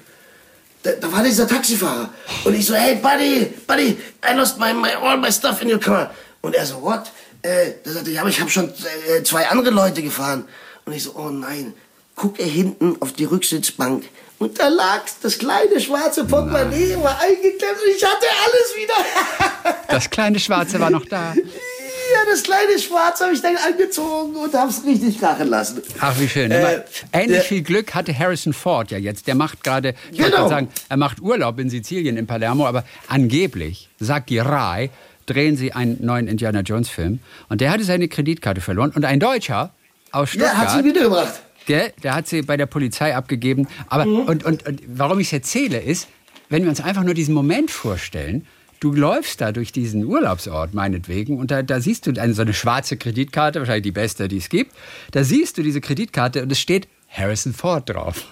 da, 0.83 0.93
da, 0.93 1.13
war 1.13 1.23
dieser 1.23 1.47
Taxifahrer. 1.47 2.11
Und 2.45 2.55
ich 2.55 2.67
so, 2.67 2.75
hey, 2.75 2.97
Buddy, 2.97 3.53
Buddy, 3.67 3.99
I 4.25 4.35
lost 4.35 4.59
my, 4.59 4.73
my, 4.73 4.91
all 4.95 5.17
my 5.17 5.31
stuff 5.33 5.63
in 5.63 5.71
your 5.71 5.81
car. 5.81 6.11
Und 6.41 6.55
er 6.55 6.67
so, 6.67 6.83
what? 6.83 7.11
Äh, 7.43 7.73
da 7.85 7.93
sagte 7.93 8.11
ja, 8.11 8.21
aber 8.21 8.31
ich 8.31 8.41
habe 8.41 8.51
schon 8.51 8.73
äh, 9.09 9.23
zwei 9.23 9.49
andere 9.49 9.71
Leute 9.71 10.03
gefahren. 10.03 10.47
Und 10.85 10.93
ich 10.93 11.03
so, 11.03 11.15
oh 11.15 11.31
nein. 11.31 11.75
Guck 12.17 12.41
er 12.41 12.47
hinten 12.47 12.97
auf 13.01 13.13
die 13.13 13.25
Rücksitzbank. 13.25 14.05
Und 14.39 14.59
da 14.61 14.69
lag 14.69 15.03
das 15.23 15.39
kleine 15.39 15.81
schwarze 15.81 16.25
Portemonnaie, 16.25 16.97
war 17.03 17.21
eingeklemmt 17.21 17.79
und 17.85 17.97
ich 17.97 18.05
hatte 18.05 18.27
alles 18.45 18.77
wieder. 18.77 19.75
das 19.89 20.11
kleine 20.11 20.39
schwarze 20.39 20.79
war 20.79 20.91
noch 20.91 21.05
da. 21.05 21.35
Ja, 22.13 22.21
das 22.31 22.43
kleine 22.43 22.79
Schwarz 22.79 23.21
habe 23.21 23.33
ich 23.33 23.43
dann 23.43 23.57
angezogen 23.57 24.37
und 24.37 24.55
habe 24.55 24.71
es 24.71 24.85
richtig 24.85 25.19
krachen 25.19 25.49
lassen. 25.49 25.83
Ach, 26.01 26.19
wie 26.19 26.29
schön. 26.29 26.51
Äh, 26.51 26.83
Ähnlich 27.13 27.43
viel 27.43 27.63
Glück 27.63 27.95
hatte 27.95 28.17
Harrison 28.17 28.53
Ford 28.53 28.91
ja 28.91 28.99
jetzt. 28.99 29.27
Der 29.27 29.35
macht 29.35 29.63
gerade, 29.63 29.95
ich 30.11 30.19
genau. 30.19 30.49
sagen, 30.49 30.69
er 30.89 30.97
macht 30.97 31.21
Urlaub 31.21 31.59
in 31.59 31.69
Sizilien, 31.69 32.17
in 32.17 32.27
Palermo, 32.27 32.67
aber 32.67 32.85
angeblich, 33.09 33.91
sagt 34.01 34.31
die 34.31 34.39
Rai, 34.39 34.91
drehen 35.27 35.57
sie 35.57 35.73
einen 35.73 35.99
neuen 36.01 36.29
Indiana 36.29 36.61
Jones 36.61 36.89
Film. 36.89 37.21
Und 37.49 37.61
der 37.61 37.71
hatte 37.71 37.85
seine 37.85 38.09
Kreditkarte 38.09 38.61
verloren. 38.61 38.93
Und 38.95 39.05
ein 39.05 39.21
Deutscher 39.21 39.73
aus 40.11 40.31
Stuttgart. 40.31 40.53
Ja, 40.53 40.59
hat 40.59 40.71
sie 40.73 40.85
wiedergebracht. 40.85 41.41
Der, 41.69 41.91
der 42.03 42.15
hat 42.15 42.27
sie 42.27 42.43
bei 42.43 42.57
der 42.57 42.67
Polizei 42.67 43.15
abgegeben. 43.15 43.69
Aber, 43.89 44.07
mhm. 44.07 44.21
und, 44.21 44.45
und, 44.45 44.67
und 44.67 44.83
warum 44.87 45.21
ich 45.21 45.27
es 45.27 45.33
erzähle, 45.35 45.79
ist, 45.81 46.09
wenn 46.49 46.63
wir 46.63 46.71
uns 46.71 46.81
einfach 46.81 47.05
nur 47.05 47.13
diesen 47.13 47.35
Moment 47.35 47.71
vorstellen, 47.71 48.47
du 48.81 48.93
läufst 48.93 49.41
da 49.41 49.53
durch 49.53 49.73
diesen 49.73 50.05
Urlaubsort 50.05 50.75
meinetwegen 50.75 51.39
und 51.39 51.51
da, 51.51 51.63
da 51.63 51.81
siehst 51.81 52.07
du 52.07 52.21
eine, 52.21 52.35
so 52.35 52.43
eine 52.43 52.55
schwarze 52.55 52.97
Kreditkarte, 52.97 53.59
wahrscheinlich 53.59 53.85
die 53.85 53.93
beste, 53.93 54.29
die 54.29 54.39
es 54.39 54.49
gibt. 54.49 54.73
Da 55.13 55.25
siehst 55.25 55.59
du 55.59 55.63
diese 55.63 55.81
Kreditkarte 55.81 56.43
und 56.43 56.53
es 56.53 56.61
steht 56.61 56.89
Harrison 57.09 57.53
Ford 57.53 57.89
drauf. 57.89 58.27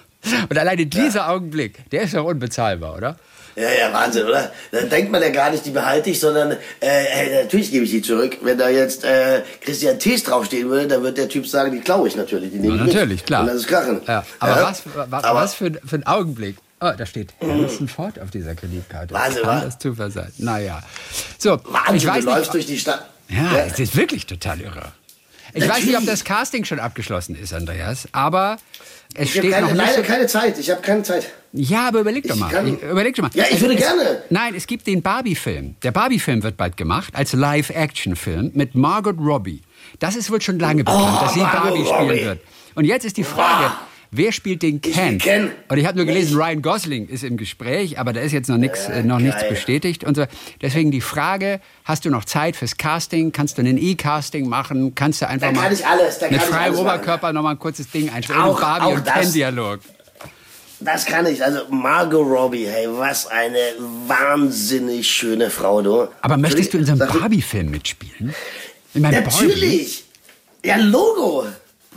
Und 0.49 0.57
alleine 0.57 0.85
dieser 0.85 1.19
ja. 1.19 1.29
Augenblick, 1.29 1.89
der 1.91 2.03
ist 2.03 2.13
doch 2.13 2.25
unbezahlbar, 2.25 2.97
oder? 2.97 3.17
Ja, 3.55 3.69
ja, 3.71 3.91
Wahnsinn, 3.91 4.25
oder? 4.25 4.51
Da 4.71 4.81
denkt 4.81 5.11
man 5.11 5.19
ja 5.21 5.29
gar 5.29 5.49
nicht, 5.49 5.65
die 5.65 5.71
behalte 5.71 6.11
ich, 6.11 6.19
sondern 6.19 6.51
äh, 6.51 6.55
hey, 6.79 7.43
natürlich 7.43 7.71
gebe 7.71 7.85
ich 7.85 7.91
die 7.91 8.03
zurück. 8.03 8.37
Wenn 8.41 8.57
da 8.57 8.69
jetzt 8.69 9.03
äh, 9.03 9.41
Christian 9.61 9.97
Thees 9.97 10.23
draufstehen 10.23 10.69
würde, 10.69 10.87
dann 10.87 11.01
wird 11.01 11.17
der 11.17 11.27
Typ 11.27 11.47
sagen, 11.47 11.71
die 11.71 11.79
klaue 11.79 12.07
ich 12.07 12.15
natürlich. 12.15 12.51
Die 12.51 12.59
nehme 12.59 12.77
ja, 12.77 12.83
natürlich, 12.83 13.25
klar. 13.25 13.41
Und 13.41 13.47
das 13.47 13.55
ist 13.57 13.67
krachen. 13.67 14.01
Ja, 14.05 14.23
aber 14.39 14.55
ja? 14.57 14.69
was, 14.69 14.83
was, 15.09 15.23
aber 15.23 15.39
was 15.39 15.55
für, 15.55 15.71
für 15.83 15.95
ein 15.95 16.05
Augenblick. 16.05 16.57
Oh, 16.79 16.91
da 16.95 17.05
steht 17.05 17.33
Harrison 17.41 17.87
Ford 17.87 18.19
auf 18.19 18.29
dieser 18.29 18.53
Kreditkarte. 18.53 19.13
Wahnsinn, 19.13 19.43
Kann 19.43 19.61
das 19.61 19.79
Zufall 19.79 20.11
sein? 20.11 20.31
Naja. 20.37 20.81
So, 21.39 21.59
Wahnsinn, 21.63 21.95
ich 21.95 22.05
weiß 22.05 22.23
du 22.23 22.29
läufst 22.29 22.53
durch 22.53 22.67
die 22.67 22.77
Stadt. 22.77 23.09
Ja, 23.29 23.57
ja, 23.57 23.65
es 23.65 23.79
ist 23.79 23.95
wirklich 23.95 24.25
total 24.25 24.61
irre. 24.61 24.91
Ich 25.53 25.61
Natürlich. 25.61 25.69
weiß 25.69 25.85
nicht, 25.85 25.97
ob 25.97 26.05
das 26.05 26.23
Casting 26.23 26.65
schon 26.65 26.79
abgeschlossen 26.79 27.35
ist, 27.35 27.53
Andreas, 27.53 28.07
aber 28.11 28.57
es 29.15 29.29
ich 29.29 29.31
steht 29.31 29.51
keine, 29.51 29.67
noch 29.67 29.75
leider 29.75 29.95
so 29.95 30.03
keine 30.03 30.27
Zeit. 30.27 30.59
Ich 30.59 30.69
habe 30.69 30.81
keine 30.81 31.01
Zeit. 31.03 31.27
Ja, 31.53 31.87
aber 31.87 32.01
überleg 32.01 32.27
doch 32.27 32.35
mal. 32.35 32.51
Kann, 32.51 32.77
überleg 32.77 33.15
doch 33.15 33.23
mal. 33.23 33.31
Ja, 33.33 33.45
ich 33.49 33.59
würde 33.61 33.73
es, 33.73 33.79
gerne. 33.79 34.23
Nein, 34.29 34.53
es 34.53 34.67
gibt 34.67 34.85
den 34.85 35.01
Barbie-Film. 35.01 35.77
Der 35.81 35.91
Barbie-Film 35.91 36.43
wird 36.43 36.57
bald 36.57 36.77
gemacht 36.77 37.15
als 37.15 37.33
Live-Action-Film 37.33 38.51
mit 38.53 38.75
Margot 38.75 39.17
Robbie. 39.17 39.63
Das 39.99 40.15
ist 40.15 40.29
wohl 40.29 40.41
schon 40.41 40.59
lange 40.59 40.83
bekannt, 40.83 41.17
oh, 41.17 41.23
dass 41.23 41.33
sie 41.33 41.39
Barbie 41.39 41.85
spielen 41.85 42.25
wird. 42.25 42.39
Und 42.75 42.85
jetzt 42.85 43.05
ist 43.05 43.17
die 43.17 43.23
Frage, 43.23 43.65
wow. 43.65 43.86
Wer 44.11 44.31
spielt 44.31 44.61
den 44.61 44.81
Ken? 44.81 45.17
Ken. 45.17 45.51
Und 45.67 45.77
ich 45.77 45.85
habe 45.85 45.97
nur 45.97 46.05
gelesen, 46.05 46.37
Ryan 46.37 46.61
Gosling 46.61 47.07
ist 47.07 47.23
im 47.23 47.37
Gespräch, 47.37 47.99
aber 47.99 48.13
da 48.13 48.21
ist 48.21 48.31
jetzt 48.31 48.47
noch, 48.49 48.57
äh, 48.57 49.03
noch 49.03 49.19
nichts 49.19 49.47
bestätigt. 49.49 50.03
Und 50.03 50.15
so. 50.15 50.25
Deswegen 50.61 50.91
die 50.91 51.01
Frage, 51.01 51.59
hast 51.83 52.05
du 52.05 52.09
noch 52.09 52.25
Zeit 52.25 52.55
fürs 52.55 52.77
Casting? 52.77 53.31
Kannst 53.31 53.57
du 53.57 53.61
ein 53.61 53.77
E-Casting 53.77 54.47
machen? 54.47 54.95
Kannst 54.95 55.21
du 55.21 55.27
einfach 55.27 55.47
da 55.47 55.53
mal 55.53 55.63
kann 55.63 55.73
ich 55.73 55.85
alles, 55.85 56.19
da 56.19 56.29
mit 56.29 56.41
freiem 56.41 56.75
Oberkörper 56.75 57.33
noch 57.33 57.43
mal 57.43 57.51
ein 57.51 57.59
kurzes 57.59 57.91
Ding 57.91 58.09
einstellen? 58.09 58.39
Auch, 58.39 58.59
Barbie 58.59 58.85
auch 58.85 58.95
und 58.95 59.05
Ken-Dialog. 59.05 59.79
Das 60.79 61.05
kann 61.05 61.25
ich. 61.25 61.43
Also 61.43 61.61
Margot 61.69 62.25
Robbie, 62.25 62.67
hey, 62.67 62.87
was 62.89 63.27
eine 63.27 63.57
wahnsinnig 64.07 65.09
schöne 65.09 65.49
Frau, 65.49 65.81
du. 65.81 66.07
Aber 66.21 66.37
möchtest 66.37 66.73
du 66.73 66.77
in 66.77 66.85
so 66.85 66.91
einem 66.91 67.07
Barbie-Film 67.07 67.71
mitspielen? 67.71 68.33
In 68.93 69.01
meinem 69.01 69.23
Natürlich. 69.23 70.05
Barbie? 70.63 70.69
Ja, 70.69 70.75
Logo. 70.77 71.47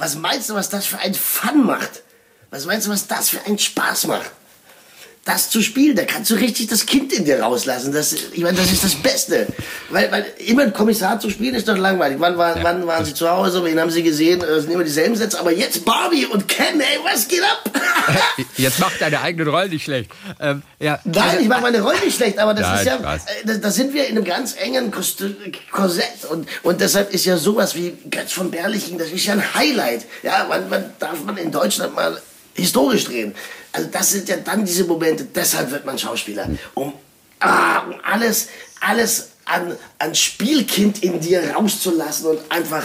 Was 0.00 0.16
meinst 0.16 0.48
du, 0.48 0.54
was 0.54 0.70
das 0.70 0.86
für 0.86 0.98
ein 0.98 1.12
Fun 1.12 1.66
macht? 1.66 2.02
Was 2.48 2.64
meinst 2.64 2.86
du, 2.86 2.90
was 2.90 3.06
das 3.06 3.28
für 3.28 3.42
einen 3.42 3.58
Spaß 3.58 4.06
macht? 4.06 4.30
Das 5.24 5.50
zu 5.50 5.60
spielen, 5.62 5.96
da 5.96 6.04
kannst 6.04 6.30
du 6.30 6.34
richtig 6.34 6.68
das 6.68 6.86
Kind 6.86 7.12
in 7.12 7.26
dir 7.26 7.40
rauslassen. 7.42 7.92
Das, 7.92 8.12
ich 8.12 8.42
meine, 8.42 8.56
das 8.56 8.72
ist 8.72 8.82
das 8.82 8.94
Beste. 8.94 9.46
Weil, 9.90 10.10
weil 10.10 10.26
immer 10.38 10.62
ein 10.62 10.72
Kommissar 10.72 11.20
zu 11.20 11.28
spielen 11.28 11.54
ist 11.54 11.68
doch 11.68 11.76
langweilig. 11.76 12.18
Wann, 12.20 12.38
war, 12.38 12.56
ja. 12.56 12.64
wann 12.64 12.86
waren 12.86 13.04
sie 13.04 13.12
zu 13.12 13.28
Hause? 13.28 13.62
Wen 13.62 13.78
haben 13.78 13.90
sie 13.90 14.02
gesehen? 14.02 14.40
Es 14.40 14.62
sind 14.62 14.72
immer 14.72 14.82
dieselben 14.82 15.14
Sätze. 15.14 15.38
Aber 15.38 15.52
jetzt 15.52 15.84
Barbie 15.84 16.24
und 16.24 16.48
Ken, 16.48 16.80
ey, 16.80 16.98
was 17.04 17.28
geht 17.28 17.42
ab? 17.42 17.70
jetzt 18.56 18.78
macht 18.80 18.98
deine 19.00 19.20
eigenen 19.20 19.48
Rollen 19.48 19.70
nicht 19.70 19.84
schlecht. 19.84 20.10
Ähm, 20.40 20.62
ja. 20.78 20.98
Nein, 21.04 21.22
also, 21.22 21.38
ich 21.38 21.48
mache 21.48 21.60
meine 21.60 21.82
Rollen 21.82 22.00
nicht 22.02 22.16
schlecht, 22.16 22.38
aber 22.38 22.54
das 22.54 22.62
Nein, 22.62 22.78
ist 22.78 22.86
ja, 22.86 23.18
da, 23.44 23.54
da, 23.54 23.70
sind 23.70 23.92
wir 23.92 24.06
in 24.06 24.16
einem 24.16 24.24
ganz 24.24 24.56
engen 24.56 24.90
Korsett. 24.90 26.24
Und, 26.30 26.48
und 26.62 26.80
deshalb 26.80 27.12
ist 27.12 27.26
ja 27.26 27.36
sowas 27.36 27.74
wie 27.74 27.92
Götz 28.10 28.32
von 28.32 28.50
Berliching, 28.50 28.96
das 28.96 29.08
ist 29.08 29.26
ja 29.26 29.34
ein 29.34 29.54
Highlight. 29.54 30.06
Ja, 30.22 30.46
man, 30.48 30.68
man 30.70 30.84
darf 30.98 31.22
man 31.24 31.36
in 31.36 31.52
Deutschland 31.52 31.94
mal 31.94 32.20
historisch 32.54 33.04
drehen. 33.04 33.34
Also 33.72 33.88
das 33.90 34.10
sind 34.10 34.28
ja 34.28 34.36
dann 34.36 34.64
diese 34.64 34.84
Momente, 34.84 35.24
deshalb 35.24 35.70
wird 35.70 35.84
man 35.84 35.98
Schauspieler. 35.98 36.48
Um, 36.74 36.92
ah, 37.40 37.80
um 37.80 37.94
alles, 38.02 38.48
alles 38.80 39.30
an, 39.44 39.76
an 39.98 40.14
Spielkind 40.14 41.02
in 41.02 41.20
dir 41.20 41.54
rauszulassen 41.54 42.26
und 42.26 42.40
einfach 42.50 42.84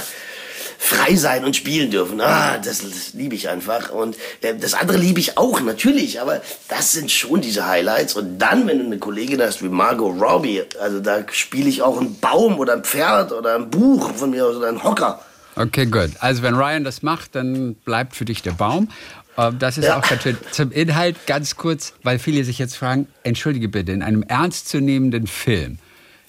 frei 0.77 1.15
sein 1.15 1.45
und 1.45 1.55
spielen 1.55 1.89
dürfen. 1.89 2.21
Ah, 2.21 2.57
das, 2.57 2.79
das 2.79 3.13
liebe 3.13 3.35
ich 3.35 3.49
einfach. 3.49 3.91
Und 3.91 4.17
äh, 4.41 4.55
das 4.55 4.73
andere 4.73 4.97
liebe 4.97 5.19
ich 5.19 5.37
auch, 5.37 5.59
natürlich. 5.61 6.21
Aber 6.21 6.41
das 6.67 6.91
sind 6.91 7.11
schon 7.11 7.41
diese 7.41 7.65
Highlights. 7.65 8.15
Und 8.15 8.37
dann, 8.39 8.67
wenn 8.67 8.79
du 8.79 8.85
eine 8.85 8.99
Kollegin 8.99 9.41
hast 9.41 9.63
wie 9.63 9.69
Margot 9.69 10.19
Robbie, 10.21 10.63
also 10.79 10.99
da 10.99 11.23
spiele 11.31 11.69
ich 11.69 11.81
auch 11.81 11.99
einen 11.99 12.19
Baum 12.19 12.59
oder 12.59 12.73
ein 12.73 12.83
Pferd 12.83 13.31
oder 13.31 13.55
ein 13.55 13.69
Buch 13.69 14.11
von 14.13 14.29
mir 14.29 14.47
oder 14.47 14.67
einen 14.67 14.83
Hocker. 14.83 15.21
Okay, 15.55 15.85
gut. 15.85 16.11
Also 16.19 16.43
wenn 16.43 16.53
Ryan 16.53 16.83
das 16.83 17.01
macht, 17.01 17.33
dann 17.33 17.75
bleibt 17.75 18.15
für 18.15 18.25
dich 18.25 18.41
der 18.41 18.51
Baum. 18.51 18.89
Ähm, 19.37 19.59
das 19.59 19.77
ist 19.77 19.85
ja. 19.85 19.97
auch 19.97 20.07
ganz 20.07 20.23
schön. 20.23 20.37
Zum 20.51 20.71
Inhalt 20.71 21.25
ganz 21.27 21.55
kurz, 21.55 21.93
weil 22.03 22.19
viele 22.19 22.43
sich 22.43 22.59
jetzt 22.59 22.75
fragen, 22.75 23.07
entschuldige 23.23 23.69
bitte, 23.69 23.91
in 23.91 24.01
einem 24.01 24.23
ernstzunehmenden 24.23 25.27
Film, 25.27 25.77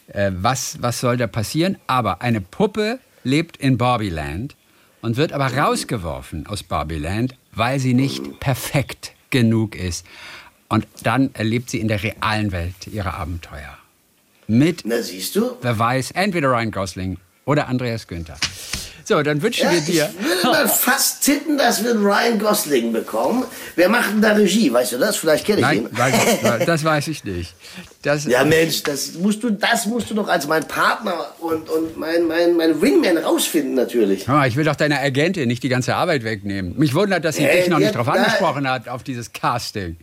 äh, 0.09 0.31
was, 0.35 0.79
was 0.81 1.01
soll 1.01 1.17
da 1.17 1.27
passieren? 1.27 1.79
Aber 1.87 2.23
eine 2.23 2.41
Puppe 2.41 2.99
lebt 3.25 3.57
in 3.57 3.79
Barbieland 3.79 4.57
und 5.03 5.17
wird 5.17 5.33
aber 5.33 5.53
rausgeworfen 5.53 6.47
aus 6.47 6.63
Barbieland, 6.63 7.35
weil 7.53 7.79
sie 7.79 7.95
nicht 7.95 8.41
perfekt 8.41 9.13
genug 9.31 9.77
ist. 9.77 10.07
Und 10.69 10.87
dann 11.03 11.31
erlebt 11.35 11.71
sie 11.71 11.81
in 11.81 11.89
der 11.89 12.03
realen 12.03 12.51
Welt 12.51 12.87
ihre 12.91 13.15
Abenteuer. 13.15 13.79
Mit, 14.49 14.83
Na, 14.85 15.03
siehst 15.03 15.37
du? 15.37 15.57
wer 15.61 15.79
weiß, 15.79 16.13
entweder 16.13 16.49
Ryan 16.49 16.71
Gosling 16.71 17.19
oder 17.45 17.69
Andreas 17.69 18.07
Günther. 18.07 18.37
So, 19.09 19.23
dann 19.23 19.41
wünschen 19.41 19.67
ja, 19.67 19.73
wir 19.73 19.81
dir. 19.83 20.11
Ich 20.19 20.27
würde 20.27 20.47
mal 20.49 20.69
fast 20.69 21.23
tippen, 21.23 21.57
dass 21.57 21.85
wir 21.85 21.95
Ryan 21.95 22.41
Gosling 22.41 22.93
bekommen. 22.93 23.45
Wer 23.77 23.89
macht 23.89 24.11
denn 24.11 24.21
da 24.21 24.33
Regie? 24.33 24.73
Weißt 24.73 24.95
du 24.95 24.99
das? 24.99 25.15
Vielleicht 25.15 25.47
kenne 25.47 25.59
ich 25.59 25.63
Nein, 25.63 25.83
ihn. 25.83 25.89
Weiß, 25.97 26.15
das 26.67 26.83
weiß 26.83 27.07
ich 27.07 27.23
nicht. 27.23 27.55
Das, 28.03 28.25
ja, 28.25 28.43
Mensch, 28.43 28.83
das 28.83 29.15
musst 29.15 29.45
du, 29.45 29.51
das 29.51 29.87
musst 29.87 30.11
du 30.11 30.15
doch 30.15 30.27
als 30.27 30.49
mein 30.49 30.67
Partner 30.67 31.35
und, 31.39 31.69
und 31.69 31.97
mein, 31.97 32.27
mein, 32.27 32.57
mein 32.57 32.83
Wingman 32.83 33.17
rausfinden, 33.17 33.75
natürlich. 33.75 34.29
Ah, 34.29 34.45
ich 34.45 34.57
will 34.57 34.65
doch 34.65 34.75
deiner 34.75 34.99
Agentin 34.99 35.47
nicht 35.47 35.63
die 35.63 35.69
ganze 35.69 35.95
Arbeit 35.95 36.25
wegnehmen. 36.25 36.77
Mich 36.77 36.93
wundert, 36.93 37.25
dass 37.25 37.37
sie 37.37 37.45
äh, 37.45 37.61
dich 37.61 37.69
noch 37.69 37.79
nicht 37.79 37.95
darauf 37.95 38.09
angesprochen 38.09 38.69
hat, 38.69 38.89
auf 38.89 39.05
dieses 39.05 39.33
Casting. 39.33 39.99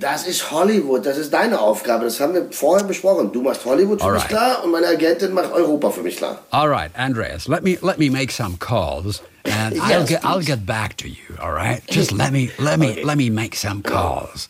Das 0.00 0.28
ist 0.28 0.52
Hollywood, 0.52 1.04
das 1.04 1.18
ist 1.18 1.32
deine 1.32 1.58
Aufgabe. 1.58 2.04
Das 2.04 2.20
haben 2.20 2.32
wir 2.32 2.46
vorher 2.52 2.86
besprochen. 2.86 3.32
Du 3.32 3.42
machst 3.42 3.64
Hollywood 3.64 4.00
für 4.00 4.06
all 4.06 4.12
mich 4.12 4.22
right. 4.22 4.30
klar 4.30 4.64
und 4.64 4.70
meine 4.70 4.86
Agentin 4.86 5.32
macht 5.32 5.50
Europa 5.50 5.90
für 5.90 6.02
mich 6.02 6.16
klar. 6.16 6.38
All 6.50 6.68
right, 6.68 6.92
Andreas, 6.96 7.48
let 7.48 7.64
me 7.64 7.78
let 7.82 7.98
me 7.98 8.08
make 8.08 8.30
some 8.30 8.56
calls 8.58 9.22
and 9.44 9.74
yes, 9.74 9.82
I'll 9.82 10.06
get 10.06 10.24
I'll 10.24 10.44
get 10.44 10.64
back 10.64 10.96
to 10.98 11.08
you. 11.08 11.36
All 11.40 11.52
right, 11.52 11.82
just 11.88 12.12
let 12.12 12.32
me 12.32 12.50
let 12.58 12.78
me 12.78 12.92
okay. 12.92 13.04
let 13.04 13.16
me 13.16 13.28
make 13.28 13.56
some 13.56 13.82
calls. 13.82 14.48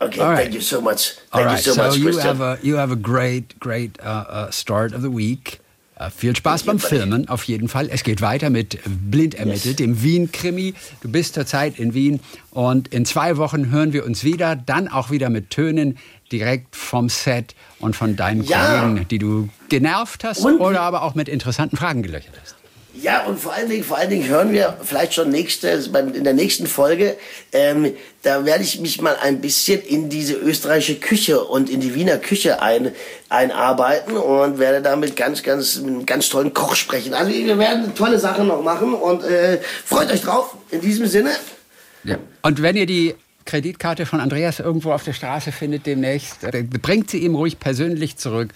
Okay, 0.00 0.20
all 0.20 0.34
thank 0.34 0.52
you 0.52 0.60
so 0.60 0.80
much. 0.80 1.12
Thank 1.12 1.34
all 1.34 1.44
right, 1.44 1.64
you 1.64 1.72
so, 1.72 1.74
so 1.74 1.88
much, 1.88 1.96
you 1.98 2.18
have 2.18 2.40
a 2.40 2.58
you 2.60 2.74
have 2.74 2.90
a 2.90 2.96
great 2.96 3.60
great 3.60 4.00
uh, 4.00 4.24
uh, 4.28 4.50
start 4.50 4.94
of 4.94 5.02
the 5.02 5.10
week. 5.10 5.61
Äh, 6.02 6.10
viel 6.10 6.36
Spaß 6.36 6.64
beim 6.64 6.78
Filmen, 6.78 7.28
auf 7.28 7.44
jeden 7.44 7.68
Fall. 7.68 7.88
Es 7.90 8.04
geht 8.04 8.20
weiter 8.20 8.50
mit 8.50 8.78
Blind 8.86 9.34
ermittelt, 9.34 9.78
dem 9.78 10.02
Wien-Krimi. 10.02 10.74
Du 11.00 11.10
bist 11.10 11.34
zurzeit 11.34 11.78
in 11.78 11.94
Wien 11.94 12.20
und 12.50 12.88
in 12.88 13.04
zwei 13.04 13.36
Wochen 13.36 13.70
hören 13.70 13.92
wir 13.92 14.04
uns 14.04 14.24
wieder, 14.24 14.56
dann 14.56 14.88
auch 14.88 15.10
wieder 15.10 15.30
mit 15.30 15.50
Tönen 15.50 15.98
direkt 16.30 16.76
vom 16.76 17.08
Set 17.08 17.54
und 17.78 17.94
von 17.94 18.16
deinen 18.16 18.42
ja. 18.42 18.80
Kollegen, 18.80 19.06
die 19.08 19.18
du 19.18 19.48
genervt 19.68 20.24
hast 20.24 20.40
und 20.40 20.60
oder 20.60 20.80
aber 20.80 21.02
auch 21.02 21.14
mit 21.14 21.28
interessanten 21.28 21.76
Fragen 21.76 22.02
gelöchert 22.02 22.34
hast. 22.40 22.61
Ja, 22.94 23.24
und 23.24 23.40
vor 23.40 23.54
allen 23.54 23.70
Dingen, 23.70 23.84
vor 23.84 23.96
allen 23.96 24.10
Dingen 24.10 24.28
hören 24.28 24.52
wir 24.52 24.76
vielleicht 24.82 25.14
schon 25.14 25.30
nächste, 25.30 25.68
in 25.68 26.24
der 26.24 26.34
nächsten 26.34 26.66
Folge, 26.66 27.16
ähm, 27.52 27.94
da 28.22 28.44
werde 28.44 28.62
ich 28.62 28.80
mich 28.80 29.00
mal 29.00 29.16
ein 29.22 29.40
bisschen 29.40 29.80
in 29.80 30.10
diese 30.10 30.34
österreichische 30.34 31.00
Küche 31.00 31.42
und 31.42 31.70
in 31.70 31.80
die 31.80 31.94
Wiener 31.94 32.18
Küche 32.18 32.60
ein, 32.60 32.92
einarbeiten 33.30 34.16
und 34.16 34.58
werde 34.58 34.82
damit 34.82 35.16
ganz, 35.16 35.42
ganz, 35.42 35.76
mit 35.76 35.88
einem 35.88 36.06
ganz 36.06 36.28
tollen 36.28 36.52
Koch 36.52 36.76
sprechen. 36.76 37.14
Also 37.14 37.32
wir 37.32 37.58
werden 37.58 37.94
tolle 37.94 38.18
Sachen 38.18 38.46
noch 38.46 38.62
machen 38.62 38.92
und 38.92 39.24
äh, 39.24 39.58
freut 39.84 40.12
euch 40.12 40.20
drauf. 40.20 40.54
In 40.70 40.82
diesem 40.82 41.06
Sinne. 41.06 41.30
Ja. 42.04 42.18
Und 42.42 42.60
wenn 42.60 42.76
ihr 42.76 42.86
die 42.86 43.14
Kreditkarte 43.46 44.04
von 44.04 44.20
Andreas 44.20 44.60
irgendwo 44.60 44.92
auf 44.92 45.04
der 45.04 45.14
Straße 45.14 45.50
findet 45.50 45.86
demnächst, 45.86 46.44
äh, 46.44 46.62
bringt 46.62 47.10
sie 47.10 47.18
ihm 47.18 47.34
ruhig 47.34 47.58
persönlich 47.58 48.18
zurück. 48.18 48.50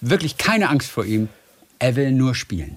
Wirklich 0.00 0.38
keine 0.38 0.68
Angst 0.68 0.90
vor 0.90 1.04
ihm. 1.04 1.28
Er 1.78 1.96
will 1.96 2.12
nur 2.12 2.34
spielen. 2.34 2.76